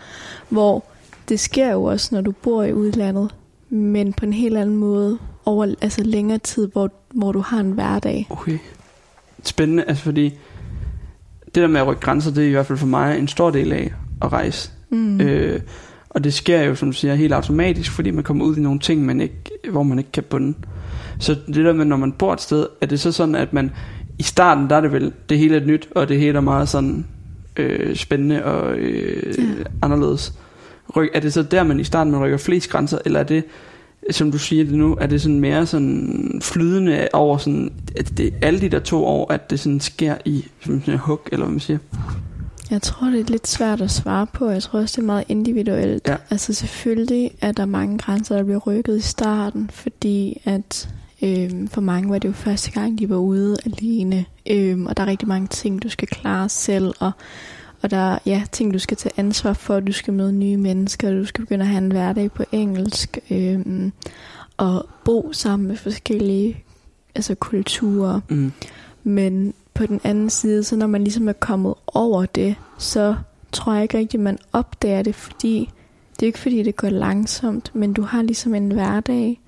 hvor 0.49 0.83
det 1.29 1.39
sker 1.39 1.71
jo 1.71 1.83
også, 1.83 2.15
når 2.15 2.21
du 2.21 2.31
bor 2.31 2.63
i 2.63 2.73
udlandet, 2.73 3.35
men 3.69 4.13
på 4.13 4.25
en 4.25 4.33
helt 4.33 4.57
anden 4.57 4.75
måde, 4.75 5.17
over 5.45 5.75
altså 5.81 6.03
længere 6.03 6.37
tid, 6.37 6.67
hvor, 6.67 6.91
hvor 7.13 7.31
du 7.31 7.39
har 7.39 7.59
en 7.59 7.71
hverdag. 7.71 8.27
Okay. 8.29 8.57
Spændende, 9.43 9.83
altså 9.87 10.03
fordi 10.03 10.23
det 11.45 11.55
der 11.61 11.67
med 11.67 11.81
at 11.81 11.87
rykke 11.87 12.01
grænser, 12.01 12.31
det 12.31 12.43
er 12.43 12.47
i 12.47 12.51
hvert 12.51 12.65
fald 12.65 12.77
for 12.77 12.87
mig 12.87 13.19
en 13.19 13.27
stor 13.27 13.49
del 13.51 13.71
af 13.73 13.93
at 14.21 14.31
rejse. 14.33 14.71
Mm. 14.89 15.21
Øh, 15.21 15.61
og 16.09 16.23
det 16.23 16.33
sker 16.33 16.61
jo, 16.61 16.75
som 16.75 16.89
du 16.91 16.93
siger, 16.97 17.15
helt 17.15 17.33
automatisk, 17.33 17.91
fordi 17.91 18.11
man 18.11 18.23
kommer 18.23 18.45
ud 18.45 18.57
i 18.57 18.59
nogle 18.61 18.79
ting, 18.79 19.05
man 19.05 19.21
ikke, 19.21 19.51
hvor 19.71 19.83
man 19.83 19.97
ikke 19.97 20.11
kan 20.11 20.23
bunde. 20.23 20.53
Så 21.19 21.35
det 21.47 21.55
der 21.55 21.73
med, 21.73 21.85
når 21.85 21.97
man 21.97 22.11
bor 22.11 22.33
et 22.33 22.41
sted, 22.41 22.67
er 22.81 22.85
det 22.85 22.99
så 22.99 23.11
sådan, 23.11 23.35
at 23.35 23.53
man 23.53 23.71
i 24.19 24.23
starten, 24.23 24.69
der 24.69 24.75
er 24.75 24.81
det 24.81 24.91
vel, 24.91 25.13
det 25.29 25.37
hele 25.37 25.55
er 25.55 25.65
nyt, 25.65 25.87
og 25.95 26.09
det 26.09 26.19
hele 26.19 26.37
er 26.37 26.41
meget 26.41 26.69
sådan 26.69 27.05
øh, 27.57 27.95
spændende 27.95 28.45
og 28.45 28.75
øh, 28.77 29.35
Ja. 29.37 29.43
anderledes. 29.81 30.33
Ryk, 30.95 31.09
er 31.13 31.19
det 31.19 31.33
så 31.33 31.43
der, 31.43 31.63
man 31.63 31.79
i 31.79 31.83
starten 31.83 32.11
man 32.11 32.21
rykker 32.21 32.37
flest 32.37 32.69
grænser, 32.69 32.97
eller 33.05 33.19
er 33.19 33.23
det, 33.23 33.43
som 34.11 34.31
du 34.31 34.37
siger 34.37 34.63
det 34.63 34.73
nu, 34.73 34.97
er 35.01 35.07
det 35.07 35.21
sådan 35.21 35.39
mere 35.39 35.65
sådan 35.65 36.41
flydende 36.43 37.07
over 37.13 37.37
sådan, 37.37 37.71
at 37.95 38.17
det 38.17 38.33
alle 38.41 38.61
de 38.61 38.69
der 38.69 38.79
to 38.79 39.05
år, 39.05 39.33
at 39.33 39.49
det 39.49 39.59
sådan 39.59 39.79
sker 39.79 40.15
i 40.25 40.45
som 40.65 40.79
sådan 40.79 40.93
en 40.93 40.99
hug, 40.99 41.21
eller 41.31 41.45
hvad 41.45 41.51
man 41.51 41.59
siger? 41.59 41.77
Jeg 42.71 42.81
tror, 42.81 43.07
det 43.07 43.19
er 43.19 43.23
lidt 43.23 43.47
svært 43.47 43.81
at 43.81 43.91
svare 43.91 44.27
på. 44.33 44.49
Jeg 44.49 44.63
tror 44.63 44.79
også, 44.79 44.95
det 44.95 45.01
er 45.01 45.05
meget 45.05 45.23
individuelt. 45.27 46.07
Ja. 46.07 46.15
Altså 46.29 46.53
selvfølgelig 46.53 47.31
er 47.41 47.51
der 47.51 47.65
mange 47.65 47.97
grænser, 47.97 48.35
der 48.35 48.43
bliver 48.43 48.59
rykket 48.59 48.97
i 48.97 49.01
starten, 49.01 49.69
fordi 49.73 50.41
at 50.45 50.89
øhm, 51.23 51.67
for 51.67 51.81
mange 51.81 52.09
var 52.09 52.19
det 52.19 52.27
jo 52.27 52.33
første 52.33 52.71
gang, 52.71 52.99
de 52.99 53.09
var 53.09 53.17
ude 53.17 53.57
alene. 53.65 54.25
Øhm, 54.49 54.85
og 54.85 54.97
der 54.97 55.03
er 55.03 55.07
rigtig 55.07 55.27
mange 55.27 55.47
ting, 55.47 55.83
du 55.83 55.89
skal 55.89 56.07
klare 56.07 56.49
selv, 56.49 56.93
og, 56.99 57.11
og 57.81 57.91
der 57.91 57.97
er 57.97 58.19
ja, 58.25 58.43
ting, 58.51 58.73
du 58.73 58.79
skal 58.79 58.97
tage 58.97 59.13
ansvar 59.17 59.53
for. 59.53 59.79
Du 59.79 59.91
skal 59.91 60.13
møde 60.13 60.33
nye 60.33 60.57
mennesker, 60.57 61.11
du 61.11 61.25
skal 61.25 61.41
begynde 61.41 61.63
at 61.63 61.69
have 61.69 61.83
en 61.83 61.91
hverdag 61.91 62.31
på 62.31 62.43
engelsk, 62.51 63.19
øhm, 63.31 63.91
og 64.57 64.85
bo 65.03 65.33
sammen 65.33 65.67
med 65.67 65.75
forskellige 65.75 66.63
altså 67.15 67.35
kulturer. 67.35 68.19
Mm. 68.29 68.51
Men 69.03 69.53
på 69.73 69.85
den 69.85 70.01
anden 70.03 70.29
side, 70.29 70.63
så 70.63 70.75
når 70.75 70.87
man 70.87 71.03
ligesom 71.03 71.29
er 71.29 71.33
kommet 71.33 71.73
over 71.87 72.25
det, 72.25 72.55
så 72.77 73.15
tror 73.51 73.73
jeg 73.73 73.83
ikke 73.83 73.97
rigtig, 73.97 74.19
man 74.19 74.37
opdager 74.53 75.01
det, 75.01 75.15
fordi 75.15 75.69
det 76.19 76.21
er 76.21 76.27
ikke 76.27 76.39
fordi, 76.39 76.63
det 76.63 76.75
går 76.75 76.89
langsomt, 76.89 77.75
men 77.75 77.93
du 77.93 78.01
har 78.01 78.21
ligesom 78.21 78.55
en 78.55 78.71
hverdag, 78.71 79.41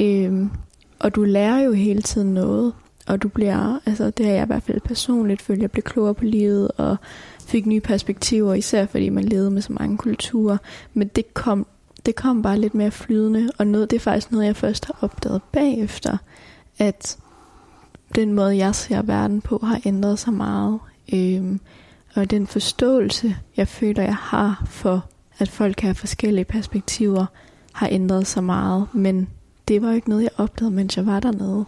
øhm, 0.00 0.50
og 0.98 1.14
du 1.14 1.24
lærer 1.24 1.58
jo 1.58 1.72
hele 1.72 2.02
tiden 2.02 2.34
noget, 2.34 2.72
og 3.06 3.22
du 3.22 3.28
bliver, 3.28 3.80
altså 3.86 4.10
det 4.10 4.26
har 4.26 4.32
jeg 4.32 4.42
i 4.42 4.46
hvert 4.46 4.62
fald 4.62 4.80
personligt 4.80 5.42
følt, 5.42 5.62
jeg 5.62 5.70
blev 5.70 5.82
klogere 5.82 6.14
på 6.14 6.24
livet, 6.24 6.70
og 6.76 6.96
fik 7.46 7.66
nye 7.66 7.80
perspektiver, 7.80 8.54
især 8.54 8.86
fordi 8.86 9.08
man 9.08 9.24
levede 9.24 9.50
med 9.50 9.62
så 9.62 9.72
mange 9.72 9.98
kulturer, 9.98 10.56
men 10.94 11.08
det 11.08 11.34
kom, 11.34 11.66
det 12.06 12.14
kom 12.14 12.42
bare 12.42 12.58
lidt 12.58 12.74
mere 12.74 12.90
flydende, 12.90 13.50
og 13.58 13.66
noget, 13.66 13.90
det 13.90 13.96
er 13.96 14.00
faktisk 14.00 14.32
noget, 14.32 14.46
jeg 14.46 14.56
først 14.56 14.84
har 14.84 14.98
opdaget 15.00 15.42
bagefter, 15.52 16.16
at 16.78 17.16
den 18.14 18.32
måde, 18.32 18.56
jeg 18.56 18.74
ser 18.74 19.02
verden 19.02 19.40
på, 19.40 19.60
har 19.62 19.80
ændret 19.84 20.18
sig 20.18 20.32
meget. 20.32 20.78
Øhm, 21.12 21.60
og 22.14 22.30
den 22.30 22.46
forståelse, 22.46 23.36
jeg 23.56 23.68
føler, 23.68 24.02
jeg 24.02 24.16
har 24.16 24.66
for, 24.70 25.04
at 25.38 25.50
folk 25.50 25.80
har 25.80 25.92
forskellige 25.92 26.44
perspektiver, 26.44 27.26
har 27.72 27.88
ændret 27.90 28.26
sig 28.26 28.44
meget. 28.44 28.86
Men 28.92 29.28
det 29.68 29.82
var 29.82 29.88
jo 29.88 29.94
ikke 29.94 30.08
noget, 30.08 30.22
jeg 30.22 30.30
opdagede, 30.36 30.74
mens 30.74 30.96
jeg 30.96 31.06
var 31.06 31.20
dernede. 31.20 31.64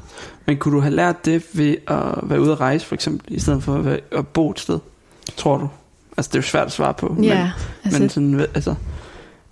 Men 0.47 0.57
kunne 0.57 0.75
du 0.77 0.81
have 0.81 0.95
lært 0.95 1.25
det 1.25 1.47
ved 1.55 1.77
at 1.87 2.31
være 2.31 2.41
ude 2.41 2.53
at 2.53 2.61
rejse, 2.61 2.87
for 2.87 2.95
eksempel, 2.95 3.35
i 3.35 3.41
stedet 3.41 3.63
for 3.63 3.75
at, 3.75 3.85
være, 3.85 4.01
at 4.13 4.29
bo 4.29 4.51
et 4.51 4.61
sted? 4.61 4.79
Tror 5.39 5.57
du? 5.57 5.69
Altså, 6.17 6.29
det 6.29 6.35
er 6.35 6.39
jo 6.39 6.43
svært 6.43 6.67
at 6.67 6.73
svare 6.73 6.95
på. 6.95 7.17
Ja, 7.23 7.43
men, 7.43 7.53
altså, 7.85 8.01
men 8.01 8.09
sådan, 8.09 8.41
altså, 8.41 8.75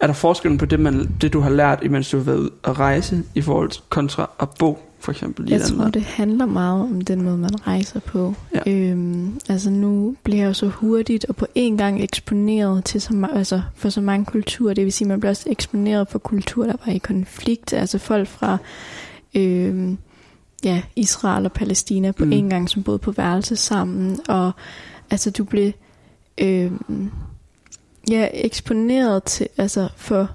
er 0.01 0.07
der 0.07 0.15
forskel 0.15 0.59
på 0.59 0.67
det, 0.67 0.81
man, 0.81 1.11
det, 1.21 1.33
du 1.33 1.41
har 1.41 1.51
lært, 1.51 1.79
imens 1.83 2.11
du 2.11 2.17
har 2.17 2.25
været 2.25 2.51
at 2.65 2.79
rejse, 2.79 3.23
i 3.35 3.41
forhold 3.41 3.71
til 3.71 3.83
kontra 3.89 4.31
at 4.41 4.49
bo, 4.59 4.79
for 5.01 5.13
eksempel, 5.13 5.49
i 5.49 5.53
jeg 5.53 5.61
tror, 5.61 5.79
andet? 5.81 5.95
det 5.95 6.03
handler 6.03 6.47
meget 6.47 6.83
om 6.83 7.01
den 7.01 7.23
måde, 7.23 7.37
man 7.39 7.67
rejser 7.67 8.01
på. 8.01 8.35
Ja. 8.55 8.73
Øhm, 8.73 9.41
altså 9.49 9.71
nu 9.71 10.17
bliver 10.23 10.39
jeg 10.39 10.49
jo 10.49 10.53
så 10.53 10.67
hurtigt 10.69 11.25
og 11.25 11.37
på 11.37 11.47
én 11.59 11.77
gang 11.77 12.03
eksponeret 12.03 12.85
til 12.85 13.01
så, 13.01 13.29
altså 13.35 13.61
for 13.75 13.89
så 13.89 14.01
mange 14.01 14.25
kulturer. 14.25 14.75
Det 14.75 14.85
vil 14.85 14.93
sige, 14.93 15.09
man 15.09 15.21
bliver 15.21 15.31
også 15.31 15.45
eksponeret 15.51 16.09
for 16.09 16.19
kulturer, 16.19 16.67
der 16.67 16.77
var 16.87 16.93
i 16.93 16.99
konflikt. 16.99 17.73
Altså 17.73 17.99
folk 17.99 18.29
fra 18.29 18.59
øhm, 19.35 19.99
ja, 20.65 20.83
Israel 20.97 21.45
og 21.45 21.53
Palæstina 21.53 22.13
på 22.13 22.25
Mm. 22.25 22.33
én 22.33 22.49
gang, 22.49 22.71
som 22.71 22.83
boede 22.83 22.99
på 22.99 23.13
værelse 23.13 23.57
sammen. 23.57 24.19
Og 24.29 24.53
altså 25.11 25.31
du 25.31 25.45
blev 25.45 25.73
øhm, 26.39 27.11
ja, 28.11 28.29
eksponeret 28.33 29.23
til, 29.23 29.49
altså 29.59 29.89
for 29.97 30.31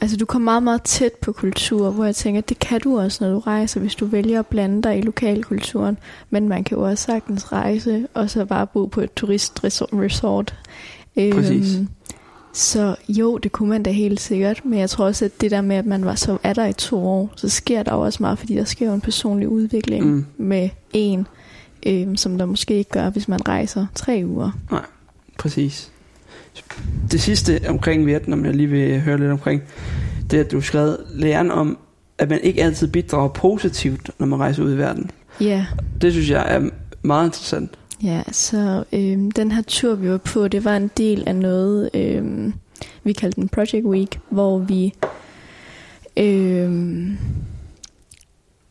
Altså 0.00 0.16
du 0.16 0.24
kommer 0.24 0.44
meget, 0.44 0.62
meget 0.62 0.82
tæt 0.82 1.12
på 1.12 1.32
kultur, 1.32 1.90
hvor 1.90 2.04
jeg 2.04 2.16
tænker, 2.16 2.40
det 2.40 2.58
kan 2.58 2.80
du 2.80 2.98
også, 3.00 3.24
når 3.24 3.32
du 3.32 3.38
rejser, 3.38 3.80
hvis 3.80 3.94
du 3.94 4.06
vælger 4.06 4.38
at 4.38 4.46
blande 4.46 4.82
dig 4.82 4.98
i 4.98 5.00
lokalkulturen. 5.00 5.98
Men 6.30 6.48
man 6.48 6.64
kan 6.64 6.78
jo 6.78 6.84
også 6.84 7.04
sagtens 7.04 7.52
rejse, 7.52 8.06
og 8.14 8.30
så 8.30 8.44
bare 8.44 8.66
bo 8.66 8.86
på 8.86 9.00
et 9.00 9.14
turistresort. 9.14 10.54
Præcis. 11.14 11.76
Øhm, 11.76 11.88
så 12.52 12.96
jo, 13.08 13.38
det 13.38 13.52
kunne 13.52 13.68
man 13.68 13.82
da 13.82 13.90
helt 13.90 14.20
sikkert, 14.20 14.64
men 14.64 14.78
jeg 14.78 14.90
tror 14.90 15.04
også, 15.04 15.24
at 15.24 15.40
det 15.40 15.50
der 15.50 15.60
med, 15.60 15.76
at 15.76 15.86
man 15.86 16.04
var 16.04 16.14
så 16.14 16.38
er 16.42 16.52
der 16.52 16.66
i 16.66 16.72
to 16.72 17.06
år, 17.06 17.32
så 17.36 17.48
sker 17.48 17.82
der 17.82 17.94
jo 17.94 18.00
også 18.00 18.22
meget, 18.22 18.38
fordi 18.38 18.54
der 18.54 18.64
sker 18.64 18.86
jo 18.86 18.94
en 18.94 19.00
personlig 19.00 19.48
udvikling 19.48 20.06
mm. 20.06 20.26
med 20.36 20.68
en, 20.92 21.26
øhm, 21.86 22.16
som 22.16 22.38
der 22.38 22.46
måske 22.46 22.74
ikke 22.74 22.90
gør, 22.90 23.10
hvis 23.10 23.28
man 23.28 23.48
rejser 23.48 23.86
tre 23.94 24.22
uger. 24.26 24.50
Præcis. 25.38 25.90
Det 27.10 27.20
sidste 27.20 27.60
omkring 27.68 28.06
Vietnam, 28.06 28.44
jeg 28.44 28.54
lige 28.54 28.68
vil 28.68 29.00
høre 29.00 29.18
lidt 29.18 29.30
omkring, 29.30 29.62
det 30.30 30.36
er, 30.36 30.44
at 30.44 30.50
du 30.50 30.56
har 30.56 30.62
skrevet 30.62 30.98
læren 31.14 31.50
om, 31.50 31.78
at 32.18 32.30
man 32.30 32.40
ikke 32.42 32.62
altid 32.62 32.88
bidrager 32.88 33.28
positivt, 33.28 34.10
når 34.18 34.26
man 34.26 34.40
rejser 34.40 34.62
ud 34.62 34.74
i 34.74 34.78
verden. 34.78 35.10
Ja. 35.40 35.66
Det 36.00 36.12
synes 36.12 36.30
jeg 36.30 36.54
er 36.54 36.70
meget 37.02 37.26
interessant. 37.26 37.70
Ja, 38.02 38.22
så 38.32 38.84
øhm, 38.92 39.30
den 39.30 39.52
her 39.52 39.62
tur, 39.66 39.94
vi 39.94 40.10
var 40.10 40.18
på, 40.18 40.48
det 40.48 40.64
var 40.64 40.76
en 40.76 40.90
del 40.96 41.24
af 41.26 41.36
noget, 41.36 41.90
øhm, 41.94 42.54
vi 43.04 43.12
kaldte 43.12 43.40
den 43.40 43.48
Project 43.48 43.86
Week, 43.86 44.20
hvor 44.30 44.58
vi, 44.58 44.94
øhm, 46.16 47.18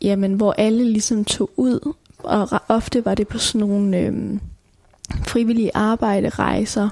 jamen, 0.01 0.33
hvor 0.33 0.55
alle 0.57 0.91
ligesom 0.91 1.25
tog 1.25 1.49
ud, 1.57 1.93
og 2.23 2.61
ofte 2.67 3.05
var 3.05 3.15
det 3.15 3.27
på 3.27 3.37
sådan 3.37 3.67
nogle 3.67 3.97
øhm, 3.97 4.39
frivillige 5.27 5.71
arbejderejser. 5.73 6.89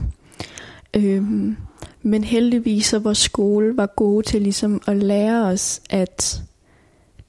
Øhm, 0.93 1.57
men 2.01 2.23
heldigvis 2.23 2.85
så 2.85 2.99
vores 2.99 3.17
skole 3.17 3.77
var 3.77 3.85
gode 3.85 4.25
til 4.25 4.41
ligesom 4.41 4.81
at 4.87 4.97
lære 4.97 5.45
os, 5.45 5.81
at 5.89 6.41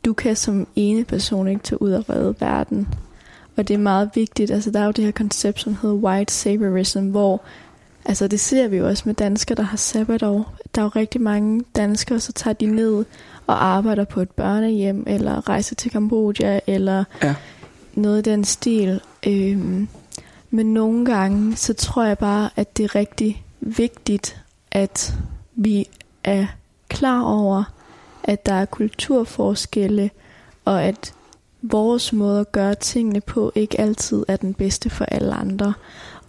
du 0.05 0.13
kan 0.13 0.37
som 0.37 0.67
ene 0.77 1.05
person 1.05 1.49
ikke 1.49 1.63
tage 1.63 1.83
ud 1.83 1.93
og 1.93 2.11
redde 2.11 2.35
verden. 2.41 2.89
Og 3.57 3.69
det 3.69 3.75
er 3.75 3.79
meget 3.79 4.11
vigtigt. 4.15 4.51
Altså, 4.51 4.71
der 4.71 4.81
er 4.81 4.85
jo 4.85 4.91
det 4.91 5.05
her 5.05 5.13
koncept, 5.13 5.61
som 5.61 5.77
hedder 5.83 5.97
white 5.97 6.33
saviorism, 6.33 7.01
hvor 7.01 7.43
altså, 8.05 8.29
det 8.29 8.41
ser 8.41 8.69
vi 8.69 8.77
jo 8.77 8.89
også 8.89 9.03
med 9.07 9.15
danskere, 9.15 9.57
der 9.57 9.63
har 9.63 9.77
sabbatår. 9.77 10.55
Der 10.75 10.81
er 10.81 10.85
jo 10.85 10.89
rigtig 10.89 11.21
mange 11.21 11.63
danskere, 11.77 12.21
så 12.21 12.33
tager 12.33 12.55
de 12.55 12.67
ned 12.67 13.05
og 13.47 13.65
arbejder 13.65 14.05
på 14.05 14.21
et 14.21 14.31
børnehjem, 14.31 15.05
eller 15.07 15.49
rejser 15.49 15.75
til 15.75 15.91
Kambodja, 15.91 16.61
eller 16.67 17.05
Ja 17.23 17.35
noget 17.95 18.27
i 18.27 18.31
den 18.31 18.45
stil. 18.45 19.01
Øhm, 19.27 19.89
men 20.51 20.75
nogle 20.75 21.05
gange, 21.05 21.57
så 21.57 21.75
tror 21.75 22.05
jeg 22.05 22.19
bare, 22.19 22.51
at 22.57 22.77
det 22.77 22.85
er 22.85 22.95
rigtig 22.95 23.45
vigtigt, 23.61 24.43
at 24.71 25.15
vi 25.55 25.89
er 26.25 26.47
klar 26.89 27.23
over, 27.23 27.65
at 28.25 28.47
der 28.47 28.53
er 28.53 28.65
kulturforskelle, 28.65 30.11
og 30.65 30.83
at 30.83 31.15
vores 31.63 32.13
måde 32.13 32.41
at 32.41 32.53
gøre 32.53 32.75
tingene 32.75 33.21
på 33.21 33.53
ikke 33.55 33.81
altid 33.81 34.25
er 34.29 34.37
den 34.37 34.55
bedste 34.55 34.91
for 34.91 35.05
alle 35.05 35.35
andre. 35.35 35.75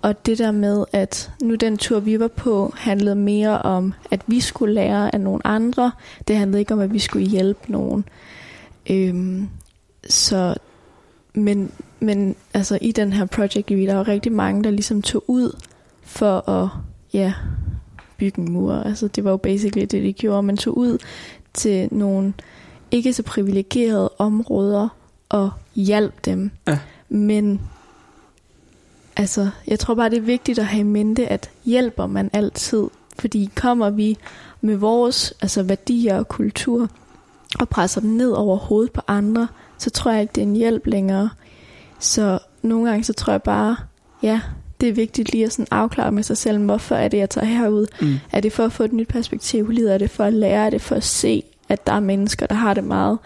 Og 0.02 0.26
det 0.26 0.38
der 0.38 0.52
med, 0.52 0.86
at 0.94 1.32
nu 1.42 1.56
den 1.56 1.78
tur, 1.78 2.00
vi 2.00 2.20
var 2.20 2.28
på, 2.28 2.74
handlede 2.78 3.16
mere 3.16 3.62
om, 3.62 3.94
at 4.12 4.22
vi 4.28 4.40
skulle 4.40 4.74
lære 4.74 5.16
af 5.16 5.22
nogle 5.22 5.48
andre. 5.48 5.92
Det 6.28 6.38
handlede 6.38 6.60
ikke 6.60 6.74
om, 6.74 6.80
at 6.80 6.94
vi 6.94 7.00
skulle 7.00 7.28
hjælpe 7.28 7.72
nogen. 7.72 8.06
Øhm, 8.90 9.50
så, 10.10 10.56
men, 11.34 11.72
men 12.00 12.36
altså 12.54 12.78
i 12.82 12.92
den 12.92 13.14
her 13.14 13.26
project, 13.26 13.70
der 13.70 13.96
var 13.96 14.08
rigtig 14.08 14.32
mange, 14.32 14.64
der 14.64 14.72
ligesom 14.72 15.02
tog 15.02 15.24
ud 15.28 15.58
for 16.04 16.50
at 16.50 16.70
ja, 17.14 17.34
bygge 18.18 18.42
en 18.42 18.52
mur. 18.52 18.74
Altså 18.74 19.08
det 19.08 19.24
var 19.24 19.32
jo 19.32 19.38
basically 19.38 19.86
det, 19.86 20.04
de 20.04 20.14
gjorde. 20.14 20.44
Man 20.44 20.58
tog 20.58 20.78
ud 20.78 20.98
til 21.54 21.88
nogle 21.92 22.34
ikke 22.92 23.14
så 23.14 23.24
privilegerede 23.24 24.10
områder 24.18 24.90
og 25.30 25.52
hjalp 25.76 26.26
dem. 26.26 26.52
Ja. 26.68 26.80
Men 27.10 27.62
altså, 29.16 29.50
jeg 29.68 29.80
tror 29.80 29.96
bare, 29.96 30.10
det 30.10 30.18
er 30.18 30.22
vigtigt 30.22 30.60
at 30.60 30.66
have 30.66 30.80
i 30.80 30.84
mente, 30.84 31.28
at 31.28 31.50
hjælper 31.66 32.08
man 32.08 32.30
altid. 32.34 32.88
Fordi 33.20 33.50
kommer 33.56 33.90
vi 33.90 34.18
med 34.62 34.76
vores 34.76 35.34
altså 35.42 35.64
værdier 35.64 36.18
og 36.18 36.28
kultur 36.28 36.90
og 37.60 37.70
presser 37.70 38.02
dem 38.02 38.10
ned 38.10 38.32
over 38.32 38.58
hovedet 38.58 38.92
på 38.92 39.02
andre, 39.08 39.48
så 39.82 39.90
tror 39.90 40.12
jeg 40.12 40.22
ikke, 40.22 40.32
det 40.36 40.42
er 40.42 40.46
en 40.46 40.56
hjælp 40.56 40.88
længere. 40.88 41.30
Så 42.00 42.40
nogle 42.62 42.90
gange, 42.90 43.04
så 43.04 43.14
tror 43.14 43.34
jeg 43.34 43.44
bare, 43.44 43.76
ja, 44.24 44.42
det 44.82 44.90
er 44.90 44.94
vigtigt 44.94 45.32
lige 45.32 45.46
at 45.46 45.54
sådan 45.54 45.68
afklare 45.72 46.12
med 46.12 46.24
sig 46.24 46.38
selv, 46.38 46.60
hvorfor 46.60 46.96
er 46.96 47.08
det, 47.08 47.18
jeg 47.18 47.30
tager 47.30 47.48
herud? 47.48 47.86
Mm. 48.02 48.16
Er 48.32 48.40
det 48.40 48.54
for 48.54 48.66
at 48.66 48.72
få 48.72 48.84
et 48.84 48.94
nyt 48.94 49.08
perspektiv 49.08 49.66
på 49.66 49.72
livet? 49.72 49.94
Er 49.94 49.98
det 49.98 50.10
for 50.10 50.24
at 50.24 50.34
lære? 50.34 50.66
Er 50.66 50.70
det 50.70 50.82
for 50.82 50.96
at 50.96 51.04
se, 51.04 51.44
at 51.70 51.88
der 51.88 51.94
er 51.94 52.00
mennesker, 52.00 52.46
der 52.46 52.56
har 52.56 52.74
det 52.74 52.84
meget 52.84 53.18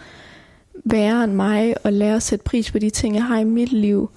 værre 0.86 1.24
end 1.24 1.34
mig, 1.34 1.76
og 1.84 1.94
lære 1.94 2.16
at 2.16 2.24
sætte 2.24 2.44
pris 2.44 2.72
på 2.72 2.80
de 2.80 2.90
ting, 2.90 3.16
jeg 3.16 3.24
har 3.24 3.40
i 3.40 3.44
mit 3.44 3.72
liv? 3.72 4.10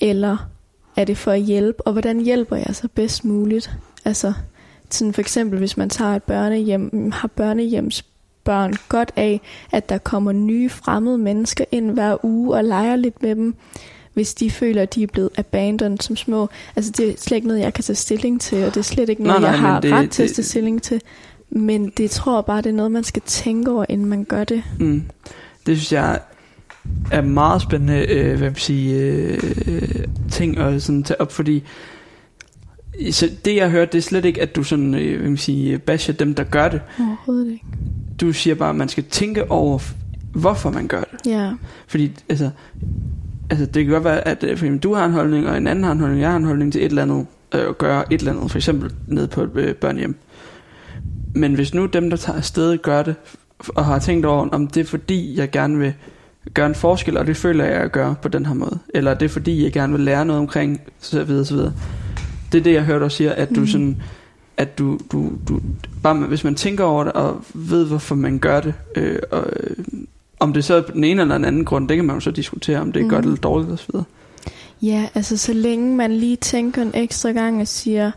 Eller 0.00 0.50
er 0.96 1.04
det 1.04 1.18
for 1.18 1.30
at 1.30 1.40
hjælpe? 1.40 1.86
Og 1.86 1.92
hvordan 1.92 2.20
hjælper 2.20 2.56
jeg 2.56 2.70
så 2.72 2.88
bedst 2.88 3.24
muligt? 3.24 3.70
Altså, 4.04 4.32
sådan 4.90 5.12
for 5.12 5.20
eksempel, 5.20 5.58
hvis 5.58 5.76
man 5.76 5.90
tager 5.90 6.16
et 6.16 6.22
børnehjem, 6.22 7.10
har 7.12 7.28
børnehjems 7.28 8.04
børn 8.44 8.74
godt 8.88 9.12
af, 9.16 9.40
at 9.72 9.88
der 9.88 9.98
kommer 9.98 10.32
nye 10.32 10.68
fremmede 10.68 11.18
mennesker 11.18 11.64
ind 11.72 11.90
hver 11.90 12.24
uge 12.24 12.56
og 12.56 12.64
leger 12.64 12.96
lidt 12.96 13.22
med 13.22 13.34
dem. 13.36 13.54
hvis 14.14 14.34
de 14.34 14.50
føler, 14.50 14.82
at 14.82 14.94
de 14.94 15.02
er 15.02 15.06
blevet 15.06 15.30
abandoned 15.38 15.98
som 15.98 16.16
små. 16.16 16.48
Altså 16.76 16.92
det 16.96 17.08
er 17.08 17.14
slet 17.18 17.36
ikke 17.36 17.48
noget, 17.48 17.60
jeg 17.60 17.74
kan 17.74 17.84
tage 17.84 17.96
stilling 17.96 18.40
til, 18.40 18.58
og 18.64 18.74
det 18.74 18.76
er 18.76 18.84
slet 18.84 19.08
ikke 19.08 19.22
noget, 19.22 19.40
Nej, 19.40 19.50
nej, 19.50 19.60
jeg 19.60 19.68
har 19.72 19.80
det- 19.80 19.92
ret 19.92 20.10
til 20.10 20.22
at 20.22 20.30
tage 20.32 20.44
stilling 20.46 20.82
til. 20.82 21.00
Men 21.50 21.88
det 21.96 22.10
tror 22.10 22.36
jeg 22.36 22.44
bare, 22.44 22.62
det 22.62 22.66
er 22.68 22.72
noget, 22.74 22.92
man 22.92 23.04
skal 23.04 23.22
tænke 23.26 23.70
over, 23.70 23.84
inden 23.88 24.06
man 24.06 24.24
gør 24.24 24.44
det. 24.44 24.62
Mm. 24.80 25.02
Det 25.66 25.76
synes 25.76 25.92
jeg 25.92 26.20
er 27.12 27.20
meget 27.22 27.62
spændende, 27.62 28.06
øh, 28.12 28.26
hvad 28.26 28.36
vil 28.36 28.44
jeg 28.44 28.56
sige, 28.56 28.94
øh, 29.00 30.04
ting 30.30 30.58
at 30.58 30.82
sådan 30.82 31.02
tage 31.02 31.20
op, 31.20 31.32
fordi 31.32 31.62
så 33.10 33.30
det 33.44 33.56
jeg 33.56 33.70
hørte, 33.70 33.92
det 33.92 33.98
er 33.98 34.02
slet 34.02 34.24
ikke, 34.24 34.42
at 34.42 34.56
du 34.56 34.62
sådan, 34.62 34.94
øh, 34.94 35.24
vil 35.24 35.38
sige, 35.38 35.78
basher 35.78 36.14
dem, 36.14 36.34
der 36.34 36.44
gør 36.44 36.68
det. 36.68 36.80
Overhovedet 36.98 37.52
ikke. 37.52 37.64
Du 38.20 38.32
siger 38.32 38.54
bare, 38.54 38.70
at 38.70 38.76
man 38.76 38.88
skal 38.88 39.04
tænke 39.04 39.50
over, 39.50 39.78
hvorfor 40.34 40.70
man 40.70 40.86
gør 40.86 41.00
det. 41.00 41.30
Ja, 41.30 41.52
Fordi, 41.86 42.12
altså, 42.28 42.50
altså 43.50 43.66
det 43.66 43.84
kan 43.84 43.92
godt 43.92 44.04
være, 44.04 44.28
at 44.28 44.44
øh, 44.44 44.48
for 44.48 44.64
eksempel, 44.64 44.78
du 44.78 44.94
har 44.94 45.04
en 45.04 45.12
holdning, 45.12 45.48
og 45.48 45.56
en 45.56 45.66
anden 45.66 45.84
har 45.84 45.92
en 45.92 46.00
holdning, 46.00 46.22
jeg 46.22 46.30
har 46.30 46.36
en 46.36 46.44
holdning 46.44 46.72
til 46.72 46.80
et 46.80 46.88
eller 46.88 47.02
andet, 47.02 47.26
øh, 47.54 47.68
at 47.68 47.78
gøre 47.78 48.12
et 48.12 48.18
eller 48.18 48.32
andet, 48.32 48.50
for 48.50 48.58
eksempel 48.58 48.90
ned 49.08 49.26
på 49.26 49.42
et 49.42 49.50
øh, 49.54 49.74
børnehjem. 49.74 50.16
Men 51.34 51.54
hvis 51.54 51.74
nu 51.74 51.86
dem, 51.86 52.10
der 52.10 52.16
tager 52.16 52.36
afsted, 52.36 52.78
gør 52.78 53.02
det, 53.02 53.14
og 53.68 53.84
har 53.84 53.98
tænkt 53.98 54.26
over, 54.26 54.48
om 54.48 54.66
det 54.66 54.80
er 54.80 54.84
fordi, 54.84 55.38
jeg 55.38 55.50
gerne 55.50 55.78
vil 55.78 55.94
gøre 56.54 56.66
en 56.66 56.74
forskel, 56.74 57.16
og 57.16 57.26
det 57.26 57.36
føler 57.36 57.64
jeg, 57.64 57.74
at 57.74 57.92
gøre 57.92 58.14
på 58.22 58.28
den 58.28 58.46
her 58.46 58.54
måde. 58.54 58.78
Eller 58.94 59.14
det 59.14 59.24
er 59.24 59.28
fordi, 59.28 59.64
jeg 59.64 59.72
gerne 59.72 59.92
vil 59.92 60.02
lære 60.02 60.24
noget 60.24 60.40
omkring, 60.40 60.80
så 61.00 61.24
videre, 61.24 61.44
så 61.44 61.54
videre. 61.54 61.72
Det 62.52 62.58
er 62.58 62.62
det, 62.62 62.72
jeg 62.74 62.82
hørte 62.84 63.02
dig 63.04 63.12
sige, 63.12 63.32
at 63.32 63.48
du 63.50 63.60
Mhm. 63.60 63.66
sådan, 63.66 64.02
at 64.56 64.78
du, 64.78 64.98
du, 65.12 65.32
du 65.48 65.60
bare 66.02 66.14
hvis 66.14 66.44
man 66.44 66.54
tænker 66.54 66.84
over 66.84 67.04
det, 67.04 67.12
og 67.12 67.44
ved, 67.54 67.86
hvorfor 67.86 68.14
man 68.14 68.38
gør 68.38 68.60
det, 68.60 68.74
øh, 68.96 69.18
og, 69.30 69.46
øh, 69.60 69.76
om 70.40 70.52
det 70.52 70.64
så 70.64 70.74
er 70.74 70.80
den 70.82 71.04
ene 71.04 71.20
eller 71.22 71.34
den 71.34 71.44
anden 71.44 71.64
grund, 71.64 71.88
det 71.88 71.96
kan 71.96 72.04
man 72.04 72.16
jo 72.16 72.20
så 72.20 72.30
diskutere, 72.30 72.80
om 72.80 72.92
det 72.92 73.00
er 73.00 73.04
Mhm. 73.04 73.10
godt 73.10 73.24
eller 73.24 73.36
dårligt 73.38 73.72
osv. 73.72 73.90
Ja, 74.82 75.08
altså 75.14 75.36
så 75.36 75.52
længe 75.52 75.96
man 75.96 76.12
lige 76.12 76.36
tænker 76.36 76.82
en 76.82 76.90
ekstra 76.94 77.30
gang 77.30 77.60
og 77.60 77.68
siger, 77.68 78.10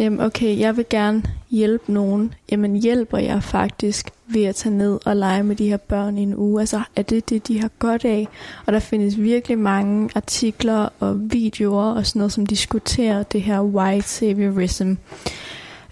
jamen 0.00 0.20
okay, 0.20 0.58
jeg 0.58 0.76
vil 0.76 0.86
gerne 0.90 1.22
hjælpe 1.50 1.92
nogen, 1.92 2.34
jamen 2.50 2.76
hjælper 2.76 3.18
jeg 3.18 3.42
faktisk 3.42 4.10
ved 4.26 4.44
at 4.44 4.54
tage 4.54 4.74
ned 4.74 4.98
og 5.04 5.16
lege 5.16 5.42
med 5.42 5.56
de 5.56 5.68
her 5.68 5.76
børn 5.76 6.18
i 6.18 6.22
en 6.22 6.36
uge. 6.36 6.60
Altså 6.60 6.82
er 6.96 7.02
det 7.02 7.30
det, 7.30 7.48
de 7.48 7.60
har 7.60 7.70
godt 7.78 8.04
af? 8.04 8.28
Og 8.66 8.72
der 8.72 8.78
findes 8.78 9.20
virkelig 9.20 9.58
mange 9.58 10.10
artikler 10.14 10.88
og 11.00 11.32
videoer 11.32 11.92
og 11.92 12.06
sådan 12.06 12.18
noget, 12.18 12.32
som 12.32 12.46
diskuterer 12.46 13.22
det 13.22 13.42
her 13.42 13.60
white 13.60 14.08
saviorism, 14.08 14.92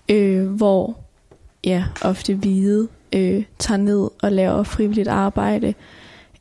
øh, 0.09 0.47
hvor 0.47 0.97
ja, 1.65 1.85
ofte 2.03 2.35
hvide 2.35 2.89
øh, 3.13 3.45
tager 3.59 3.79
ned 3.79 4.09
og 4.23 4.33
laver 4.33 4.63
frivilligt 4.63 5.09
arbejde, 5.09 5.75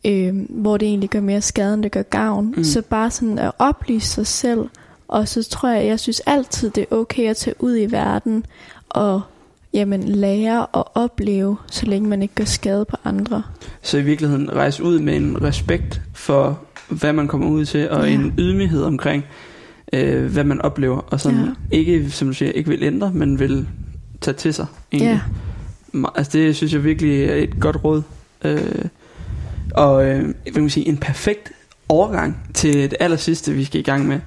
øh, 0.05 0.45
hvor 0.49 0.77
det 0.77 0.87
egentlig 0.87 1.09
gør 1.09 1.21
mere 1.21 1.41
skade, 1.41 1.73
end 1.73 1.83
det 1.83 1.91
gør 1.91 2.01
gavn. 2.01 2.53
Mm. 2.57 2.63
Så 2.63 2.81
bare 2.81 3.11
sådan 3.11 3.39
at 3.39 3.51
oplyse 3.59 4.07
sig 4.07 4.27
selv, 4.27 4.69
og 5.07 5.27
så 5.27 5.43
tror 5.43 5.69
jeg, 5.69 5.85
jeg 5.85 5.99
synes 5.99 6.19
altid, 6.25 6.69
det 6.69 6.85
er 6.91 6.95
okay 6.95 7.29
at 7.29 7.37
tage 7.37 7.55
ud 7.59 7.77
i 7.77 7.91
verden 7.91 8.45
og 8.89 9.21
jamen, 9.73 10.03
lære 10.03 10.65
og 10.65 10.91
opleve, 10.97 11.57
så 11.71 11.85
længe 11.85 12.09
man 12.09 12.21
ikke 12.21 12.35
gør 12.35 12.43
skade 12.43 12.85
på 12.85 12.97
andre. 13.03 13.43
Så 13.81 13.97
i 13.97 14.01
virkeligheden 14.01 14.53
rejse 14.55 14.83
ud 14.83 14.99
med 14.99 15.15
en 15.15 15.43
respekt 15.43 16.01
for, 16.13 16.59
hvad 16.89 17.13
man 17.13 17.27
kommer 17.27 17.47
ud 17.49 17.65
til, 17.65 17.89
og 17.89 18.07
Ja. 18.07 18.13
en 18.13 18.33
ydmyghed 18.37 18.83
omkring, 18.83 19.25
øh, 19.93 20.25
hvad 20.25 20.43
man 20.43 20.61
oplever, 20.61 20.97
og 20.97 21.19
sådan 21.19 21.39
Ja. 21.39 21.77
ikke, 21.77 22.11
som 22.11 22.27
du 22.27 22.33
siger, 22.33 22.51
ikke 22.51 22.69
vil 22.69 22.83
ændre, 22.83 23.11
men 23.13 23.39
vil 23.39 23.67
tage 24.21 24.35
til 24.35 24.53
sig. 24.53 24.65
Egentlig. 24.91 25.21
Ja, 25.93 26.03
Altså 26.15 26.31
det 26.37 26.55
synes 26.55 26.73
jeg 26.73 26.83
virkelig 26.83 27.23
er 27.23 27.35
et 27.35 27.59
godt 27.59 27.83
råd. 27.83 28.01
Øh, 28.45 28.85
og 29.73 30.05
øh, 30.05 30.21
hvad 30.23 30.53
kan 30.53 30.61
man 30.61 30.69
sige, 30.69 30.87
en 30.87 30.97
perfekt 30.97 31.51
overgang 31.89 32.37
til 32.53 32.73
det 32.73 32.95
aller 32.99 33.17
sidste, 33.17 33.53
vi 33.53 33.63
skal 33.63 33.79
i 33.79 33.83
gang 33.83 34.07
med. 34.07 34.19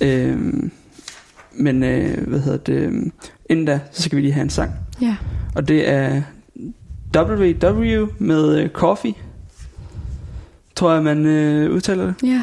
Øh, 0.00 0.38
men 1.52 1.82
øh, 1.82 2.28
hvad 2.28 2.40
hedder 2.40 2.58
det? 2.58 2.74
øh, 2.74 2.92
Inden 3.50 3.64
da, 3.66 3.80
så 3.92 4.02
skal 4.02 4.16
vi 4.16 4.22
lige 4.22 4.32
have 4.32 4.42
en 4.42 4.50
sang. 4.50 4.72
ja. 5.02 5.16
Og 5.54 5.68
det 5.68 5.88
er 5.88 6.22
WW 7.16 8.06
med 8.18 8.58
øh, 8.58 8.68
Coffee. 8.68 9.14
Tror 10.76 10.92
jeg, 10.92 11.02
man 11.02 11.26
øh, 11.26 11.70
udtaler 11.74 12.06
det. 12.06 12.14
ja. 12.22 12.42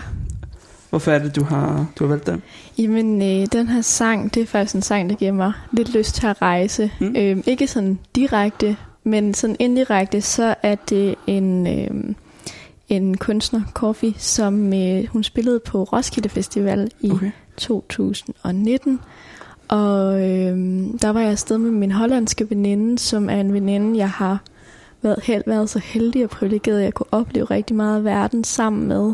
Hvorfor 0.90 1.12
er 1.12 1.20
det, 1.20 1.36
du 1.36 1.44
har, 1.44 1.86
du 2.00 2.04
har 2.04 2.10
valgt 2.10 2.28
den? 2.28 2.42
Jamen, 2.78 3.22
øh, 3.22 3.48
den 3.52 3.68
her 3.68 3.82
sang, 3.82 4.34
det 4.34 4.42
er 4.42 4.46
faktisk 4.46 4.76
en 4.76 4.82
sang, 4.82 5.10
der 5.10 5.16
giver 5.16 5.32
mig 5.32 5.54
lidt 5.72 5.94
lyst 5.98 6.16
til 6.16 6.28
at 6.28 6.42
rejse. 6.42 6.92
Mm. 7.02 7.16
Øh, 7.18 7.38
ikke 7.46 7.68
sådan 7.68 8.00
direkte, 8.16 8.76
men 9.04 9.34
sådan 9.34 9.56
indirekte, 9.60 10.22
så 10.22 10.56
er 10.64 10.76
det 10.76 11.16
en, 11.28 11.68
øh, 11.68 12.14
en 12.90 13.18
kunstner, 13.18 13.62
Coffee, 13.74 14.14
som 14.18 14.74
øh, 14.74 15.06
hun 15.08 15.24
spillede 15.24 15.60
på 15.66 15.84
Roskilde 15.84 16.30
Festival 16.30 16.92
i 17.02 17.12
Okay. 17.12 17.32
2019. 17.58 19.00
Og 19.68 20.22
øh, 20.22 20.58
der 21.02 21.10
var 21.10 21.20
jeg 21.20 21.32
afsted 21.32 21.58
med 21.58 21.72
min 21.72 21.92
hollandske 21.92 22.50
veninde, 22.50 23.00
som 23.00 23.30
er 23.30 23.40
en 23.40 23.54
veninde, 23.54 23.98
jeg 23.98 24.10
har 24.10 24.44
været, 25.02 25.20
held, 25.24 25.44
været 25.48 25.70
så 25.70 25.80
heldig 25.80 26.24
og 26.24 26.30
privilegeret, 26.30 26.78
at 26.78 26.84
jeg 26.84 26.94
kunne 26.94 27.14
opleve 27.14 27.46
rigtig 27.46 27.76
meget 27.76 27.98
af 27.98 28.04
verden 28.04 28.44
sammen 28.44 28.88
med. 28.88 29.14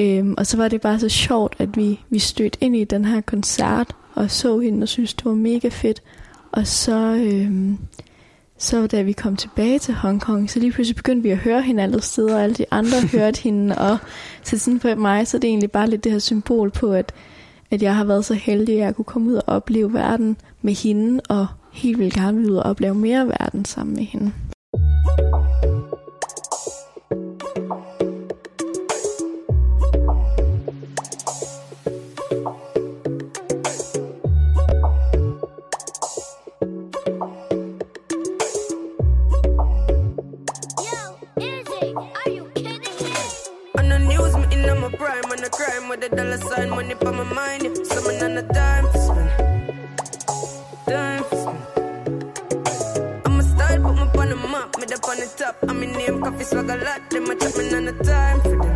Øhm, 0.00 0.34
og 0.38 0.46
så 0.46 0.56
var 0.56 0.68
det 0.68 0.80
bare 0.80 0.98
så 0.98 1.08
sjovt, 1.08 1.56
at 1.58 1.76
vi, 1.76 2.00
vi 2.10 2.18
stødte 2.18 2.58
ind 2.60 2.76
i 2.76 2.84
den 2.84 3.04
her 3.04 3.20
koncert 3.20 3.96
og 4.14 4.30
så 4.30 4.58
hende 4.58 4.84
og 4.84 4.88
syntes, 4.88 5.14
det 5.14 5.24
var 5.24 5.34
mega 5.34 5.68
fedt. 5.68 6.02
Og 6.52 6.66
så, 6.66 6.98
øhm, 7.14 7.78
så 8.58 8.86
da 8.86 9.02
vi 9.02 9.12
kom 9.12 9.36
tilbage 9.36 9.78
til 9.78 9.94
Hongkong, 9.94 10.50
så 10.50 10.58
lige 10.60 10.72
pludselig 10.72 10.96
begyndte 10.96 11.22
vi 11.22 11.30
at 11.30 11.38
høre 11.38 11.62
hende 11.62 11.82
alle 11.82 12.02
steder, 12.02 12.34
og 12.34 12.42
alle 12.42 12.54
de 12.54 12.64
andre 12.70 13.00
hørte 13.12 13.42
hende. 13.42 13.78
Og 13.78 13.98
så 14.42 14.58
sådan 14.58 14.80
for 14.80 14.94
mig, 14.94 15.26
så 15.26 15.36
er 15.36 15.40
det 15.40 15.48
egentlig 15.48 15.70
bare 15.70 15.90
lidt 15.90 16.04
det 16.04 16.12
her 16.12 16.18
symbol 16.18 16.70
på, 16.70 16.92
at, 16.92 17.12
at 17.70 17.82
jeg 17.82 17.96
har 17.96 18.04
været 18.04 18.24
så 18.24 18.34
heldig, 18.34 18.74
at 18.74 18.80
jeg 18.80 18.96
kunne 18.96 19.04
komme 19.04 19.30
ud 19.30 19.34
og 19.34 19.44
opleve 19.46 19.92
verden 19.92 20.36
med 20.62 20.74
hende, 20.74 21.20
og 21.28 21.46
helt 21.72 21.98
vildt 21.98 22.14
gerne 22.14 22.38
vil 22.38 22.50
ud 22.50 22.56
og 22.56 22.62
opleve 22.62 22.94
mere 22.94 23.26
verden 23.26 23.64
sammen 23.64 23.96
med 23.96 24.04
hende. 24.04 24.32
Crime 45.58 45.88
with 45.88 46.00
the 46.00 46.08
dollar 46.08 46.38
sign, 46.38 46.70
money 46.70 46.94
on 46.94 47.16
my 47.16 47.24
mind. 47.24 47.64
Yeah. 47.64 47.74
Summon 47.82 48.22
on 48.22 48.34
the 48.36 48.42
time 48.54 48.84
for 48.92 49.00
for 49.06 49.18
spend. 50.82 51.24
I'm 53.26 53.40
a 53.40 53.42
style, 53.42 53.82
put 53.82 53.96
me 53.96 54.20
on 54.22 54.28
the 54.28 54.36
map, 54.36 54.76
me 54.78 54.84
up 54.94 55.08
on 55.08 55.16
the 55.18 55.26
top. 55.36 55.56
I'm 55.68 55.82
in 55.82 55.92
name, 55.92 56.22
coffee 56.22 56.44
swag 56.44 56.70
a 56.70 56.76
lot. 56.76 57.10
Them 57.10 57.30
a 57.30 57.34
me 57.34 57.74
on 57.74 57.84
the 57.86 58.04
time 58.04 58.40
for 58.42 58.56
them. 58.56 58.67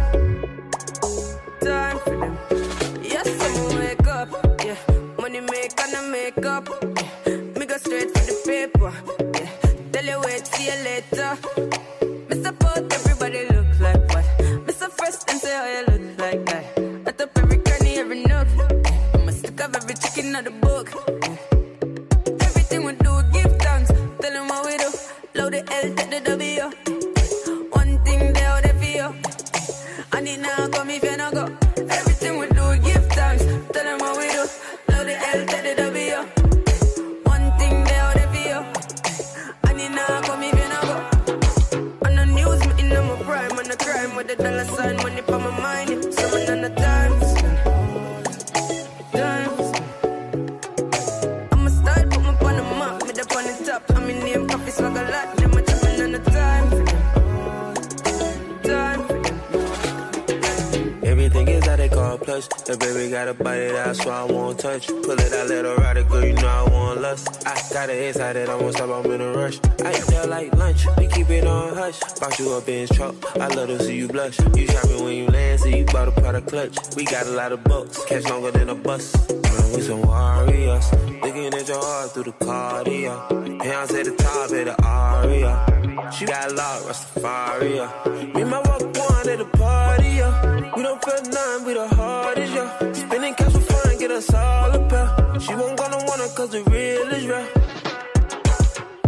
Hands 83.61 83.93
at 83.95 84.05
the 84.05 84.15
top 84.17 84.51
of 84.51 84.51
the 84.51 84.75
aria. 84.85 86.11
She 86.17 86.25
got 86.25 86.51
a 86.51 86.55
lot, 86.55 86.83
Rastafaria. 86.83 88.35
Me 88.35 88.43
and 88.43 88.51
my 88.51 88.59
walk 88.59 88.83
one 88.83 89.29
at 89.29 89.39
the 89.39 89.45
party, 89.57 90.09
yeah. 90.09 90.75
We 90.77 90.83
don't 90.83 91.03
feel 91.05 91.23
none, 91.31 91.65
we 91.65 91.75
the 91.75 91.89
hardest, 91.89 92.55
yeah. 92.55 92.93
Spending 92.93 93.35
cash 93.35 93.53
for 93.53 93.61
fun, 93.61 93.99
get 93.99 94.11
us 94.11 94.33
all 94.35 94.73
a 94.73 94.89
pair. 94.89 95.41
She 95.41 95.55
won't 95.55 95.77
gonna 95.79 95.99
want 95.99 96.21
it 96.23 96.35
cause 96.37 96.51
the 96.51 96.63
real 96.65 97.09
is 97.17 97.27
real. 97.27 97.47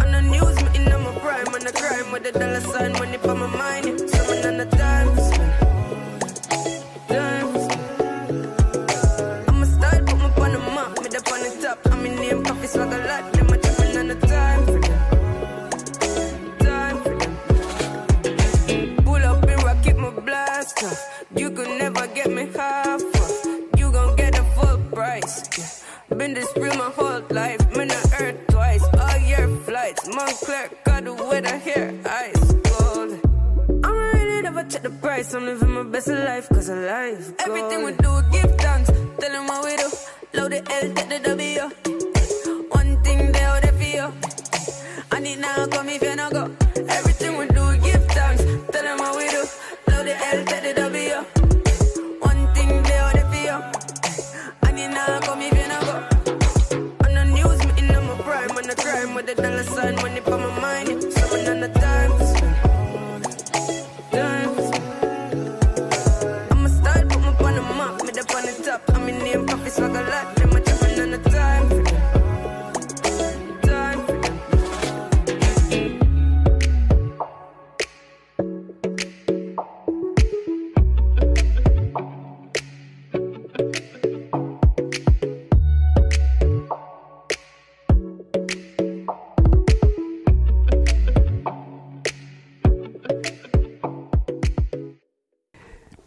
On 0.01 0.11
the 0.11 0.21
news, 0.21 0.55
me 0.63 0.69
in 0.77 0.85
my 1.03 1.11
prime, 1.19 1.47
on 1.47 1.61
the 1.61 1.73
crime 1.73 2.11
with 2.11 2.23
the 2.23 2.31
dollar 2.31 2.61
sign, 2.61 2.93
money 2.93 3.17
for 3.17 3.35
my 3.35 3.47
mind. 3.47 3.85
yeah. 3.85 4.07
Someone 4.07 4.45
on 4.45 4.57
the 4.57 4.65
Been 26.25 26.33
this 26.33 26.51
real 26.57 26.73
my 26.73 26.89
whole 26.89 27.21
life. 27.29 27.61
Man, 27.77 27.91
I 27.91 28.01
earth 28.19 28.47
twice. 28.47 28.83
All 28.99 29.17
year 29.19 29.47
flights. 29.63 30.07
Montclair 30.07 30.71
got 30.83 31.03
the 31.03 31.13
weather 31.13 31.57
here. 31.59 31.93
Ice 32.03 32.55
cold. 32.65 33.19
I'm 33.85 33.95
ready 33.95 34.41
never 34.41 34.63
check 34.63 34.81
the 34.81 34.89
price. 34.89 35.35
I'm 35.35 35.45
living 35.45 35.69
my 35.69 35.83
best 35.83 36.07
life 36.07 36.49
cause 36.49 36.67
I 36.71 36.79
life. 36.79 37.31
Everything 37.45 37.83
we 37.85 37.91
do, 37.91 38.23
give 38.31 38.57
thanks. 38.57 38.89
Tell 39.19 39.33
them 39.33 39.45
what 39.45 39.65
we 39.65 39.75
do. 39.77 39.89
Load 40.33 40.53
the 40.53 40.61
L, 40.67 40.93
take 40.95 41.09
the 41.09 41.19
W. 41.29 41.94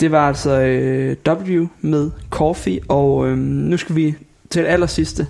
Det 0.00 0.10
var 0.10 0.28
altså 0.28 0.60
øh, 0.60 1.16
W 1.28 1.66
med 1.80 2.10
Coffee, 2.30 2.80
og 2.88 3.28
øh, 3.28 3.38
nu 3.38 3.76
skal 3.76 3.96
vi 3.96 4.14
til 4.50 4.62
det 4.62 4.68
allersidste. 4.68 5.26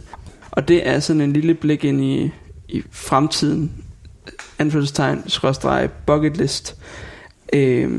Og 0.50 0.68
det 0.68 0.88
er 0.88 1.00
sådan 1.00 1.22
en 1.22 1.32
lille 1.32 1.54
blik 1.54 1.84
ind 1.84 2.00
i, 2.00 2.30
i 2.68 2.82
fremtiden, 2.90 3.72
anførselstegn, 4.58 5.22
skråstreg, 5.26 5.90
bucket 6.06 6.36
list. 6.36 6.76
Øh, 7.52 7.90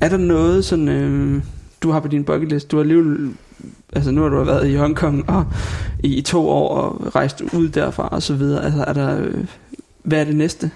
er 0.00 0.08
der 0.08 0.16
noget 0.16 0.64
sådan, 0.64 0.88
øh, 0.88 1.42
du 1.82 1.90
har 1.90 2.00
på 2.00 2.08
din 2.08 2.24
bucket 2.24 2.48
list? 2.48 2.70
Du 2.70 2.76
har 2.76 2.82
alligevel, 2.82 3.30
altså 3.92 4.10
nu 4.10 4.22
har 4.22 4.28
du 4.28 4.44
været 4.44 4.68
i 4.68 4.74
Hongkong 4.74 5.30
og 5.30 5.44
i, 6.02 6.16
i 6.16 6.22
to 6.22 6.48
år 6.48 6.68
og 6.68 7.16
rejst 7.16 7.40
ud 7.40 7.68
derfra 7.68 8.08
og 8.08 8.22
så 8.22 8.34
videre. 8.34 8.64
Altså 8.64 8.84
er 8.84 8.92
der, 8.92 9.20
øh, 9.20 9.44
hvad 10.02 10.20
er 10.20 10.24
det 10.24 10.36
næste? 10.36 10.70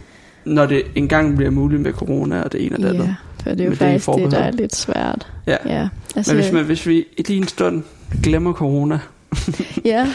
Når 0.44 0.66
det 0.66 0.82
engang 0.94 1.36
bliver 1.36 1.50
muligt 1.50 1.82
med 1.82 1.92
corona 1.92 2.42
og 2.42 2.52
det 2.52 2.66
ene 2.66 2.76
og 2.76 2.82
det 2.82 2.88
andet. 2.88 3.16
For 3.42 3.50
det 3.50 3.60
er 3.60 3.64
jo 3.64 3.70
Med 3.70 3.76
det 3.76 4.02
faktisk 4.02 4.24
det, 4.24 4.30
der 4.30 4.38
er 4.38 4.50
lidt 4.50 4.76
svært. 4.76 5.26
Ja. 5.46 5.56
Ja, 5.66 5.88
altså, 6.16 6.34
Men 6.34 6.42
hvis, 6.42 6.52
man, 6.52 6.64
hvis 6.64 6.86
vi 6.86 7.06
lige 7.18 7.36
en 7.36 7.48
stund 7.48 7.82
glemmer 8.22 8.52
corona, 8.52 8.98
ja, 9.84 10.12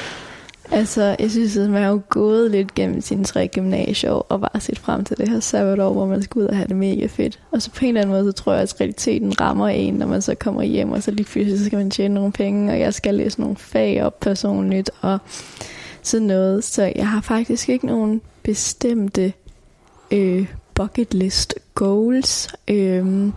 altså 0.72 1.16
jeg 1.20 1.32
synes, 1.32 1.58
at 1.58 1.70
man 1.70 1.84
har 1.84 1.90
jo 1.90 2.02
gået 2.10 2.52
lidt 2.52 2.76
gennem 2.76 3.02
sine 3.02 3.24
tre 3.24 3.48
gymnasieår 3.48 4.26
og 4.30 4.42
bare 4.42 4.60
set 4.60 4.80
frem 4.80 5.04
til 5.04 5.18
det 5.18 5.30
her 5.30 5.40
sabbatår, 5.40 5.94
hvor 5.94 6.06
man 6.06 6.24
skal 6.24 6.42
ud 6.42 6.48
og 6.48 6.56
have 6.56 6.68
det 6.68 6.76
mega 6.76 7.06
fedt. 7.06 7.40
Og 7.52 7.62
så 7.62 7.72
på 7.72 7.80
en 7.82 7.88
eller 7.88 8.02
anden 8.02 8.16
måde, 8.16 8.26
så 8.26 8.32
tror 8.32 8.54
jeg, 8.54 8.62
at 8.62 8.82
realiteten 8.82 9.42
rammer 9.42 9.68
en, 9.68 9.94
når 9.94 10.08
man 10.08 10.22
så 10.22 10.36
kommer 10.36 10.64
hjem, 10.64 10.92
og 10.92 11.04
så 11.04 11.12
lige 11.12 11.26
pludselig 11.26 11.60
så 11.60 11.66
skal 11.66 11.78
man 11.78 11.92
tjene 11.92 12.14
nogle 12.14 12.32
penge, 12.32 12.72
og 12.72 12.80
jeg 12.80 12.94
skal 12.94 13.16
læse 13.16 13.40
nogle 13.40 13.56
fag 13.56 14.04
op 14.04 14.20
personligt, 14.20 14.92
og 15.02 15.20
sådan 16.02 16.28
noget. 16.28 16.64
Så 16.64 16.92
jeg 16.96 17.08
har 17.08 17.22
faktisk 17.22 17.70
ikke 17.70 17.86
nogen 17.86 18.22
bestemte 18.44 19.34
øh, 20.12 20.48
bucket 20.76 21.14
list 21.14 21.56
goals. 21.76 22.50
Øh, 22.68 23.28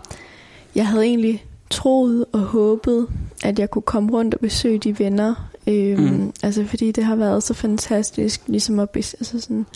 jeg 0.75 0.87
havde 0.87 1.05
egentlig 1.05 1.45
troet 1.71 2.25
og 2.33 2.41
håbet, 2.41 3.07
at 3.45 3.59
jeg 3.59 3.71
kunne 3.71 3.83
komme 3.83 4.13
rundt 4.13 4.35
og 4.35 4.41
besøge 4.41 4.79
de 4.79 4.99
venner. 4.99 5.51
Øhm, 5.67 6.01
Mm. 6.03 6.33
Altså 6.43 6.65
fordi 6.65 6.93
det 6.93 7.05
har 7.05 7.17
været 7.17 7.43
så 7.43 7.55
fantastisk, 7.55 8.41
ligesom 8.47 8.79
at 8.79 8.89
altså 8.97 9.41
sådan, 9.41 9.67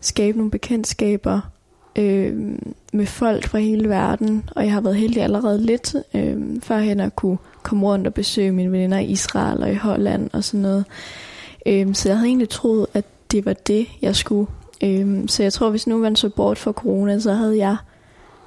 skabe 0.00 0.38
nogle 0.38 0.50
bekendtskaber 0.50 1.40
øhm, 1.98 2.74
med 2.92 3.06
folk 3.06 3.48
fra 3.48 3.58
hele 3.58 3.88
verden. 3.88 4.48
Og 4.56 4.64
jeg 4.64 4.72
har 4.72 4.80
været 4.80 4.96
heldig 4.96 5.22
allerede 5.22 5.62
lidt, 5.66 5.96
øhm, 6.14 6.60
førhen 6.60 7.00
at 7.00 7.16
kunne 7.16 7.38
komme 7.62 7.86
rundt 7.86 8.06
og 8.06 8.14
besøge 8.14 8.52
mine 8.52 8.72
venner 8.72 8.98
i 8.98 9.04
Israel 9.06 9.62
og 9.62 9.70
i 9.70 9.74
Holland 9.74 10.30
og 10.32 10.44
sådan 10.44 10.60
noget. 10.60 10.84
Øhm, 11.66 11.94
så 11.94 12.08
jeg 12.08 12.16
havde 12.16 12.28
egentlig 12.28 12.48
troet, 12.48 12.86
at 12.94 13.04
det 13.32 13.46
var 13.46 13.52
det, 13.52 13.86
jeg 14.02 14.16
skulle. 14.16 14.46
Øhm, 14.82 15.28
så 15.28 15.42
jeg 15.42 15.52
tror, 15.52 15.70
hvis 15.70 15.86
nu 15.86 15.98
man 15.98 16.16
så 16.16 16.28
bort 16.28 16.58
fra 16.58 16.72
corona, 16.72 17.18
så 17.18 17.32
havde 17.32 17.58
jeg, 17.58 17.76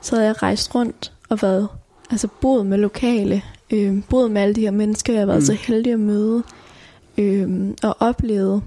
så 0.01 0.15
havde 0.15 0.27
jeg 0.27 0.43
rejst 0.43 0.75
rundt 0.75 1.11
og 1.29 1.41
været, 1.41 1.67
altså 2.11 2.27
boet 2.41 2.65
med 2.65 2.77
lokale, 2.77 3.41
øhm, 3.71 4.01
boet 4.09 4.31
med 4.31 4.41
alle 4.41 4.55
de 4.55 4.61
her 4.61 4.71
mennesker, 4.71 5.13
jeg 5.13 5.21
har 5.21 5.25
været 5.25 5.39
Mm. 5.39 5.45
så 5.45 5.53
heldig 5.53 5.93
at 5.93 5.99
møde, 5.99 6.43
øhm, 7.17 7.75
og 7.83 7.97
oplevet 7.99 8.61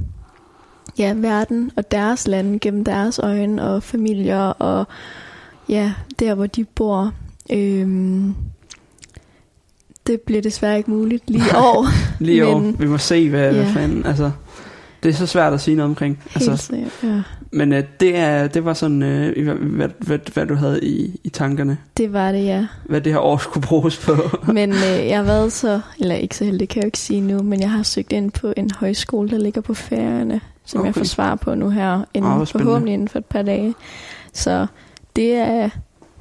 ja, 0.99 1.13
verden 1.17 1.71
og 1.77 1.91
deres 1.91 2.27
lande 2.29 2.59
gennem 2.59 2.85
deres 2.85 3.19
øjne, 3.19 3.63
og 3.63 3.83
familier, 3.83 4.39
og 4.39 4.85
ja, 5.69 5.93
der 6.19 6.35
hvor 6.35 6.47
de 6.47 6.65
bor. 6.65 7.13
Øhm, 7.53 8.35
det 10.07 10.21
bliver 10.21 10.43
desværre 10.43 10.79
ikke 10.79 10.91
muligt 10.91 11.31
lige 11.31 11.45
i 11.45 11.57
år. 11.57 11.87
lige 12.25 12.47
over, 12.47 12.59
Men- 12.61 12.77
vi 12.81 12.87
må 12.87 12.99
se, 12.99 13.31
hvad, 13.31 13.53
hvad 13.53 13.63
Ja. 13.65 13.71
fanden, 13.75 14.07
altså, 14.07 14.31
det 15.03 15.09
er 15.09 15.13
så 15.15 15.27
svært 15.27 15.53
at 15.53 15.61
sige 15.61 15.75
noget 15.77 15.89
omkring. 15.91 16.23
Helt 16.31 16.49
Altså, 16.49 16.67
sikkert, 16.67 16.93
ja. 17.03 17.23
Men 17.51 17.73
øh, 17.73 17.85
det, 18.01 18.17
er, 18.17 18.47
det 18.49 18.65
var 18.65 18.75
sådan, 18.75 19.03
øh, 19.03 19.45
hvad, 19.45 19.55
hvad, 19.55 19.89
hvad, 19.99 20.19
hvad 20.35 20.47
du 20.47 20.55
havde 20.55 20.85
i, 20.85 21.21
i 21.25 21.29
tankerne, 21.29 21.79
Det 21.97 22.13
var 22.13 22.33
det, 22.33 22.45
ja. 22.45 22.67
hvad 22.87 23.01
det 23.01 23.13
her 23.13 23.21
år 23.21 23.37
skulle 23.37 23.67
bruges 23.67 23.99
på. 24.07 24.13
Men 24.53 24.71
øh, 24.71 25.07
jeg 25.07 25.17
har 25.17 25.25
været 25.25 25.53
så, 25.53 25.81
eller 26.01 26.15
ikke 26.15 26.37
så 26.37 26.45
heldig, 26.45 26.61
det 26.61 26.69
kan 26.69 26.77
jeg 26.77 26.85
jo 26.85 26.89
ikke 26.89 26.99
sige 26.99 27.21
nu, 27.21 27.43
men 27.43 27.61
jeg 27.61 27.71
har 27.71 27.83
søgt 27.83 28.13
ind 28.13 28.31
på 28.31 28.53
en 28.57 28.71
højskole, 28.81 29.29
der 29.31 29.39
ligger 29.39 29.61
på 29.61 29.75
færøerne, 29.75 30.41
som 30.65 30.81
okay. 30.81 30.87
jeg 30.87 30.95
får 30.95 31.05
svar 31.05 31.35
på 31.35 31.55
nu 31.55 31.71
her, 31.71 32.05
inden, 32.15 32.33
oh, 32.33 32.47
forhåbentlig 32.47 32.95
inden 32.95 33.09
for 33.09 33.19
et 33.19 33.25
par 33.25 33.43
dage. 33.43 33.75
Så 34.33 34.67
det 35.17 35.35
er 35.35 35.69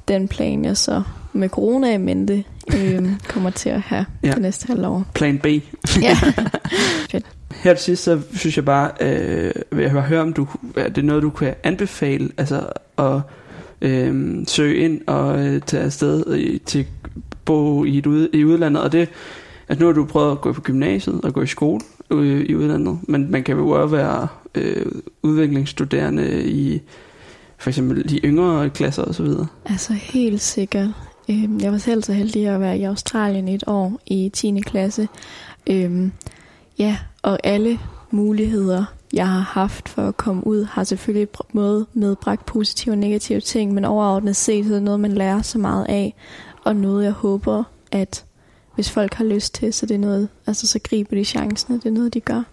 den 0.07 0.27
plan, 0.27 0.65
jeg 0.65 0.77
så 0.77 1.03
med 1.33 1.49
corona 1.49 1.93
i 1.93 1.97
mente 1.97 2.43
øh, 2.75 3.09
kommer 3.33 3.49
til 3.49 3.69
at 3.69 3.81
have 3.81 4.05
Ja. 4.23 4.31
det 4.31 4.41
næste 4.41 4.67
halvår. 4.67 5.05
Plan 5.13 5.39
B. 5.39 5.45
Ja. 6.01 6.17
Her 7.63 7.73
til 7.73 7.83
sidst, 7.83 8.03
så 8.03 8.21
synes 8.33 8.55
jeg 8.57 8.65
bare, 8.65 8.91
øh, 9.01 9.51
vil 9.71 9.83
jeg 9.83 9.91
høre, 9.91 10.21
om 10.21 10.33
du, 10.33 10.47
er 10.75 10.89
det 10.89 11.05
noget, 11.05 11.23
du 11.23 11.29
kan 11.29 11.55
anbefale, 11.63 12.29
altså 12.37 12.69
at 12.97 13.21
øh, 13.81 14.35
søge 14.47 14.75
ind 14.75 15.01
og 15.07 15.45
øh, 15.45 15.61
tage 15.61 15.83
afsted 15.83 16.35
i, 16.35 16.57
til 16.57 16.85
bo 17.45 17.83
i, 17.85 17.97
et 17.97 18.05
ude, 18.05 18.29
i 18.33 18.45
udlandet, 18.45 18.83
og 18.83 18.91
det, 18.91 19.09
at 19.67 19.79
nu 19.79 19.85
har 19.85 19.93
du 19.93 20.05
prøvet 20.05 20.31
at 20.31 20.41
gå 20.41 20.53
på 20.53 20.61
gymnasiet 20.61 21.21
og 21.23 21.33
gå 21.33 21.41
i 21.41 21.47
skole 21.47 21.81
øh, 22.11 22.41
i 22.41 22.55
udlandet, 22.55 22.99
men 23.07 23.31
man 23.31 23.43
kan 23.43 23.57
jo 23.57 23.69
også 23.69 23.95
være 23.95 24.27
øh, 24.55 24.85
udviklingsstuderende 25.23 26.43
i 26.43 26.81
for 27.57 27.69
eksempel 27.69 28.09
de 28.09 28.17
yngre 28.17 28.69
klasser 28.69 29.03
og 29.03 29.15
så 29.15 29.23
videre. 29.23 29.47
Altså 29.65 29.93
helt 29.93 30.41
sikkert. 30.41 30.89
Øhm, 31.29 31.59
jeg 31.59 31.71
var 31.71 31.77
selv 31.77 32.03
så 32.03 32.13
heldig 32.13 32.47
at 32.47 32.59
være 32.59 32.77
i 32.77 32.83
Australien 32.83 33.47
et 33.47 33.63
år 33.67 33.99
i 34.05 34.29
10. 34.33 34.59
klasse. 34.59 35.07
Øhm, 35.69 36.11
ja, 36.79 36.97
og 37.27 37.39
alle 37.43 37.79
muligheder, 38.11 38.85
jeg 39.13 39.27
har 39.27 39.39
haft 39.39 39.89
for 39.89 40.07
at 40.07 40.17
komme 40.17 40.47
ud, 40.47 40.63
har 40.63 40.83
selvfølgelig 40.83 41.29
måde 41.53 41.85
medbragt 41.93 42.45
positive 42.45 42.93
og 42.93 42.97
negative 42.97 43.41
ting, 43.41 43.73
men 43.73 43.85
overordnet 43.85 44.35
set 44.35 44.65
så 44.65 44.71
er 44.71 44.73
det 44.73 44.83
noget, 44.83 44.99
man 44.99 45.11
lærer 45.11 45.41
så 45.41 45.57
meget 45.57 45.85
af, 45.89 46.15
og 46.63 46.75
noget, 46.75 47.03
jeg 47.03 47.11
håber, 47.11 47.63
at 47.91 48.23
hvis 48.75 48.91
folk 48.91 49.13
har 49.13 49.23
lyst 49.23 49.53
til, 49.53 49.73
så 49.73 49.85
det 49.85 49.95
er 49.95 49.99
noget, 49.99 50.29
altså 50.47 50.67
så 50.67 50.79
griber 50.83 51.15
de 51.15 51.25
chancen, 51.25 51.73
og 51.75 51.83
det 51.83 51.89
er 51.89 51.93
noget, 51.93 52.13
de 52.13 52.19
gør. 52.19 52.43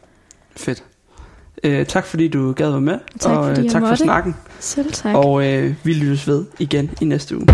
Fedt. 0.57 0.85
Øh, 1.65 1.87
tak 1.87 2.07
fordi 2.07 2.29
du 2.29 2.53
gad 2.53 2.71
være 2.71 2.81
med, 2.81 2.99
Tak, 3.21 3.39
og 3.39 3.45
fordi 3.49 3.67
øh, 3.67 3.71
tak 3.71 3.83
for 3.83 3.89
måtte. 3.89 4.05
snakken. 4.05 4.35
Selv 4.61 4.93
tak. 4.93 5.17
Og 5.17 5.47
øh, 5.47 5.75
vi 5.85 5.93
lyttes 5.95 6.29
ved 6.29 6.45
igen 6.59 6.91
i 7.01 7.05
næste 7.05 7.37
uge. 7.37 7.47